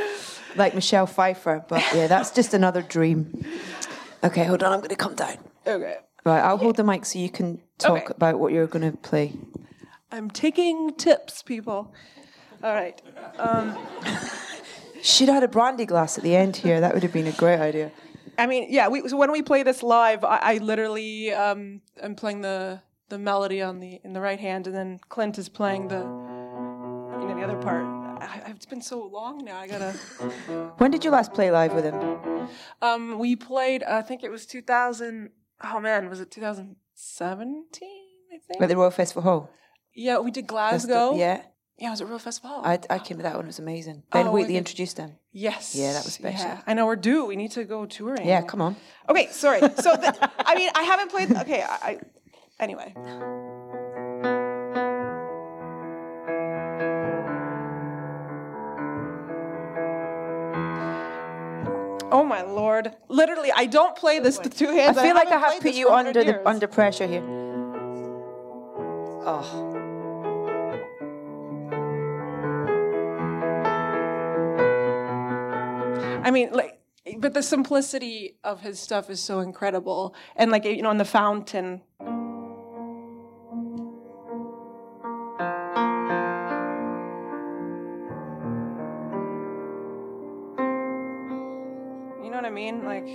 like 0.55 0.75
Michelle 0.75 1.07
Pfeiffer. 1.07 1.63
But 1.67 1.83
yeah, 1.93 2.07
that's 2.07 2.31
just 2.31 2.53
another 2.53 2.81
dream. 2.81 3.45
Okay, 4.23 4.43
hold 4.43 4.63
on. 4.63 4.71
I'm 4.73 4.79
going 4.79 4.89
to 4.89 4.95
come 4.95 5.15
down. 5.15 5.37
Okay. 5.65 5.97
Right, 6.25 6.41
I'll 6.41 6.57
hold 6.57 6.75
the 6.75 6.83
mic 6.83 7.05
so 7.05 7.19
you 7.19 7.29
can 7.29 7.61
talk 7.77 8.03
Okay. 8.03 8.13
about 8.15 8.39
what 8.39 8.51
you're 8.51 8.67
going 8.67 8.89
to 8.91 8.97
play. 8.97 9.33
I'm 10.11 10.29
taking 10.29 10.93
tips, 10.95 11.41
people. 11.43 11.93
All 12.63 12.73
right. 12.73 13.01
Should 15.01 15.27
have 15.27 15.35
had 15.35 15.43
a 15.43 15.47
brandy 15.47 15.85
glass 15.85 16.17
at 16.17 16.23
the 16.23 16.35
end 16.35 16.57
here. 16.57 16.81
That 16.81 16.93
would 16.93 17.03
have 17.03 17.13
been 17.13 17.27
a 17.27 17.31
great 17.33 17.59
idea. 17.59 17.91
I 18.37 18.45
mean, 18.47 18.67
yeah. 18.69 18.87
We, 18.87 19.07
so 19.07 19.15
when 19.17 19.31
we 19.31 19.41
play 19.41 19.63
this 19.63 19.83
live, 19.83 20.23
I, 20.23 20.37
I 20.41 20.57
literally 20.57 21.31
um, 21.33 21.81
am 22.01 22.15
playing 22.15 22.41
the 22.41 22.81
the 23.09 23.17
melody 23.17 23.61
on 23.61 23.79
the 23.79 23.99
in 24.03 24.13
the 24.13 24.19
right 24.21 24.39
hand, 24.39 24.67
and 24.67 24.75
then 24.75 24.99
Clint 25.09 25.37
is 25.37 25.49
playing 25.49 25.87
the 25.87 25.99
you 25.99 27.27
know 27.27 27.35
the 27.35 27.43
other 27.43 27.57
part. 27.57 27.85
I, 28.21 28.51
it's 28.55 28.65
been 28.65 28.81
so 28.81 29.03
long 29.05 29.43
now. 29.45 29.57
I 29.57 29.67
gotta. 29.67 29.91
When 30.77 30.91
did 30.91 31.03
you 31.05 31.11
last 31.11 31.33
play 31.33 31.51
live 31.51 31.73
with 31.73 31.83
him? 31.85 32.47
Um, 32.81 33.19
we 33.19 33.35
played. 33.35 33.83
I 33.83 34.01
think 34.01 34.23
it 34.23 34.29
was 34.31 34.45
2000. 34.45 35.29
Oh 35.63 35.79
man, 35.79 36.09
was 36.09 36.19
it 36.19 36.31
2017? 36.31 37.89
I 38.33 38.37
think. 38.47 38.61
At 38.61 38.69
the 38.69 38.77
Royal 38.77 38.91
Festival 38.91 39.21
Hall? 39.23 39.49
yeah, 39.95 40.19
we 40.19 40.31
did 40.31 40.45
the- 40.45 40.47
Glasgow. 40.47 41.15
yeah. 41.15 41.41
yeah, 41.79 41.87
it 41.87 41.91
was 41.91 42.01
at 42.01 42.07
Royal 42.07 42.19
Festival. 42.19 42.61
I, 42.63 42.79
I 42.89 42.99
came 42.99 43.17
to 43.17 43.23
that 43.23 43.35
one. 43.35 43.45
It 43.45 43.47
was 43.47 43.59
amazing. 43.59 44.03
Ben 44.11 44.27
Oh, 44.27 44.31
Wheatley 44.31 44.53
okay. 44.53 44.57
introduced 44.57 44.97
them. 44.97 45.17
yes. 45.31 45.73
Yeah, 45.75 45.93
that 45.93 46.03
was 46.05 46.13
special. 46.13 46.45
Yeah, 46.45 46.61
I 46.67 46.73
know 46.73 46.85
we're 46.85 46.95
due. 46.95 47.25
We 47.25 47.35
need 47.35 47.51
to 47.51 47.63
go 47.63 47.85
touring. 47.85 48.27
Yeah, 48.27 48.41
come 48.43 48.61
on. 48.61 48.75
Okay, 49.09 49.27
sorry. 49.31 49.59
So, 49.59 49.95
the, 49.95 50.29
I 50.45 50.55
mean, 50.55 50.69
I 50.75 50.83
haven't 50.83 51.09
played. 51.11 51.31
Okay, 51.31 51.61
I. 51.63 51.77
I 51.89 51.99
anyway. 52.59 52.93
Oh 62.09 62.23
my 62.23 62.41
lord! 62.41 62.95
Literally, 63.09 63.51
I 63.53 63.65
don't 63.65 63.95
play 63.95 64.19
this 64.19 64.39
with 64.39 64.57
two 64.57 64.69
hands. 64.69 64.97
I 64.97 65.03
feel 65.03 65.15
like 65.15 65.27
I 65.27 65.37
haven't 65.37 65.61
put 65.61 65.73
you 65.73 65.89
under 65.89 66.11
100 66.11 66.27
the 66.27 66.47
under 66.47 66.67
pressure 66.67 67.05
here. 67.05 67.23
Oh. 69.25 69.73
I 76.23 76.31
mean, 76.31 76.51
like, 76.53 76.79
but 77.17 77.33
the 77.33 77.43
simplicity 77.43 78.37
of 78.43 78.61
his 78.61 78.79
stuff 78.79 79.09
is 79.09 79.19
so 79.21 79.41
incredible, 79.41 80.15
and 80.35 80.49
like 80.49 80.63
you 80.63 80.81
know, 80.81 80.91
in 80.91 80.97
the 80.97 81.05
fountain. 81.05 81.81
Mean? 92.71 92.85
Like. 92.85 93.07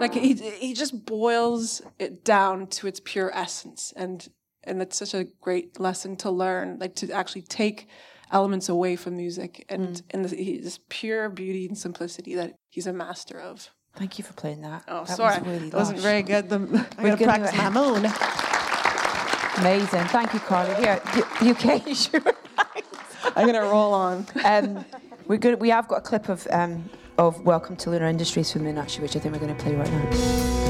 Like 0.00 0.14
he 0.14 0.32
he 0.34 0.72
just 0.72 1.04
boils 1.04 1.82
it 1.98 2.24
down 2.24 2.66
to 2.68 2.86
its 2.86 3.00
pure 3.04 3.30
essence, 3.34 3.92
and 3.94 4.26
and 4.64 4.80
it's 4.80 4.96
such 4.96 5.12
a 5.12 5.24
great 5.42 5.78
lesson 5.78 6.16
to 6.16 6.30
learn, 6.30 6.78
like 6.78 6.94
to 6.96 7.10
actually 7.12 7.42
take 7.42 7.86
elements 8.32 8.68
away 8.68 8.96
from 8.96 9.16
music 9.16 9.66
and 9.68 9.88
mm. 9.88 10.02
and 10.10 10.24
the, 10.24 10.34
he, 10.34 10.58
this 10.58 10.80
pure 10.88 11.28
beauty 11.28 11.66
and 11.66 11.76
simplicity 11.76 12.34
that 12.36 12.54
he's 12.70 12.86
a 12.86 12.94
master 12.94 13.38
of. 13.38 13.68
Thank 13.94 14.18
you 14.18 14.24
for 14.24 14.32
playing 14.32 14.62
that. 14.62 14.84
Oh, 14.88 15.04
that 15.04 15.16
sorry, 15.16 15.38
Was 15.40 15.46
really 15.46 15.66
it 15.66 15.74
wasn't 15.74 15.98
very 15.98 16.22
good. 16.22 16.48
The, 16.48 16.56
I 16.96 17.02
We're 17.02 17.16
gonna- 17.16 17.38
practice 17.38 17.58
my 17.58 17.68
moan. 17.68 18.06
Amazing. 19.58 20.04
Thank 20.06 20.32
you, 20.32 20.40
Carly. 20.40 20.74
Here, 20.76 21.02
you, 21.14 21.24
you 21.42 21.50
okay? 21.52 21.82
You 21.86 21.94
sure? 21.94 22.22
I'm 23.36 23.46
gonna 23.46 23.62
roll 23.62 23.92
on. 23.94 24.26
um, 24.44 24.84
we're 25.26 25.38
good. 25.38 25.60
We 25.60 25.70
have 25.70 25.86
got 25.88 25.96
a 25.96 26.00
clip 26.00 26.28
of 26.28 26.46
um, 26.50 26.88
of 27.18 27.40
Welcome 27.44 27.76
to 27.76 27.90
Lunar 27.90 28.06
Industries 28.06 28.50
from 28.50 28.64
Moon, 28.64 28.78
actually, 28.78 29.02
which 29.02 29.16
I 29.16 29.18
think 29.20 29.34
we're 29.34 29.40
going 29.40 29.54
to 29.54 29.62
play 29.62 29.74
right 29.74 29.90
now. 29.90 30.69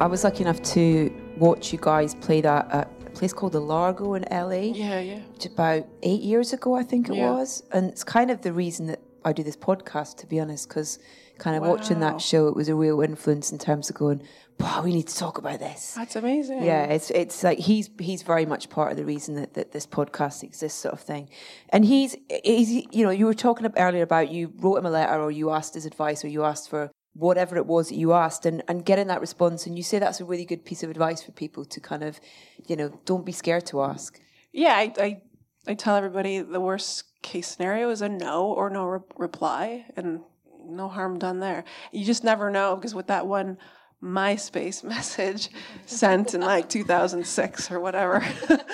I 0.00 0.06
was 0.06 0.22
lucky 0.22 0.42
enough 0.42 0.62
to 0.74 1.12
watch 1.38 1.72
you 1.72 1.78
guys 1.80 2.14
play 2.14 2.40
that 2.42 2.70
at 2.70 2.88
a 3.06 3.10
place 3.10 3.32
called 3.32 3.52
the 3.52 3.60
Largo 3.60 4.14
in 4.14 4.24
LA. 4.30 4.72
Yeah, 4.72 5.00
yeah. 5.00 5.18
which 5.32 5.46
about 5.46 5.86
eight 6.04 6.20
years 6.20 6.52
ago, 6.52 6.74
I 6.76 6.84
think 6.84 7.08
it 7.08 7.16
Yeah. 7.16 7.32
was. 7.32 7.64
And 7.72 7.90
it's 7.90 8.04
kind 8.04 8.30
of 8.30 8.42
the 8.42 8.52
reason 8.52 8.86
that 8.86 9.00
I 9.24 9.32
do 9.32 9.42
this 9.42 9.56
podcast, 9.56 10.16
to 10.18 10.26
be 10.26 10.38
honest, 10.38 10.68
because 10.68 11.00
kind 11.38 11.56
of 11.56 11.64
watching 11.68 11.98
that 12.00 12.20
show, 12.20 12.46
it 12.46 12.54
was 12.54 12.68
a 12.68 12.74
real 12.76 13.00
influence 13.00 13.50
in 13.50 13.58
terms 13.58 13.90
of 13.90 13.96
going, 13.96 14.22
wow, 14.60 14.82
we 14.84 14.92
need 14.92 15.08
to 15.08 15.16
talk 15.16 15.36
about 15.38 15.58
this. 15.58 15.94
That's 15.94 16.14
amazing. 16.14 16.62
Yeah, 16.62 16.84
it's 16.84 17.10
it's 17.10 17.42
like 17.42 17.58
he's 17.58 17.90
he's 17.98 18.22
very 18.22 18.46
much 18.46 18.70
part 18.70 18.92
of 18.92 18.96
the 18.96 19.04
reason 19.04 19.34
that, 19.34 19.54
that 19.54 19.72
this 19.72 19.86
podcast 19.86 20.44
exists, 20.44 20.80
sort 20.80 20.94
of 20.94 21.00
thing. 21.00 21.28
And 21.70 21.84
he's 21.84 22.16
he's 22.44 22.70
you 22.94 23.04
know 23.04 23.10
you 23.10 23.26
were 23.26 23.34
talking 23.34 23.66
earlier 23.76 24.02
about 24.04 24.30
you 24.30 24.52
wrote 24.58 24.76
him 24.76 24.86
a 24.86 24.90
letter 24.90 25.20
or 25.20 25.30
you 25.32 25.50
asked 25.50 25.74
his 25.74 25.86
advice 25.86 26.24
or 26.24 26.28
you 26.28 26.44
asked 26.44 26.70
for 26.70 26.90
whatever 27.18 27.56
it 27.56 27.66
was 27.66 27.88
that 27.88 27.96
you 27.96 28.12
asked 28.12 28.46
and 28.46 28.62
and 28.68 28.84
getting 28.84 29.08
that 29.08 29.20
response 29.20 29.66
and 29.66 29.76
you 29.76 29.82
say 29.82 29.98
that's 29.98 30.20
a 30.20 30.24
really 30.24 30.44
good 30.44 30.64
piece 30.64 30.82
of 30.84 30.90
advice 30.90 31.22
for 31.22 31.32
people 31.32 31.64
to 31.64 31.80
kind 31.80 32.04
of 32.04 32.20
you 32.66 32.76
know 32.76 32.88
don't 33.04 33.26
be 33.26 33.32
scared 33.32 33.66
to 33.66 33.82
ask. 33.82 34.20
yeah, 34.52 34.74
I, 34.74 34.92
I, 34.98 35.22
I 35.66 35.74
tell 35.74 35.96
everybody 35.96 36.40
the 36.40 36.60
worst 36.60 37.04
case 37.22 37.48
scenario 37.48 37.90
is 37.90 38.02
a 38.02 38.08
no 38.08 38.46
or 38.46 38.70
no 38.70 38.86
re- 38.86 39.00
reply, 39.16 39.86
and 39.96 40.20
no 40.64 40.88
harm 40.88 41.18
done 41.18 41.40
there. 41.40 41.64
You 41.92 42.04
just 42.04 42.24
never 42.24 42.50
know 42.50 42.76
because 42.76 42.94
with 42.94 43.08
that 43.08 43.26
one 43.26 43.58
MySpace 44.02 44.84
message 44.94 45.50
sent 45.86 46.34
in 46.34 46.40
like 46.40 46.68
2006 46.68 47.70
or 47.70 47.80
whatever, 47.80 48.24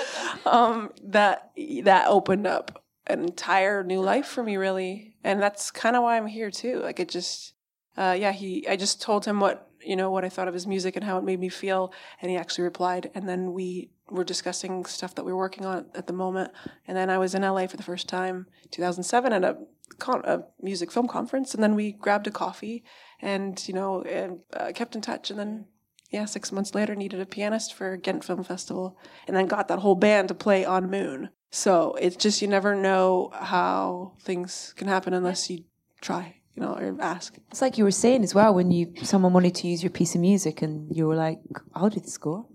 um, 0.46 0.90
that 1.02 1.50
that 1.84 2.08
opened 2.08 2.46
up 2.46 2.84
an 3.06 3.22
entire 3.22 3.82
new 3.82 4.00
life 4.00 4.26
for 4.26 4.42
me, 4.42 4.56
really, 4.56 5.16
and 5.24 5.40
that's 5.40 5.70
kind 5.70 5.96
of 5.96 6.02
why 6.02 6.16
I'm 6.16 6.26
here 6.26 6.50
too. 6.50 6.80
Like 6.80 7.00
it 7.00 7.08
just, 7.08 7.53
uh, 7.96 8.16
yeah, 8.18 8.32
he. 8.32 8.66
I 8.68 8.76
just 8.76 9.00
told 9.00 9.24
him 9.24 9.40
what 9.40 9.70
you 9.82 9.96
know 9.96 10.10
what 10.10 10.24
I 10.24 10.28
thought 10.28 10.48
of 10.48 10.54
his 10.54 10.66
music 10.66 10.96
and 10.96 11.04
how 11.04 11.18
it 11.18 11.24
made 11.24 11.40
me 11.40 11.48
feel, 11.48 11.92
and 12.20 12.30
he 12.30 12.36
actually 12.36 12.64
replied, 12.64 13.10
and 13.14 13.28
then 13.28 13.52
we 13.52 13.90
were 14.10 14.24
discussing 14.24 14.84
stuff 14.84 15.14
that 15.14 15.24
we 15.24 15.32
were 15.32 15.38
working 15.38 15.64
on 15.64 15.86
at 15.94 16.06
the 16.06 16.12
moment. 16.12 16.52
And 16.86 16.96
then 16.96 17.10
I 17.10 17.18
was 17.18 17.34
in 17.34 17.42
LA 17.42 17.66
for 17.66 17.76
the 17.76 17.82
first 17.82 18.08
time, 18.08 18.46
2007, 18.70 19.32
at 19.32 19.44
a, 19.44 19.56
con- 19.98 20.24
a 20.24 20.44
music 20.60 20.92
film 20.92 21.08
conference. 21.08 21.54
And 21.54 21.62
then 21.62 21.74
we 21.74 21.92
grabbed 21.92 22.26
a 22.26 22.30
coffee 22.30 22.84
and, 23.20 23.66
you 23.66 23.74
know, 23.74 24.02
and, 24.02 24.40
uh, 24.52 24.72
kept 24.74 24.94
in 24.94 25.00
touch. 25.00 25.30
And 25.30 25.38
then, 25.38 25.66
yeah, 26.10 26.26
six 26.26 26.52
months 26.52 26.74
later, 26.74 26.94
needed 26.94 27.20
a 27.20 27.26
pianist 27.26 27.72
for 27.72 27.96
Ghent 27.96 28.24
Film 28.24 28.44
Festival. 28.44 28.98
And 29.26 29.36
then 29.36 29.46
got 29.46 29.68
that 29.68 29.78
whole 29.80 29.96
band 29.96 30.28
to 30.28 30.34
play 30.34 30.64
on 30.64 30.90
Moon. 30.90 31.30
So 31.50 31.96
it's 32.00 32.16
just, 32.16 32.42
you 32.42 32.48
never 32.48 32.74
know 32.74 33.30
how 33.32 34.14
things 34.20 34.74
can 34.76 34.88
happen 34.88 35.14
unless 35.14 35.48
you 35.48 35.64
try, 36.00 36.40
you 36.54 36.62
know, 36.62 36.72
or 36.74 36.96
ask. 37.00 37.36
It's 37.50 37.60
like 37.62 37.78
you 37.78 37.84
were 37.84 37.90
saying 37.90 38.22
as 38.22 38.34
well 38.34 38.54
when 38.54 38.70
you 38.70 38.92
someone 39.02 39.32
wanted 39.32 39.54
to 39.56 39.68
use 39.68 39.82
your 39.82 39.90
piece 39.90 40.14
of 40.14 40.20
music 40.20 40.62
and 40.62 40.94
you 40.94 41.06
were 41.06 41.16
like, 41.16 41.40
I'll 41.74 41.90
do 41.90 42.00
the 42.00 42.10
score. 42.10 42.46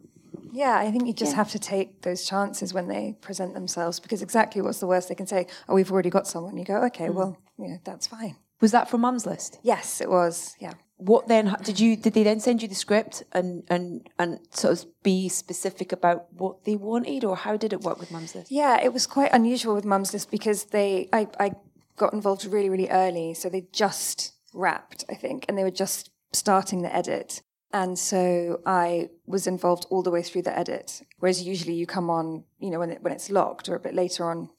Yeah, 0.51 0.77
I 0.77 0.89
think 0.91 1.05
you 1.05 1.13
just 1.13 1.31
Yeah. 1.33 1.37
have 1.37 1.51
to 1.51 1.59
take 1.59 2.01
those 2.01 2.25
chances 2.25 2.73
when 2.73 2.87
they 2.87 3.15
present 3.21 3.53
themselves 3.53 3.99
because 3.99 4.21
exactly 4.21 4.61
what's 4.61 4.79
the 4.79 4.87
worst 4.87 5.09
they 5.09 5.15
can 5.15 5.27
say? 5.27 5.47
Oh, 5.67 5.75
we've 5.75 5.91
already 5.91 6.09
got 6.09 6.27
someone. 6.27 6.57
You 6.57 6.65
go, 6.65 6.83
okay, 6.85 7.07
mm. 7.07 7.13
well, 7.13 7.37
you 7.57 7.67
know, 7.67 7.79
that's 7.83 8.07
fine. 8.07 8.35
Was 8.61 8.71
that 8.71 8.89
from 8.89 9.01
Mum's 9.01 9.25
List? 9.25 9.59
Yes, 9.63 10.01
it 10.01 10.09
was. 10.09 10.55
Yeah. 10.59 10.73
What 10.97 11.29
then 11.29 11.55
did 11.63 11.79
you 11.79 11.95
did 11.95 12.13
they 12.13 12.23
then 12.23 12.41
send 12.41 12.61
you 12.61 12.67
the 12.67 12.75
script 12.75 13.23
and 13.31 13.63
and 13.69 14.09
and 14.19 14.39
sort 14.49 14.73
of 14.73 14.85
be 15.01 15.29
specific 15.29 15.93
about 15.93 16.25
what 16.33 16.65
they 16.65 16.75
wanted 16.75 17.23
or 17.23 17.37
how 17.37 17.55
did 17.55 17.71
it 17.71 17.81
work 17.81 18.01
with 18.01 18.11
Mum's 18.11 18.35
List? 18.35 18.51
Yeah, 18.51 18.81
it 18.83 18.91
was 18.91 19.07
quite 19.07 19.31
unusual 19.31 19.75
with 19.75 19.85
Mum's 19.85 20.11
List 20.11 20.29
because 20.29 20.65
they, 20.65 21.07
I, 21.13 21.27
I 21.39 21.51
got 21.99 22.13
involved 22.13 22.45
really, 22.45 22.69
really 22.69 22.89
early. 22.89 23.33
So 23.35 23.49
they 23.49 23.67
just 23.71 24.33
wrapped, 24.53 25.05
I 25.09 25.13
think, 25.13 25.45
and 25.47 25.55
they 25.57 25.63
were 25.63 25.69
just 25.85 26.09
starting 26.33 26.81
the 26.81 26.93
edit. 26.95 27.41
And 27.71 27.99
so 27.99 28.61
I 28.65 29.09
was 29.27 29.45
involved 29.45 29.85
all 29.91 30.01
the 30.01 30.09
way 30.09 30.23
through 30.23 30.41
the 30.41 30.57
edit. 30.57 31.03
Whereas 31.19 31.43
usually 31.43 31.73
you 31.75 31.85
come 31.85 32.09
on, 32.09 32.43
you 32.57 32.71
know, 32.71 32.79
when, 32.79 32.89
it, 32.89 33.03
when 33.03 33.13
it's 33.13 33.29
locked 33.29 33.69
or 33.69 33.75
a 33.75 33.79
bit 33.79 33.93
later 33.93 34.27
on 34.31 34.49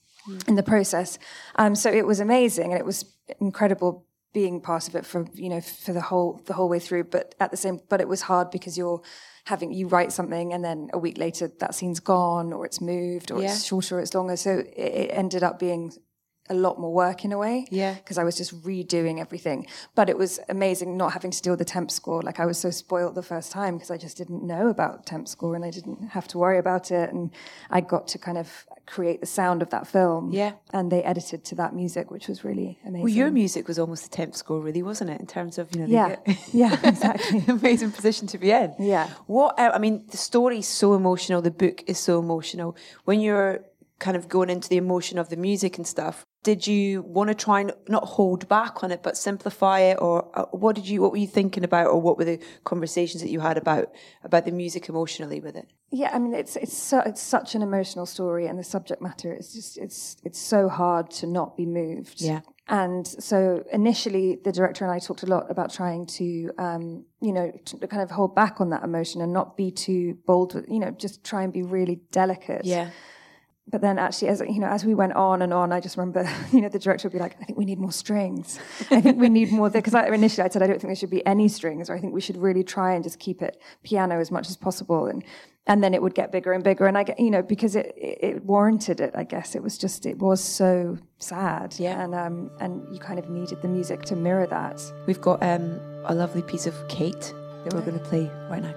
in 0.46 0.54
the 0.54 0.62
process. 0.62 1.18
Um, 1.56 1.74
so 1.74 1.90
it 1.90 2.06
was 2.06 2.20
amazing 2.20 2.70
and 2.72 2.78
it 2.78 2.86
was 2.86 3.04
incredible 3.40 4.06
being 4.32 4.60
part 4.60 4.86
of 4.86 4.94
it 4.94 5.04
for, 5.04 5.26
you 5.34 5.48
know, 5.48 5.60
for 5.60 5.92
the 5.92 6.00
whole, 6.02 6.40
the 6.46 6.52
whole 6.52 6.68
way 6.68 6.78
through. 6.78 7.04
But 7.04 7.34
at 7.40 7.50
the 7.50 7.56
same, 7.56 7.80
but 7.88 8.00
it 8.00 8.06
was 8.06 8.22
hard 8.22 8.52
because 8.52 8.78
you're 8.78 9.02
having, 9.46 9.72
you 9.72 9.88
write 9.88 10.12
something 10.12 10.52
and 10.52 10.62
then 10.64 10.88
a 10.92 10.98
week 10.98 11.18
later 11.18 11.50
that 11.58 11.74
scene's 11.74 11.98
gone 11.98 12.52
or 12.52 12.64
it's 12.64 12.80
moved 12.80 13.32
or 13.32 13.42
Yeah. 13.42 13.48
it's 13.50 13.64
shorter 13.64 13.96
or 13.96 14.00
it's 14.00 14.14
longer. 14.14 14.36
So 14.36 14.58
it, 14.58 14.76
it 14.76 15.10
ended 15.12 15.42
up 15.42 15.58
being 15.58 15.90
a 16.50 16.54
lot 16.54 16.78
more 16.78 16.92
work 16.92 17.24
in 17.24 17.32
a 17.32 17.38
way. 17.38 17.66
Yeah. 17.70 17.94
Because 17.94 18.18
I 18.18 18.24
was 18.24 18.36
just 18.36 18.52
redoing 18.62 19.20
everything. 19.20 19.66
But 19.94 20.10
it 20.10 20.18
was 20.18 20.40
amazing 20.48 20.96
not 20.96 21.12
having 21.12 21.30
to 21.30 21.40
deal 21.40 21.52
with 21.52 21.60
the 21.60 21.64
temp 21.64 21.90
score. 21.90 22.20
Like 22.22 22.40
I 22.40 22.46
was 22.46 22.58
so 22.58 22.70
spoiled 22.70 23.14
the 23.14 23.22
first 23.22 23.52
time 23.52 23.76
because 23.76 23.90
I 23.90 23.96
just 23.96 24.16
didn't 24.16 24.42
know 24.42 24.68
about 24.68 25.06
temp 25.06 25.28
score 25.28 25.54
and 25.54 25.64
I 25.64 25.70
didn't 25.70 26.08
have 26.08 26.26
to 26.28 26.38
worry 26.38 26.58
about 26.58 26.90
it. 26.90 27.12
And 27.12 27.30
I 27.70 27.80
got 27.80 28.08
to 28.08 28.18
kind 28.18 28.36
of 28.36 28.66
create 28.86 29.20
the 29.20 29.26
sound 29.26 29.62
of 29.62 29.70
that 29.70 29.86
film. 29.86 30.32
Yeah. 30.32 30.52
And 30.72 30.90
they 30.90 31.02
edited 31.04 31.44
to 31.46 31.54
that 31.54 31.74
music, 31.74 32.10
which 32.10 32.26
was 32.26 32.44
really 32.44 32.78
amazing. 32.84 33.02
Well, 33.04 33.12
your 33.12 33.30
music 33.30 33.68
was 33.68 33.78
almost 33.78 34.02
the 34.02 34.10
temp 34.10 34.34
score, 34.34 34.60
really, 34.60 34.82
wasn't 34.82 35.10
it? 35.10 35.20
In 35.20 35.26
terms 35.26 35.56
of 35.58 35.74
you 35.74 35.82
know, 35.82 35.86
Yeah. 35.86 36.16
Yeah, 36.52 36.76
exactly. 36.82 37.44
amazing 37.48 37.92
position 37.92 38.26
to 38.28 38.38
be 38.38 38.50
in. 38.50 38.74
Yeah. 38.78 39.08
What 39.26 39.58
uh, 39.58 39.70
I 39.72 39.78
mean, 39.78 40.04
the 40.10 40.16
story's 40.16 40.66
so 40.66 40.94
emotional. 40.94 41.40
The 41.40 41.52
book 41.52 41.84
is 41.86 41.98
so 41.98 42.18
emotional. 42.18 42.76
When 43.04 43.20
you're 43.20 43.64
kind 44.00 44.16
of 44.16 44.28
going 44.28 44.50
into 44.50 44.68
the 44.68 44.78
emotion 44.78 45.18
of 45.18 45.28
the 45.28 45.36
music 45.36 45.76
and 45.76 45.86
stuff, 45.86 46.24
did 46.42 46.66
you 46.66 47.02
want 47.02 47.28
to 47.28 47.34
try 47.34 47.60
and 47.60 47.72
not 47.88 48.04
hold 48.04 48.48
back 48.48 48.82
on 48.82 48.90
it, 48.90 49.02
but 49.02 49.16
simplify 49.16 49.80
it, 49.80 49.98
or 50.00 50.30
uh, 50.38 50.46
what 50.52 50.74
did 50.74 50.88
you? 50.88 51.02
What 51.02 51.12
were 51.12 51.18
you 51.18 51.26
thinking 51.26 51.64
about, 51.64 51.88
or 51.88 52.00
what 52.00 52.16
were 52.16 52.24
the 52.24 52.40
conversations 52.64 53.22
that 53.22 53.30
you 53.30 53.40
had 53.40 53.58
about 53.58 53.92
about 54.24 54.44
the 54.46 54.52
music 54.52 54.88
emotionally 54.88 55.40
with 55.40 55.56
it? 55.56 55.68
Yeah, 55.90 56.10
I 56.14 56.18
mean 56.18 56.34
it's 56.34 56.56
it's 56.56 56.76
so, 56.76 57.00
it's 57.00 57.20
such 57.20 57.54
an 57.54 57.62
emotional 57.62 58.06
story, 58.06 58.46
and 58.46 58.58
the 58.58 58.64
subject 58.64 59.02
matter 59.02 59.34
is 59.34 59.52
just 59.52 59.76
it's 59.76 60.16
it's 60.24 60.38
so 60.38 60.68
hard 60.68 61.10
to 61.12 61.26
not 61.26 61.56
be 61.56 61.66
moved. 61.66 62.22
Yeah. 62.22 62.40
And 62.68 63.04
so 63.04 63.64
initially, 63.72 64.38
the 64.44 64.52
director 64.52 64.84
and 64.84 64.94
I 64.94 65.00
talked 65.00 65.24
a 65.24 65.26
lot 65.26 65.50
about 65.50 65.72
trying 65.72 66.06
to, 66.06 66.52
um, 66.56 67.04
you 67.20 67.32
know, 67.32 67.50
to 67.64 67.86
kind 67.88 68.00
of 68.00 68.12
hold 68.12 68.36
back 68.36 68.60
on 68.60 68.70
that 68.70 68.84
emotion 68.84 69.20
and 69.20 69.32
not 69.32 69.56
be 69.56 69.72
too 69.72 70.18
bold. 70.24 70.54
With, 70.54 70.68
you 70.68 70.78
know, 70.78 70.92
just 70.92 71.24
try 71.24 71.42
and 71.42 71.52
be 71.52 71.62
really 71.62 72.00
delicate. 72.12 72.64
But 73.70 73.80
then 73.82 73.98
actually, 73.98 74.28
as 74.28 74.40
you 74.40 74.58
know, 74.58 74.66
as 74.68 74.84
we 74.84 74.94
went 74.94 75.12
on 75.14 75.42
and 75.42 75.52
on, 75.54 75.72
I 75.72 75.80
just 75.80 75.96
remember, 75.96 76.28
you 76.52 76.60
know, 76.60 76.68
the 76.68 76.78
director 76.78 77.08
would 77.08 77.12
be 77.12 77.18
like, 77.20 77.36
"I 77.40 77.44
think 77.44 77.58
we 77.58 77.64
need 77.64 77.78
more 77.78 77.92
strings. 77.92 78.58
I 78.90 79.00
think 79.00 79.18
we 79.18 79.28
need 79.28 79.52
more." 79.52 79.70
Because 79.70 79.94
I, 79.94 80.06
initially, 80.08 80.44
I 80.44 80.48
said, 80.48 80.62
"I 80.62 80.66
don't 80.66 80.80
think 80.80 80.88
there 80.88 80.96
should 80.96 81.10
be 81.10 81.24
any 81.26 81.48
strings," 81.48 81.88
or 81.88 81.94
"I 81.94 82.00
think 82.00 82.12
we 82.12 82.20
should 82.20 82.36
really 82.36 82.64
try 82.64 82.94
and 82.94 83.04
just 83.04 83.18
keep 83.18 83.42
it 83.42 83.60
piano 83.84 84.18
as 84.20 84.30
much 84.30 84.48
as 84.48 84.56
possible." 84.56 85.06
And 85.06 85.22
and 85.66 85.84
then 85.84 85.94
it 85.94 86.02
would 86.02 86.14
get 86.14 86.32
bigger 86.32 86.52
and 86.52 86.64
bigger, 86.64 86.86
and 86.86 86.96
I 86.98 87.04
get, 87.04 87.20
you 87.20 87.30
know, 87.30 87.42
because 87.42 87.76
it, 87.76 87.94
it 87.96 88.18
it 88.22 88.44
warranted 88.44 89.00
it. 89.00 89.12
I 89.14 89.24
guess 89.24 89.54
it 89.54 89.62
was 89.62 89.78
just 89.78 90.04
it 90.06 90.18
was 90.18 90.42
so 90.42 90.98
sad, 91.18 91.76
Yeah. 91.78 92.02
and 92.02 92.14
um 92.14 92.50
and 92.60 92.82
you 92.92 92.98
kind 92.98 93.18
of 93.18 93.28
needed 93.28 93.62
the 93.62 93.68
music 93.68 94.02
to 94.06 94.16
mirror 94.16 94.46
that. 94.48 94.82
We've 95.06 95.20
got 95.20 95.42
um, 95.42 95.78
a 96.06 96.14
lovely 96.14 96.42
piece 96.42 96.66
of 96.66 96.74
Kate 96.88 97.32
that 97.64 97.74
we're 97.74 97.82
going 97.82 97.98
to 97.98 98.04
play 98.04 98.28
right 98.50 98.62
now. 98.62 98.74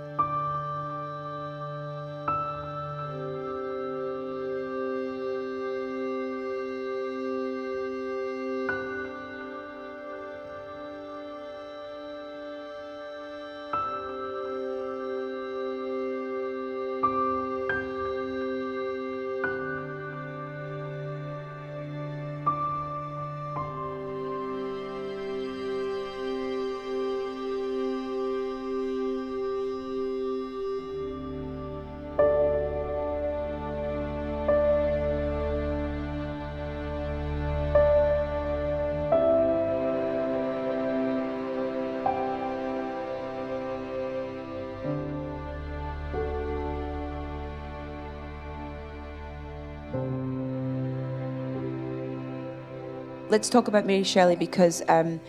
Let's 53.34 53.50
talk 53.50 53.68
about 53.68 53.88
Mary 53.88 54.04
Shelley 54.04 54.36
because 54.36 54.84
um, 54.88 55.20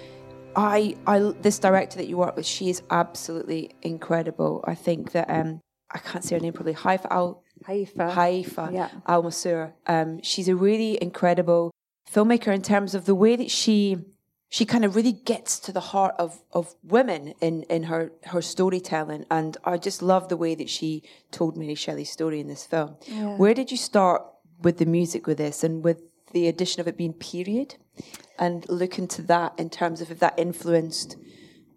I, 0.55 0.95
I, 1.07 1.33
this 1.41 1.59
director 1.59 1.97
that 1.97 2.07
you 2.07 2.19
work 2.19 2.37
with, 2.37 2.45
she 2.45 2.69
is 2.69 2.83
absolutely 2.91 3.75
incredible. 3.81 4.63
I 4.67 4.75
think 4.75 5.13
that 5.13 5.31
um, 5.31 5.63
I 5.91 6.01
can't 6.01 6.23
say 6.23 6.35
her 6.35 6.41
name 6.43 6.53
probably. 6.53 6.75
Haifa 6.75 7.11
Al 7.11 7.43
Haifa. 7.67 8.13
Haifa 8.13 8.71
Yeah. 8.75 8.91
Al 9.07 9.23
Mansour. 9.23 9.73
Um, 9.87 10.21
she's 10.23 10.49
a 10.49 10.55
really 10.55 10.99
incredible 11.01 11.71
filmmaker 12.13 12.55
in 12.55 12.61
terms 12.61 12.95
of 12.95 13.07
the 13.07 13.15
way 13.15 13.37
that 13.37 13.51
she 13.51 13.97
she 14.51 14.67
kind 14.67 14.85
of 14.85 14.97
really 14.97 15.13
gets 15.13 15.59
to 15.61 15.73
the 15.73 15.81
heart 15.81 16.15
of, 16.19 16.43
of 16.53 16.75
women 16.83 17.33
in, 17.41 17.63
in 17.71 17.85
her, 17.85 18.13
her 18.25 18.43
storytelling. 18.43 19.25
And 19.31 19.57
I 19.65 19.79
just 19.79 20.03
love 20.03 20.29
the 20.29 20.37
way 20.37 20.55
that 20.55 20.69
she 20.69 21.05
told 21.31 21.57
Mary 21.57 21.75
Shelley's 21.75 22.11
story 22.11 22.39
in 22.39 22.49
this 22.49 22.67
film. 22.67 22.97
Where 23.39 23.55
did 23.55 23.71
you 23.71 23.79
start 23.79 24.23
with 24.61 24.77
the 24.77 24.85
music 24.85 25.27
with 25.27 25.39
this 25.39 25.65
and 25.65 25.83
with 25.83 26.03
the 26.35 26.47
addition 26.49 26.81
of 26.81 26.87
it 26.87 26.99
being 26.99 27.15
period? 27.15 27.77
And 28.39 28.69
look 28.69 28.99
into 28.99 29.23
that 29.23 29.55
in 29.59 29.71
terms 29.71 30.01
of 30.03 30.11
if 30.11 30.19
that 30.19 30.39
influenced 30.39 31.17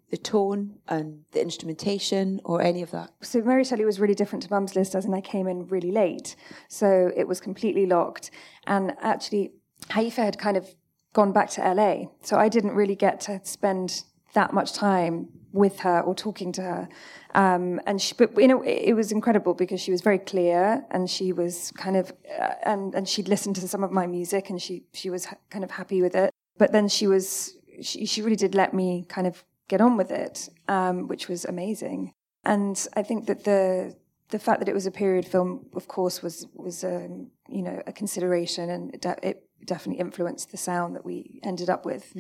the 0.10 0.18
tone 0.18 0.80
and 0.88 1.24
the 1.32 1.42
instrumentation 1.42 2.40
or 2.46 2.62
any 2.62 2.82
of 2.82 2.92
that. 2.92 3.12
So 3.22 3.42
Mary 3.42 3.64
Shelley 3.64 3.86
was 3.86 4.00
really 4.00 4.16
different 4.16 4.44
to 4.44 4.50
Mum's 4.50 4.76
List, 4.76 4.96
as 4.96 5.06
in 5.06 5.14
I 5.14 5.22
came 5.22 5.48
in 5.48 5.68
really 5.68 5.92
late, 5.92 6.36
so 6.70 7.12
it 7.16 7.28
was 7.28 7.42
completely 7.42 7.86
locked. 7.86 8.32
And 8.66 8.94
actually, 9.02 9.52
Haifa 9.90 10.22
had 10.22 10.40
kind 10.40 10.56
of 10.58 10.76
gone 11.14 11.34
back 11.34 11.50
to 11.52 11.74
LA, 11.74 12.06
so 12.22 12.38
I 12.38 12.48
didn't 12.48 12.72
really 12.72 12.96
get 12.96 13.20
to 13.22 13.42
spend 13.44 14.04
that 14.34 14.54
much 14.54 14.74
time 14.74 15.28
with 15.52 15.80
her 15.80 16.02
or 16.02 16.16
talking 16.16 16.52
to 16.54 16.62
her. 16.62 16.90
Um, 17.38 17.80
and 17.86 18.02
she, 18.02 18.16
but 18.16 18.36
you 18.36 18.48
know, 18.48 18.64
it, 18.64 18.90
it 18.90 18.94
was 18.96 19.12
incredible 19.12 19.54
because 19.54 19.80
she 19.80 19.92
was 19.92 20.02
very 20.02 20.18
clear, 20.18 20.84
and 20.90 21.08
she 21.08 21.32
was 21.32 21.72
kind 21.78 21.96
of, 21.96 22.12
uh, 22.42 22.54
and 22.64 22.96
and 22.96 23.08
she'd 23.08 23.28
listened 23.28 23.56
to 23.58 23.68
some 23.68 23.84
of 23.84 23.92
my 23.92 24.08
music, 24.08 24.50
and 24.50 24.60
she 24.60 24.86
she 24.92 25.12
was 25.12 25.26
ha- 25.26 25.38
kind 25.52 25.64
of 25.64 25.70
happy 25.70 26.02
with 26.02 26.16
it. 26.16 26.32
But 26.58 26.72
then 26.72 26.88
she 26.88 27.06
was, 27.06 27.54
she 27.80 28.08
she 28.08 28.24
really 28.24 28.36
did 28.36 28.56
let 28.56 28.74
me 28.74 29.06
kind 29.08 29.28
of 29.28 29.46
get 29.68 29.82
on 29.82 29.98
with 29.98 30.10
it, 30.10 30.50
um, 30.68 31.08
which 31.08 31.28
was 31.28 31.46
amazing. 31.46 32.12
And 32.44 32.76
I 32.96 33.04
think 33.04 33.28
that 33.28 33.44
the 33.44 33.96
the 34.30 34.40
fact 34.40 34.60
that 34.60 34.68
it 34.68 34.74
was 34.74 34.88
a 34.88 34.92
period 34.92 35.28
film, 35.28 35.68
of 35.76 35.88
course, 35.88 36.24
was 36.24 36.48
was 36.56 36.84
um, 36.84 37.28
you 37.48 37.62
know 37.62 37.84
a 37.86 37.94
consideration, 37.94 38.72
and 38.72 38.96
it, 38.96 39.02
de- 39.02 39.28
it 39.30 39.44
definitely 39.64 40.00
influenced 40.00 40.50
the 40.50 40.58
sound 40.58 40.96
that 40.96 41.06
we 41.06 41.40
ended 41.44 41.70
up 41.70 41.86
with. 41.86 42.14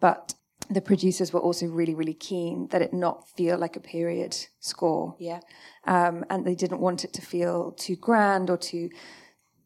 But 0.00 0.34
the 0.70 0.80
producers 0.80 1.32
were 1.32 1.40
also 1.40 1.66
really, 1.66 1.94
really 1.94 2.14
keen 2.14 2.68
that 2.68 2.82
it 2.82 2.92
not 2.92 3.28
feel 3.36 3.58
like 3.58 3.76
a 3.76 3.80
period 3.80 4.36
score. 4.60 5.14
Yeah. 5.18 5.40
Um, 5.86 6.24
and 6.30 6.44
they 6.46 6.54
didn't 6.54 6.80
want 6.80 7.04
it 7.04 7.12
to 7.14 7.22
feel 7.22 7.72
too 7.72 7.96
grand 7.96 8.50
or 8.50 8.56
too 8.56 8.90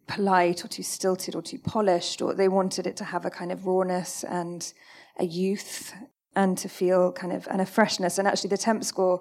polite 0.07 0.65
or 0.65 0.69
too 0.69 0.83
stilted 0.83 1.35
or 1.35 1.43
too 1.43 1.59
polished, 1.59 2.21
or 2.21 2.35
they 2.35 2.49
wanted 2.49 2.87
it 2.87 2.97
to 2.97 3.05
have 3.05 3.25
a 3.25 3.31
kind 3.31 3.53
of 3.53 3.67
rawness 3.67 4.25
and 4.25 4.73
a 5.19 5.25
youth 5.25 5.95
and 6.35 6.59
to 6.59 6.69
feel 6.69 7.13
kind 7.13 7.33
of 7.33 7.47
and 7.49 7.61
a 7.61 7.67
freshness. 7.67 8.19
And 8.19 8.27
actually, 8.27 8.51
the 8.51 8.59
temp 8.59 8.83
score 8.85 9.21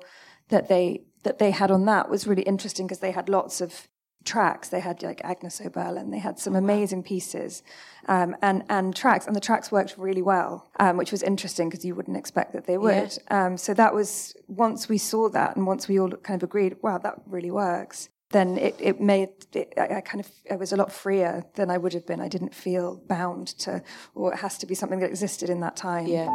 that 0.50 0.70
they 0.70 1.06
that 1.24 1.40
they 1.40 1.52
had 1.52 1.72
on 1.72 1.86
that 1.86 2.10
was 2.10 2.26
really 2.26 2.44
interesting 2.44 2.88
because 2.88 3.00
they 3.00 3.12
had 3.12 3.30
lots 3.30 3.62
of 3.62 3.88
tracks. 4.34 4.70
They 4.70 4.82
had 4.90 5.02
like 5.02 5.22
Agnes 5.24 5.62
Obel 5.68 5.98
and 6.00 6.14
they 6.14 6.20
had 6.20 6.38
some 6.38 6.56
amazing 6.56 7.04
pieces 7.04 7.64
um, 8.08 8.36
and 8.42 8.64
and 8.70 8.96
tracks, 8.96 9.26
and 9.28 9.36
the 9.36 9.46
tracks 9.50 9.72
worked 9.72 9.96
really 9.98 10.22
well, 10.22 10.70
um, 10.80 10.98
which 10.98 11.12
was 11.12 11.24
interesting 11.24 11.70
because 11.70 11.84
you 11.88 11.96
wouldn't 11.96 12.18
expect 12.18 12.54
that 12.54 12.66
they 12.66 12.78
would. 12.78 13.12
Um, 13.30 13.58
so 13.58 13.74
that 13.74 13.94
was 13.94 14.36
once 14.48 14.90
we 14.90 14.98
saw 14.98 15.30
that, 15.30 15.56
and 15.56 15.66
once 15.66 15.88
we 15.90 16.00
all 16.00 16.12
kind 16.28 16.38
of 16.42 16.50
agreed, 16.50 16.76
wow, 16.82 16.98
that 17.00 17.16
really 17.26 17.52
works. 17.52 18.10
then 18.32 18.58
it, 18.58 18.76
it 18.80 19.00
made 19.00 19.30
it, 19.54 19.74
I, 19.78 19.98
I 19.98 20.02
kind 20.02 20.20
of 20.24 20.30
I 20.52 20.56
was 20.56 20.72
a 20.74 20.76
lot 20.76 20.92
freer 20.92 21.46
than 21.56 21.70
I 21.70 21.78
would 21.78 21.94
have 21.94 22.06
been. 22.06 22.22
I 22.22 22.28
didn't 22.28 22.54
feel 22.54 23.02
bound 23.08 23.48
to, 23.60 23.82
or 24.16 24.34
it 24.34 24.40
has 24.40 24.58
to 24.60 24.66
be 24.66 24.76
something 24.76 25.00
that 25.00 25.10
existed 25.10 25.50
in 25.50 25.60
that 25.62 25.76
time. 25.76 26.08
Yeah. 26.08 26.28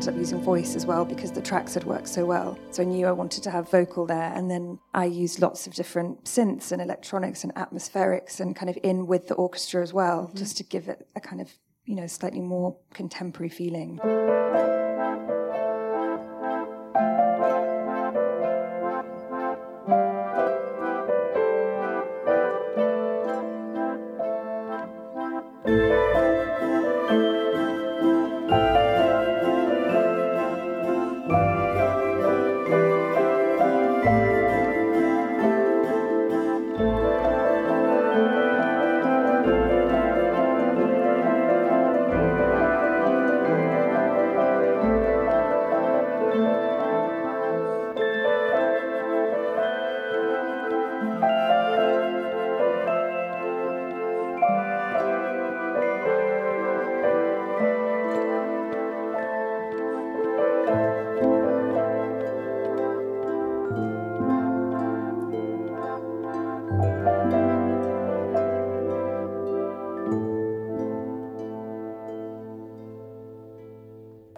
Ended 0.00 0.14
up 0.14 0.18
using 0.18 0.40
voice 0.40 0.76
as 0.76 0.86
well 0.86 1.04
because 1.04 1.30
the 1.30 1.42
tracks 1.42 1.74
had 1.74 1.84
worked 1.84 2.08
so 2.08 2.24
well. 2.24 2.58
So 2.70 2.82
I 2.82 2.86
knew 2.86 3.06
I 3.06 3.12
wanted 3.12 3.42
to 3.42 3.50
have 3.50 3.70
vocal 3.70 4.06
there, 4.06 4.32
and 4.34 4.50
then 4.50 4.78
I 4.94 5.04
used 5.04 5.42
lots 5.42 5.66
of 5.66 5.74
different 5.74 6.24
synths 6.24 6.72
and 6.72 6.80
electronics 6.80 7.44
and 7.44 7.54
atmospherics 7.54 8.40
and 8.40 8.56
kind 8.56 8.70
of 8.70 8.78
in 8.82 9.06
with 9.06 9.28
the 9.28 9.34
orchestra 9.34 9.82
as 9.82 9.92
well, 9.92 10.28
mm-hmm. 10.28 10.38
just 10.38 10.56
to 10.56 10.64
give 10.64 10.88
it 10.88 11.06
a 11.16 11.20
kind 11.20 11.42
of 11.42 11.52
you 11.84 11.96
know 11.96 12.06
slightly 12.06 12.40
more 12.40 12.78
contemporary 12.94 13.50
feeling. 13.50 14.00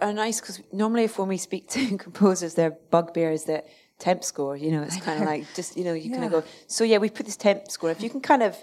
Are 0.03 0.13
nice 0.13 0.39
because 0.39 0.61
normally, 0.71 1.05
if 1.05 1.17
when 1.17 1.27
we 1.27 1.37
speak 1.37 1.69
to 1.75 1.97
composers, 1.97 2.55
their 2.55 2.71
bugbear 2.71 3.31
is 3.31 3.45
that 3.45 3.67
temp 3.99 4.23
score. 4.23 4.55
You 4.55 4.71
know, 4.71 4.83
it's 4.83 4.97
kind 4.97 5.21
of 5.21 5.25
like 5.25 5.45
just 5.55 5.77
you 5.77 5.83
know 5.83 5.93
you 5.93 6.09
yeah. 6.09 6.17
kind 6.17 6.25
of 6.25 6.31
go. 6.31 6.43
So 6.67 6.83
yeah, 6.83 6.97
we 6.97 7.09
put 7.09 7.25
this 7.25 7.37
temp 7.37 7.69
score. 7.71 7.91
If 7.91 8.01
you 8.01 8.09
can 8.09 8.21
kind 8.21 8.43
of 8.43 8.57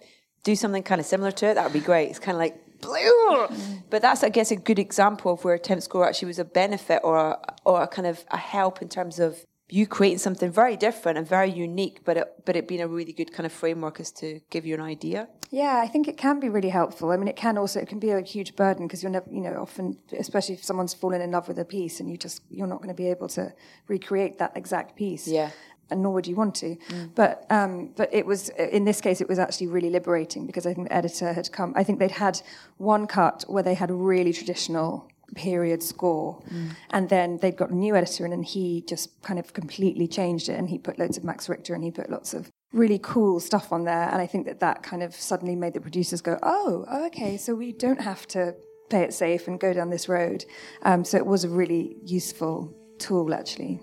do 0.45 0.55
something 0.57 0.82
kind 0.82 1.01
of 1.01 1.07
similar 1.07 1.30
to 1.32 1.47
it, 1.47 1.55
that 1.55 1.64
would 1.64 1.72
be 1.72 1.80
great. 1.80 2.11
It's 2.11 2.18
kind 2.18 2.36
of 2.36 2.41
like. 2.41 2.57
Mm. 2.82 3.82
But 3.91 4.01
that's, 4.01 4.24
I 4.24 4.30
guess, 4.30 4.51
a 4.51 4.57
good 4.57 4.78
example 4.78 5.34
of 5.34 5.45
where 5.45 5.59
temp 5.59 5.82
score 5.82 6.09
actually 6.09 6.28
was 6.28 6.38
a 6.38 6.47
benefit 6.47 7.03
or 7.05 7.18
a, 7.18 7.38
or 7.66 7.82
a 7.82 7.86
kind 7.86 8.07
of 8.07 8.24
a 8.30 8.38
help 8.38 8.80
in 8.80 8.88
terms 8.88 9.20
of 9.20 9.45
you 9.73 9.87
creating 9.87 10.18
something 10.18 10.51
very 10.51 10.77
different 10.77 11.18
and 11.18 11.27
very 11.27 11.51
unique, 11.51 12.01
but 12.05 12.16
it, 12.16 12.45
but 12.45 12.57
it 12.57 12.66
being 12.66 12.81
a 12.81 12.89
really 12.89 13.12
good 13.12 13.33
kind 13.33 13.47
of 13.47 13.53
framework 13.53 14.01
is 14.01 14.11
to 14.12 14.41
give 14.51 14.66
you 14.66 14.75
an 14.75 14.81
idea. 14.81 15.29
Yeah, 15.51 15.81
I 15.83 15.89
think 15.89 16.07
it 16.07 16.16
can 16.16 16.39
be 16.39 16.49
really 16.49 16.68
helpful. 16.68 17.11
I 17.11 17.16
mean, 17.16 17.27
it 17.27 17.37
can 17.37 17.59
also 17.59 17.81
it 17.81 17.89
can 17.89 17.99
be 17.99 18.11
a 18.11 18.21
huge 18.21 18.55
burden 18.55 18.87
because 18.87 19.03
you're 19.03 19.11
never, 19.11 19.29
you 19.31 19.41
know, 19.41 19.55
often, 19.61 19.99
especially 20.18 20.55
if 20.55 20.64
someone's 20.64 20.95
fallen 20.95 21.21
in 21.21 21.33
love 21.33 21.49
with 21.49 21.59
a 21.59 21.64
piece 21.64 21.99
and 22.01 22.09
you 22.09 22.16
just 22.16 22.43
you're 22.51 22.68
not 22.68 22.79
going 22.79 22.89
to 22.89 22.95
be 22.95 23.09
able 23.09 23.29
to 23.29 23.53
recreate 23.89 24.39
that 24.39 24.53
exact 24.57 24.97
piece. 24.97 25.27
Yeah. 25.27 25.51
And 25.91 26.03
nor 26.03 26.12
would 26.12 26.29
you 26.29 26.37
want 26.37 26.55
to, 26.57 26.77
mm. 26.77 27.11
but 27.16 27.47
um, 27.51 27.91
but 27.97 28.14
it 28.14 28.25
was 28.25 28.49
in 28.51 28.85
this 28.85 29.01
case 29.01 29.21
it 29.21 29.29
was 29.29 29.41
actually 29.41 29.66
really 29.66 29.91
liberating 29.91 30.47
because 30.47 30.64
I 30.64 30.73
think 30.73 30.87
the 30.87 30.95
editor 30.95 31.33
had 31.33 31.51
come. 31.51 31.73
I 31.75 31.83
think 31.83 31.99
they'd 31.99 32.12
had 32.12 32.41
one 32.77 33.09
cut 33.09 33.43
where 33.49 33.64
they 33.64 33.75
had 33.75 33.91
really 33.91 34.33
traditional 34.33 35.10
period 35.35 35.83
score. 35.83 36.43
Mm. 36.53 36.76
And 36.91 37.09
then 37.09 37.39
they'd 37.39 37.57
got 37.57 37.70
a 37.70 37.74
new 37.74 37.97
editor 37.97 38.26
in, 38.26 38.33
and 38.33 38.45
he 38.45 38.85
just 38.87 39.22
kind 39.22 39.39
of 39.39 39.53
completely 39.53 40.07
changed 40.07 40.49
it. 40.49 40.59
And 40.59 40.68
he 40.68 40.78
put 40.78 40.99
loads 40.99 41.16
of 41.16 41.24
Max 41.24 41.49
Richter 41.49 41.74
and 41.74 41.85
he 41.85 41.91
put 41.91 42.11
lots 42.11 42.35
of 42.35 42.51
really 42.72 43.01
cool 43.03 43.41
stuff 43.41 43.72
on 43.72 43.85
there. 43.85 44.09
And 44.09 44.20
I 44.20 44.26
think 44.26 44.47
that 44.47 44.61
that 44.61 44.83
kind 44.83 45.03
of 45.03 45.14
suddenly 45.14 45.57
made 45.57 45.74
the 45.74 45.81
producers 45.81 46.20
go, 46.20 46.39
oh, 46.43 46.87
okay, 47.07 47.37
so 47.37 47.55
we 47.55 47.72
don't 47.72 48.01
have 48.01 48.26
to 48.28 48.55
play 48.89 49.03
it 49.03 49.14
safe 49.14 49.49
and 49.49 49.59
go 49.59 49.72
down 49.72 49.91
this 49.91 50.09
road. 50.09 50.45
Um, 50.83 51.05
so 51.05 51.16
it 51.16 51.26
was 51.26 51.45
a 51.45 51.49
really 51.49 51.97
useful 52.05 52.74
tool, 52.99 53.35
actually. 53.35 53.81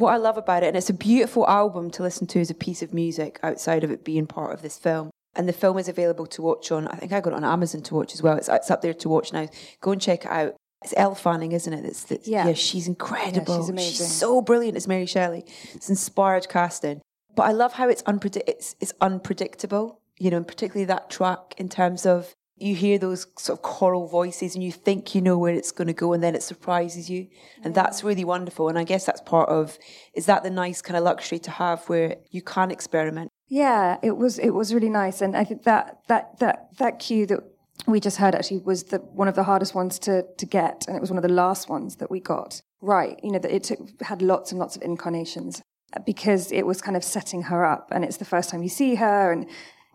What 0.00 0.12
I 0.14 0.16
love 0.16 0.36
about 0.36 0.62
it, 0.62 0.66
and 0.68 0.76
it's 0.76 0.90
a 0.90 0.94
beautiful 0.94 1.46
album 1.48 1.90
to 1.92 2.02
listen 2.02 2.26
to 2.28 2.40
as 2.40 2.50
a 2.50 2.54
piece 2.54 2.82
of 2.82 2.92
music 2.94 3.38
outside 3.42 3.84
of 3.84 3.90
it 3.90 4.04
being 4.04 4.26
part 4.26 4.52
of 4.52 4.62
this 4.62 4.78
film. 4.78 5.10
And 5.36 5.48
the 5.48 5.52
film 5.52 5.78
is 5.78 5.88
available 5.88 6.26
to 6.26 6.42
watch 6.42 6.72
on, 6.72 6.88
I 6.88 6.96
think 6.96 7.12
I 7.12 7.20
got 7.20 7.32
it 7.32 7.36
on 7.36 7.44
Amazon 7.44 7.82
to 7.82 7.94
watch 7.94 8.14
as 8.14 8.22
well. 8.22 8.36
It's, 8.36 8.48
it's 8.48 8.70
up 8.70 8.82
there 8.82 8.94
to 8.94 9.08
watch 9.08 9.32
now. 9.32 9.48
Go 9.80 9.92
and 9.92 10.00
check 10.00 10.24
it 10.24 10.30
out. 10.30 10.56
It's 10.82 10.94
Elle 10.96 11.14
Fanning, 11.14 11.52
isn't 11.52 11.72
it? 11.72 11.82
That's, 11.82 12.02
that's, 12.04 12.26
Yeah. 12.26 12.48
yeah, 12.48 12.54
she's 12.54 12.88
incredible. 12.88 13.54
Yeah, 13.54 13.60
she's 13.60 13.68
amazing. 13.68 13.92
She's 13.92 14.12
so 14.12 14.42
brilliant 14.42 14.76
as 14.76 14.88
Mary 14.88 15.06
Shelley. 15.06 15.44
It's 15.74 15.88
inspired 15.88 16.48
casting. 16.48 17.00
But 17.36 17.44
I 17.44 17.52
love 17.52 17.74
how 17.74 17.88
it's, 17.88 18.02
unpredict- 18.02 18.48
it's, 18.48 18.74
it's 18.80 18.92
unpredictable, 19.00 20.00
you 20.18 20.30
know, 20.30 20.38
and 20.38 20.48
particularly 20.48 20.86
that 20.86 21.10
track 21.10 21.54
in 21.58 21.68
terms 21.68 22.06
of 22.06 22.32
you 22.60 22.74
hear 22.74 22.98
those 22.98 23.26
sort 23.38 23.58
of 23.58 23.62
choral 23.62 24.06
voices 24.06 24.54
and 24.54 24.62
you 24.62 24.72
think 24.72 25.14
you 25.14 25.20
know 25.20 25.38
where 25.38 25.54
it's 25.54 25.72
going 25.72 25.88
to 25.88 25.94
go 25.94 26.12
and 26.12 26.22
then 26.22 26.34
it 26.34 26.42
surprises 26.42 27.08
you. 27.08 27.28
And 27.64 27.74
that's 27.74 28.04
really 28.04 28.24
wonderful. 28.24 28.68
And 28.68 28.78
I 28.78 28.84
guess 28.84 29.06
that's 29.06 29.20
part 29.20 29.48
of, 29.48 29.78
is 30.14 30.26
that 30.26 30.42
the 30.42 30.50
nice 30.50 30.82
kind 30.82 30.96
of 30.96 31.04
luxury 31.04 31.38
to 31.40 31.50
have 31.50 31.88
where 31.88 32.16
you 32.30 32.42
can 32.42 32.70
experiment? 32.70 33.30
Yeah, 33.50 33.98
it 34.00 34.16
was 34.16 34.38
it 34.38 34.50
was 34.50 34.72
really 34.72 34.88
nice, 34.88 35.20
and 35.20 35.36
I 35.36 35.42
think 35.42 35.64
that 35.64 35.98
that 36.06 36.38
that 36.38 36.68
that 36.78 37.00
cue 37.00 37.26
that 37.26 37.40
we 37.84 37.98
just 37.98 38.18
heard 38.18 38.36
actually 38.36 38.58
was 38.58 38.84
the 38.84 38.98
one 38.98 39.26
of 39.26 39.34
the 39.34 39.42
hardest 39.42 39.74
ones 39.74 39.98
to 40.00 40.24
to 40.38 40.46
get, 40.46 40.84
and 40.86 40.96
it 40.96 41.00
was 41.00 41.10
one 41.10 41.18
of 41.18 41.24
the 41.24 41.34
last 41.34 41.68
ones 41.68 41.96
that 41.96 42.12
we 42.12 42.20
got 42.20 42.62
right. 42.80 43.18
You 43.24 43.32
know 43.32 43.40
that 43.40 43.52
it 43.52 43.64
took 43.64 43.80
had 44.02 44.22
lots 44.22 44.52
and 44.52 44.60
lots 44.60 44.76
of 44.76 44.82
incarnations 44.82 45.62
uh, 45.96 46.00
because 46.06 46.52
it 46.52 46.64
was 46.64 46.80
kind 46.80 46.96
of 46.96 47.02
setting 47.02 47.42
her 47.42 47.64
up, 47.64 47.88
and 47.90 48.04
it's 48.04 48.18
the 48.18 48.24
first 48.24 48.50
time 48.50 48.62
you 48.62 48.68
see 48.68 48.94
her, 48.94 49.32
and 49.32 49.46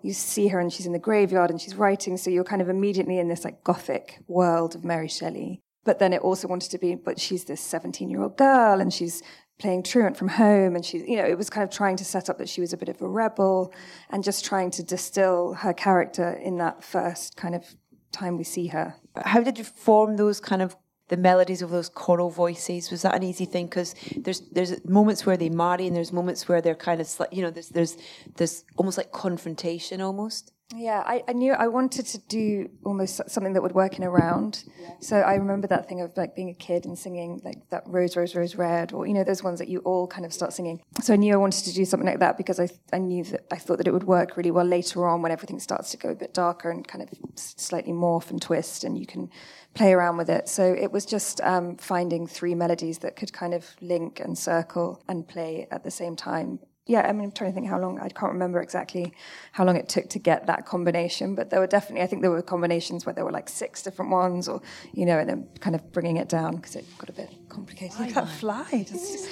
you 0.06 0.14
see 0.14 0.50
her, 0.50 0.60
and 0.60 0.72
she's 0.72 0.86
in 0.86 0.94
the 0.94 1.00
graveyard, 1.00 1.50
and 1.50 1.60
she's 1.60 1.76
writing, 1.76 2.16
so 2.16 2.30
you're 2.30 2.44
kind 2.44 2.62
of 2.62 2.70
immediately 2.70 3.18
in 3.18 3.28
this 3.28 3.44
like 3.44 3.64
gothic 3.64 4.20
world 4.28 4.76
of 4.76 4.86
Mary 4.86 5.08
Shelley. 5.08 5.62
But 5.84 6.00
then 6.00 6.14
it 6.14 6.22
also 6.22 6.48
wanted 6.48 6.72
to 6.72 6.78
be, 6.78 6.96
but 6.96 7.20
she's 7.20 7.46
this 7.46 7.62
17 7.62 8.10
year 8.10 8.22
old 8.22 8.38
girl, 8.38 8.80
and 8.80 8.94
she's 8.94 9.24
playing 9.58 9.84
truant 9.84 10.18
from 10.18 10.28
home 10.28 10.76
and 10.76 10.86
she's 10.86 11.02
you 11.08 11.16
know 11.16 11.24
it 11.24 11.38
was 11.38 11.50
kind 11.50 11.64
of 11.64 11.74
trying 11.74 11.96
to 11.96 12.04
set 12.04 12.30
up 12.30 12.38
that 12.38 12.50
she 12.50 12.60
was 12.60 12.74
a 12.74 12.78
bit 12.78 12.90
of 12.90 13.02
a 13.02 13.08
rebel 13.08 13.74
and 14.10 14.22
just 14.22 14.44
trying 14.44 14.70
to 14.70 14.84
distill 14.84 15.54
her 15.54 15.74
character 15.74 16.34
in 16.34 16.58
that 16.58 16.84
first 16.84 17.38
kind 17.38 17.56
of 17.56 17.64
time 18.12 18.38
we 18.38 18.44
see 18.44 18.68
her 18.68 18.96
How 19.24 19.42
did 19.42 19.58
you 19.58 19.64
form 19.64 20.18
those 20.18 20.42
kind 20.42 20.62
of 20.62 20.76
the 21.08 21.18
melodies 21.18 21.62
of 21.62 21.70
those 21.70 21.90
choral 21.90 22.30
voices? 22.30 22.92
Was 22.92 23.04
that 23.04 23.16
an 23.16 23.24
easy 23.24 23.46
thing? 23.46 23.66
Because 23.66 23.96
there's 24.18 24.42
there's 24.52 24.84
moments 24.86 25.26
where 25.26 25.38
they 25.38 25.50
marry 25.50 25.88
and 25.88 25.96
there's 25.96 26.14
moments 26.14 26.48
where 26.48 26.62
they're 26.62 26.76
kind 26.76 27.02
of 27.02 27.10
you 27.32 27.42
know 27.42 27.52
there's 27.52 27.70
there's 27.70 27.98
there's 28.36 28.64
almost 28.78 28.98
like 28.98 29.12
confrontation 29.12 30.02
almost. 30.02 30.52
Yeah 30.74 31.04
I, 31.06 31.24
I 31.28 31.34
knew 31.34 31.54
i 31.54 31.68
wanted 31.68 32.08
to 32.08 32.18
do 32.18 32.70
almost 32.84 33.22
something 33.30 33.54
that 33.54 33.62
would 33.62 33.74
work 33.74 33.98
in 33.98 34.04
a 34.04 34.10
round. 34.10 34.64
So 35.00 35.18
i 35.18 35.36
remember 35.36 35.68
that 35.68 35.88
thing 35.88 36.02
of 36.02 36.16
like 36.18 36.36
being 36.36 36.50
a 36.50 36.54
kid 36.54 36.86
and 36.86 36.98
singing 36.98 37.42
like 37.44 37.70
that 37.70 37.84
rose 37.86 38.16
rose 38.16 38.36
rose 38.36 38.56
red 38.56 38.92
or 38.92 39.06
you 39.06 39.14
know 39.14 39.24
those 39.24 39.44
ones 39.44 39.60
that 39.60 39.68
you 39.68 39.80
all 39.80 40.08
kind 40.08 40.26
of 40.26 40.34
start 40.34 40.54
singing. 40.54 40.82
So 41.02 41.14
i 41.14 41.18
knew 41.18 41.34
i 41.34 41.38
wanted 41.38 41.66
to 41.66 41.74
do 41.74 41.86
something 41.86 42.08
like 42.08 42.20
that 42.20 42.38
because 42.38 42.60
i, 42.60 42.68
I 42.92 42.98
knew 42.98 43.24
that 43.26 43.46
i 43.52 43.58
thought 43.58 43.78
that 43.78 43.88
it 43.88 43.94
would 43.94 44.06
work 44.06 44.38
really 44.38 44.52
well 44.52 44.66
later 44.66 45.06
on 45.08 45.22
when 45.22 45.32
everything 45.32 45.60
starts 45.60 45.92
to 45.92 45.98
go 45.98 46.10
a 46.10 46.16
bit 46.16 46.34
darker 46.34 46.72
and 46.72 46.88
kind 46.88 47.04
of 47.04 47.10
slightly 47.36 47.94
morph 47.94 48.32
and 48.32 48.42
twist 48.42 48.84
and 48.84 48.98
you 48.98 49.06
can 49.06 49.30
play 49.76 49.92
around 49.92 50.18
with 50.18 50.30
it. 50.30 50.48
So 50.48 50.64
it 50.64 50.92
was 50.92 51.06
just 51.06 51.42
um, 51.42 51.76
finding 51.76 52.26
three 52.26 52.56
melodies 52.56 53.00
that 53.00 53.18
could 53.18 53.34
kind 53.34 53.54
of 53.54 53.76
link 53.82 54.22
and 54.22 54.38
circle 54.38 55.04
and 55.08 55.28
play 55.28 55.68
at 55.70 55.84
the 55.84 55.92
same 55.92 56.16
time 56.16 56.60
yeah, 56.88 57.08
I 57.08 57.12
mean, 57.14 57.26
I'm 57.26 57.32
trying 57.32 57.50
to 57.52 57.56
think 57.56 57.68
how 57.68 57.80
long, 57.80 58.00
I 58.00 58.10
can't 58.10 58.32
remember 58.34 58.62
exactly 58.62 59.14
how 59.54 59.64
long 59.66 59.76
it 59.76 59.90
took 59.90 60.08
to 60.10 60.20
get 60.20 60.46
that 60.48 60.66
combination, 60.66 61.34
but 61.34 61.50
there 61.50 61.60
were 61.60 61.68
definitely, 61.68 62.04
I 62.04 62.08
think 62.08 62.22
there 62.22 62.30
were 62.32 62.42
combinations 62.42 63.06
where 63.06 63.14
there 63.14 63.26
were 63.26 63.32
like 63.32 63.50
six 63.50 63.82
different 63.82 64.12
ones 64.12 64.48
or, 64.48 64.62
you 64.94 65.06
know, 65.06 65.18
and 65.18 65.28
then 65.30 65.48
kind 65.60 65.76
of 65.76 65.92
bringing 65.92 66.18
it 66.18 66.30
down 66.30 66.58
because 66.58 66.76
it 66.76 66.86
got 67.00 67.10
a 67.10 67.14
bit 67.14 67.30
complicated. 67.50 68.00
Look 68.00 68.10
at 68.10 68.16
that 68.16 68.30
fly. 68.30 68.86
Just 68.88 69.28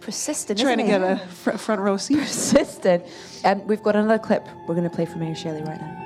Persistent, 0.00 0.60
trying 0.60 0.78
to 0.78 0.84
isn't 0.84 1.00
get 1.00 1.10
it? 1.18 1.24
a 1.24 1.26
fr- 1.28 1.50
front 1.52 1.80
row 1.80 1.96
seat. 1.96 2.18
persistent. 2.18 3.02
Um, 3.44 3.66
we've 3.66 3.82
got 3.82 3.96
another 3.96 4.18
clip 4.20 4.46
we're 4.68 4.74
going 4.76 4.88
to 4.88 4.94
play 4.94 5.04
from 5.04 5.20
Mary 5.20 5.34
Shelley 5.34 5.62
right 5.62 5.80
now. 5.80 6.05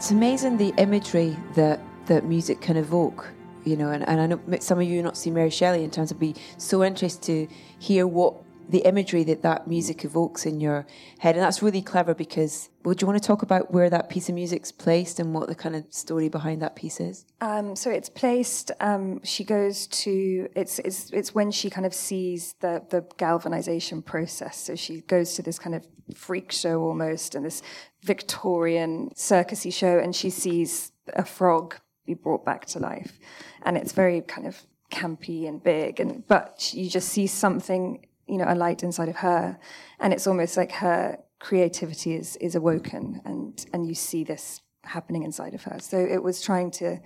It's 0.00 0.10
amazing 0.10 0.56
the 0.56 0.72
imagery 0.78 1.36
that 1.56 1.78
that 2.06 2.24
music 2.24 2.62
can 2.62 2.78
evoke, 2.78 3.28
you 3.66 3.76
know. 3.76 3.90
And, 3.90 4.08
and 4.08 4.18
I 4.18 4.26
know 4.28 4.40
some 4.60 4.80
of 4.80 4.88
you 4.88 5.02
not 5.02 5.14
seen 5.14 5.34
Mary 5.34 5.50
Shelley 5.50 5.84
in 5.84 5.90
terms 5.90 6.10
of 6.10 6.18
be 6.18 6.34
so 6.56 6.82
interested 6.82 7.22
to 7.24 7.54
hear 7.78 8.06
what 8.06 8.34
the 8.70 8.78
imagery 8.78 9.24
that 9.24 9.42
that 9.42 9.66
music 9.66 10.04
evokes 10.04 10.46
in 10.46 10.60
your 10.60 10.86
head, 11.18 11.34
and 11.34 11.42
that's 11.42 11.62
really 11.62 11.82
clever 11.82 12.14
because. 12.14 12.68
Well, 12.82 12.94
do 12.94 13.02
you 13.02 13.06
want 13.06 13.22
to 13.22 13.26
talk 13.26 13.42
about 13.42 13.72
where 13.72 13.90
that 13.90 14.08
piece 14.08 14.30
of 14.30 14.34
music's 14.34 14.72
placed 14.72 15.20
and 15.20 15.34
what 15.34 15.48
the 15.48 15.54
kind 15.54 15.76
of 15.76 15.84
story 15.90 16.30
behind 16.30 16.62
that 16.62 16.76
piece 16.76 16.98
is? 16.98 17.26
Um, 17.42 17.76
so 17.76 17.90
it's 17.90 18.08
placed. 18.08 18.70
Um, 18.80 19.22
she 19.22 19.44
goes 19.44 19.86
to. 19.88 20.48
It's 20.54 20.78
it's 20.78 21.10
it's 21.10 21.34
when 21.34 21.50
she 21.50 21.68
kind 21.68 21.86
of 21.86 21.92
sees 21.92 22.54
the 22.60 22.82
the 22.88 23.04
galvanization 23.18 24.02
process. 24.02 24.56
So 24.56 24.76
she 24.76 25.02
goes 25.02 25.34
to 25.34 25.42
this 25.42 25.58
kind 25.58 25.74
of 25.74 25.86
freak 26.14 26.52
show 26.52 26.80
almost, 26.82 27.34
and 27.34 27.44
this 27.44 27.62
Victorian 28.02 29.10
circusy 29.14 29.72
show, 29.72 29.98
and 29.98 30.14
she 30.14 30.30
sees 30.30 30.92
a 31.14 31.24
frog 31.24 31.76
be 32.06 32.14
brought 32.14 32.44
back 32.44 32.66
to 32.66 32.78
life, 32.78 33.18
and 33.62 33.76
it's 33.76 33.92
very 33.92 34.20
kind 34.22 34.46
of 34.46 34.62
campy 34.90 35.48
and 35.48 35.62
big, 35.62 36.00
and 36.00 36.26
but 36.26 36.72
you 36.74 36.88
just 36.90 37.08
see 37.08 37.26
something, 37.26 38.06
you 38.30 38.38
know, 38.38 38.46
a 38.48 38.54
light 38.54 38.82
inside 38.82 39.08
of 39.08 39.16
her, 39.16 39.58
and 39.98 40.12
it's 40.12 40.26
almost 40.26 40.56
like 40.56 40.72
her 40.72 41.18
creativity 41.40 42.14
is 42.14 42.36
is 42.36 42.54
awoken, 42.54 43.20
and 43.24 43.66
and 43.72 43.86
you 43.86 43.94
see 43.94 44.24
this 44.24 44.60
happening 44.84 45.22
inside 45.22 45.54
of 45.54 45.64
her. 45.64 45.78
So 45.80 45.98
it 45.98 46.22
was 46.22 46.40
trying 46.40 46.70
to, 46.72 46.98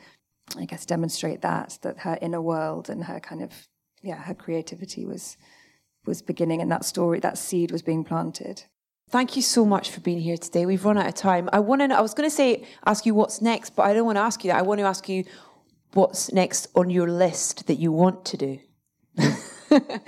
I 0.57 0.65
guess, 0.67 0.85
demonstrate 0.87 1.43
that 1.43 1.79
that 1.83 2.01
her 2.01 2.19
inner 2.21 2.43
world 2.43 2.91
and 2.91 3.05
her 3.05 3.21
kind 3.21 3.43
of 3.43 3.53
yeah 4.03 4.23
her 4.23 4.35
creativity 4.35 5.05
was 5.05 5.37
was 6.07 6.23
beginning, 6.23 6.61
and 6.61 6.71
that 6.71 6.85
story 6.85 7.21
that 7.21 7.39
seed 7.39 7.71
was 7.71 7.83
being 7.83 8.05
planted. 8.05 8.65
Thank 9.11 9.37
you 9.37 9.43
so 9.43 9.65
much 9.65 9.91
for 9.91 10.01
being 10.01 10.21
here 10.21 10.37
today. 10.37 10.67
We've 10.67 10.85
run 10.85 10.99
out 10.99 11.07
of 11.07 11.15
time. 11.15 11.49
I 11.53 11.61
want 11.61 11.81
to. 11.83 11.97
I 11.97 12.01
was 12.01 12.15
going 12.15 12.29
to 12.29 12.35
say 12.35 12.67
ask 12.85 13.07
you 13.07 13.15
what's 13.15 13.41
next, 13.41 13.77
but 13.77 13.85
I 13.85 13.95
don't 13.95 14.07
want 14.07 14.17
to 14.17 14.23
ask 14.23 14.45
you 14.45 14.51
that. 14.51 14.59
I 14.59 14.63
want 14.63 14.81
to 14.81 14.87
ask 14.87 15.09
you 15.09 15.25
what's 15.93 16.33
next 16.33 16.69
on 16.75 16.91
your 16.91 17.09
list 17.09 17.67
that 17.67 17.77
you 17.77 17.93
want 17.93 18.25
to 18.27 18.37
do. 18.37 18.59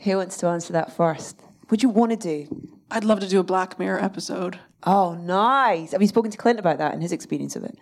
Who 0.00 0.16
wants 0.16 0.36
to 0.38 0.46
answer 0.46 0.72
that 0.72 0.92
first? 0.96 1.36
What 1.68 1.80
do 1.80 1.86
you 1.86 1.90
want 1.90 2.12
to 2.12 2.16
do? 2.16 2.70
I'd 2.90 3.04
love 3.04 3.20
to 3.20 3.28
do 3.28 3.40
a 3.40 3.42
Black 3.44 3.78
Mirror 3.78 4.02
episode. 4.02 4.58
Oh, 4.84 5.14
nice. 5.14 5.92
Have 5.92 6.00
you 6.00 6.08
spoken 6.08 6.30
to 6.30 6.38
Clint 6.38 6.58
about 6.58 6.78
that 6.78 6.92
and 6.92 7.02
his 7.02 7.12
experience 7.12 7.56
of 7.56 7.64
it? 7.64 7.76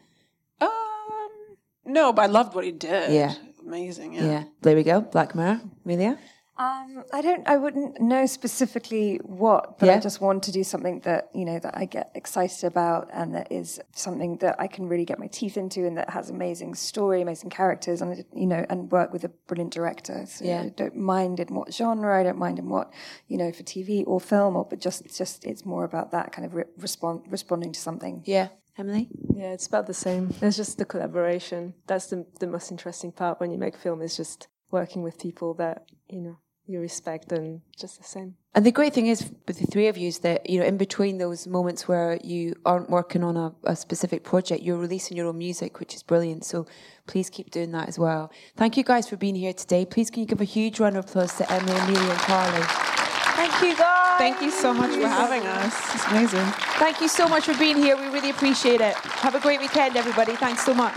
Um, 0.60 0.68
no, 1.84 2.12
but 2.12 2.22
I 2.22 2.26
loved 2.26 2.54
what 2.54 2.64
he 2.64 2.72
did. 2.72 3.12
Yeah. 3.12 3.34
Amazing. 3.64 4.14
Yeah. 4.14 4.24
Yeah. 4.24 4.44
There 4.62 4.74
we 4.76 4.82
go. 4.82 5.00
Black 5.02 5.34
Mirror. 5.34 5.60
Amelia? 5.84 6.18
Um, 6.58 7.04
I 7.12 7.20
don't. 7.20 7.46
I 7.46 7.56
wouldn't 7.58 8.00
know 8.00 8.24
specifically 8.24 9.18
what, 9.24 9.78
but 9.78 9.86
Yeah. 9.86 9.96
I 9.96 10.00
just 10.00 10.22
want 10.22 10.42
to 10.44 10.52
do 10.52 10.64
something 10.64 11.00
that 11.00 11.28
you 11.34 11.44
know 11.44 11.58
that 11.58 11.76
I 11.76 11.84
get 11.84 12.10
excited 12.14 12.64
about, 12.64 13.10
and 13.12 13.34
that 13.34 13.52
is 13.52 13.78
something 13.92 14.38
that 14.38 14.56
I 14.58 14.66
can 14.66 14.88
really 14.88 15.04
get 15.04 15.18
my 15.18 15.26
teeth 15.26 15.56
into, 15.58 15.86
and 15.86 15.98
that 15.98 16.08
has 16.10 16.30
amazing 16.30 16.74
story, 16.74 17.20
amazing 17.20 17.50
characters, 17.50 18.00
and 18.00 18.24
you 18.34 18.46
know, 18.46 18.64
and 18.70 18.90
work 18.90 19.12
with 19.12 19.24
a 19.24 19.28
brilliant 19.48 19.72
director. 19.74 20.24
So 20.26 20.44
Yeah. 20.46 20.62
I 20.62 20.68
don't 20.70 20.96
mind 20.96 21.40
in 21.40 21.48
what 21.54 21.74
genre. 21.74 22.18
I 22.18 22.22
don't 22.22 22.38
mind 22.38 22.58
in 22.58 22.68
what 22.70 22.90
you 23.28 23.36
know 23.36 23.52
for 23.52 23.62
TV 23.62 24.02
or 24.06 24.18
film, 24.18 24.56
or 24.56 24.64
but 24.64 24.80
just 24.80 25.04
just 25.14 25.44
it's 25.44 25.66
more 25.66 25.84
about 25.84 26.10
that 26.12 26.32
kind 26.32 26.46
of 26.46 26.54
re- 26.54 26.64
respond 26.78 27.22
responding 27.28 27.72
to 27.72 27.80
something. 27.80 28.22
Yeah, 28.24 28.48
Emilie. 28.78 29.10
Yeah, 29.34 29.52
it's 29.52 29.66
about 29.66 29.86
the 29.86 29.94
same. 29.94 30.32
It's 30.40 30.56
just 30.56 30.78
the 30.78 30.86
collaboration. 30.86 31.74
That's 31.86 32.06
the 32.06 32.24
the 32.40 32.46
most 32.46 32.70
interesting 32.70 33.12
part 33.12 33.40
when 33.40 33.50
you 33.50 33.58
make 33.58 33.76
film 33.76 34.00
is 34.00 34.16
just 34.16 34.48
working 34.70 35.02
with 35.02 35.18
people 35.18 35.52
that 35.54 35.84
you 36.08 36.22
know 36.22 36.38
you 36.66 36.80
respect 36.80 37.32
and 37.32 37.60
just 37.78 37.98
the 37.98 38.04
same. 38.04 38.34
And 38.54 38.64
the 38.64 38.72
great 38.72 38.94
thing 38.94 39.06
is 39.06 39.30
with 39.46 39.58
the 39.58 39.66
three 39.66 39.86
of 39.86 39.96
you 39.96 40.08
is 40.08 40.20
that, 40.20 40.48
you 40.48 40.58
know, 40.58 40.66
in 40.66 40.76
between 40.76 41.18
those 41.18 41.46
moments 41.46 41.86
where 41.86 42.18
you 42.24 42.54
aren't 42.64 42.88
working 42.90 43.22
on 43.22 43.36
a, 43.36 43.54
a 43.64 43.76
specific 43.76 44.24
project, 44.24 44.62
you're 44.62 44.78
releasing 44.78 45.16
your 45.16 45.26
own 45.26 45.38
music, 45.38 45.78
which 45.78 45.94
is 45.94 46.02
brilliant. 46.02 46.44
So 46.44 46.66
please 47.06 47.28
keep 47.30 47.50
doing 47.50 47.72
that 47.72 47.88
as 47.88 47.98
well. 47.98 48.32
Thank 48.56 48.76
you 48.76 48.82
guys 48.82 49.08
for 49.08 49.16
being 49.16 49.34
here 49.34 49.52
today. 49.52 49.84
Please 49.84 50.10
can 50.10 50.20
you 50.20 50.26
give 50.26 50.40
a 50.40 50.44
huge 50.44 50.80
round 50.80 50.96
of 50.96 51.04
applause 51.04 51.36
to 51.36 51.52
Emilie, 51.52 51.78
Amelia 51.80 52.10
and 52.10 52.18
Carly. 52.20 52.62
Thank 53.36 53.62
you 53.62 53.76
guys. 53.76 54.18
Thank 54.18 54.40
you 54.40 54.50
so 54.50 54.72
much 54.72 54.94
for 54.94 55.06
having 55.06 55.46
us. 55.46 55.94
It's 55.94 56.06
amazing. 56.06 56.46
Thank 56.78 57.02
you 57.02 57.08
so 57.08 57.28
much 57.28 57.44
for 57.44 57.56
being 57.58 57.76
here. 57.76 57.96
We 57.96 58.06
really 58.06 58.30
appreciate 58.30 58.80
it. 58.80 58.94
Have 58.94 59.34
a 59.34 59.40
great 59.40 59.60
weekend, 59.60 59.96
everybody. 59.96 60.34
Thanks 60.36 60.64
so 60.64 60.72
much. 60.72 60.96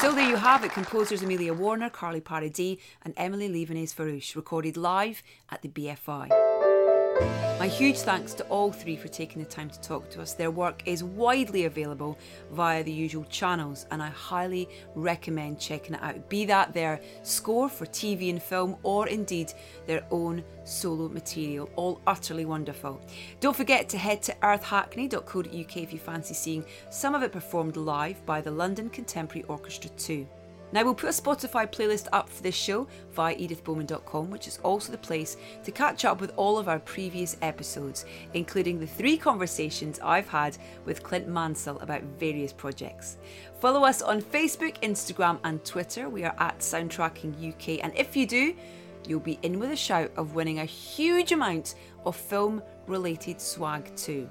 So 0.00 0.12
there 0.12 0.28
you 0.28 0.36
have 0.36 0.62
it, 0.62 0.70
composers 0.70 1.22
Amelia 1.24 1.52
Warner, 1.52 1.90
Carly 1.90 2.20
Paradis 2.20 2.78
and 3.02 3.12
Emilie 3.16 3.48
Levienaise-Farrouch, 3.48 4.36
recorded 4.36 4.76
live 4.76 5.24
at 5.50 5.60
the 5.62 5.68
BFI. 5.68 6.67
My 7.58 7.66
huge 7.66 7.98
thanks 7.98 8.34
to 8.34 8.44
all 8.44 8.70
three 8.70 8.96
for 8.96 9.08
taking 9.08 9.42
the 9.42 9.48
time 9.48 9.68
to 9.68 9.80
talk 9.80 10.08
to 10.10 10.22
us. 10.22 10.32
Their 10.32 10.50
work 10.50 10.82
is 10.86 11.02
widely 11.02 11.64
available 11.64 12.16
via 12.52 12.84
the 12.84 12.92
usual 12.92 13.24
channels, 13.24 13.84
and 13.90 14.00
I 14.00 14.08
highly 14.08 14.68
recommend 14.94 15.58
checking 15.58 15.94
it 15.96 16.02
out. 16.02 16.28
Be 16.28 16.44
that 16.44 16.72
their 16.72 17.00
score 17.24 17.68
for 17.68 17.84
TV 17.84 18.30
and 18.30 18.40
film, 18.42 18.76
or 18.84 19.08
indeed 19.08 19.52
their 19.86 20.06
own 20.10 20.44
solo 20.64 21.08
material, 21.08 21.68
all 21.74 22.00
utterly 22.06 22.44
wonderful. 22.44 23.00
Don't 23.40 23.56
forget 23.56 23.88
to 23.88 23.98
head 23.98 24.22
to 24.22 24.34
earthhackney.co.uk 24.42 25.76
if 25.76 25.92
you 25.92 25.98
fancy 25.98 26.34
seeing 26.34 26.64
some 26.90 27.14
of 27.14 27.22
it 27.24 27.32
performed 27.32 27.76
live 27.76 28.24
by 28.24 28.40
the 28.40 28.50
London 28.50 28.88
Contemporary 28.88 29.44
Orchestra 29.48 29.90
too. 29.90 30.28
Now, 30.72 30.84
we'll 30.84 30.94
put 30.94 31.08
a 31.08 31.22
Spotify 31.22 31.70
playlist 31.70 32.08
up 32.12 32.28
for 32.28 32.42
this 32.42 32.54
show 32.54 32.86
via 33.12 33.34
edithbowman.com, 33.36 34.30
which 34.30 34.46
is 34.46 34.58
also 34.62 34.92
the 34.92 34.98
place 34.98 35.36
to 35.64 35.70
catch 35.70 36.04
up 36.04 36.20
with 36.20 36.32
all 36.36 36.58
of 36.58 36.68
our 36.68 36.78
previous 36.78 37.36
episodes, 37.42 38.04
including 38.34 38.78
the 38.78 38.86
three 38.86 39.16
conversations 39.16 39.98
I've 40.00 40.28
had 40.28 40.58
with 40.84 41.02
Clint 41.02 41.28
Mansell 41.28 41.78
about 41.80 42.02
various 42.18 42.52
projects. 42.52 43.16
Follow 43.60 43.84
us 43.84 44.02
on 44.02 44.20
Facebook, 44.20 44.80
Instagram, 44.82 45.38
and 45.44 45.64
Twitter. 45.64 46.08
We 46.08 46.24
are 46.24 46.34
at 46.38 46.58
Soundtracking 46.58 47.48
UK, 47.48 47.82
and 47.82 47.96
if 47.96 48.14
you 48.14 48.26
do, 48.26 48.54
you'll 49.06 49.20
be 49.20 49.38
in 49.42 49.58
with 49.58 49.70
a 49.70 49.76
shout 49.76 50.10
of 50.16 50.34
winning 50.34 50.58
a 50.58 50.64
huge 50.64 51.32
amount 51.32 51.74
of 52.04 52.14
film 52.14 52.62
related 52.86 53.40
swag 53.40 53.94
too. 53.96 54.28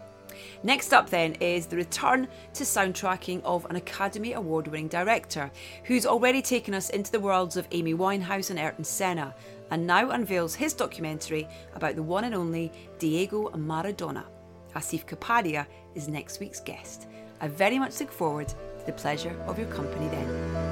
Next 0.63 0.93
up, 0.93 1.09
then, 1.09 1.33
is 1.35 1.65
the 1.65 1.75
return 1.75 2.27
to 2.53 2.63
soundtracking 2.63 3.41
of 3.43 3.65
an 3.65 3.75
Academy 3.75 4.33
Award 4.33 4.67
winning 4.67 4.87
director 4.87 5.51
who's 5.83 6.05
already 6.05 6.41
taken 6.41 6.73
us 6.73 6.89
into 6.89 7.11
the 7.11 7.19
worlds 7.19 7.57
of 7.57 7.67
Amy 7.71 7.93
Winehouse 7.93 8.49
and 8.49 8.59
Ayrton 8.59 8.83
Senna, 8.83 9.35
and 9.71 9.85
now 9.85 10.09
unveils 10.11 10.55
his 10.55 10.73
documentary 10.73 11.47
about 11.75 11.95
the 11.95 12.03
one 12.03 12.23
and 12.23 12.35
only 12.35 12.71
Diego 12.99 13.49
Maradona. 13.49 14.25
Asif 14.75 15.05
Kapadia 15.05 15.65
is 15.95 16.07
next 16.07 16.39
week's 16.39 16.59
guest. 16.59 17.07
I 17.41 17.47
very 17.47 17.79
much 17.79 17.99
look 17.99 18.11
forward 18.11 18.47
to 18.47 18.85
the 18.85 18.93
pleasure 18.93 19.35
of 19.47 19.57
your 19.57 19.67
company 19.67 20.07
then. 20.07 20.67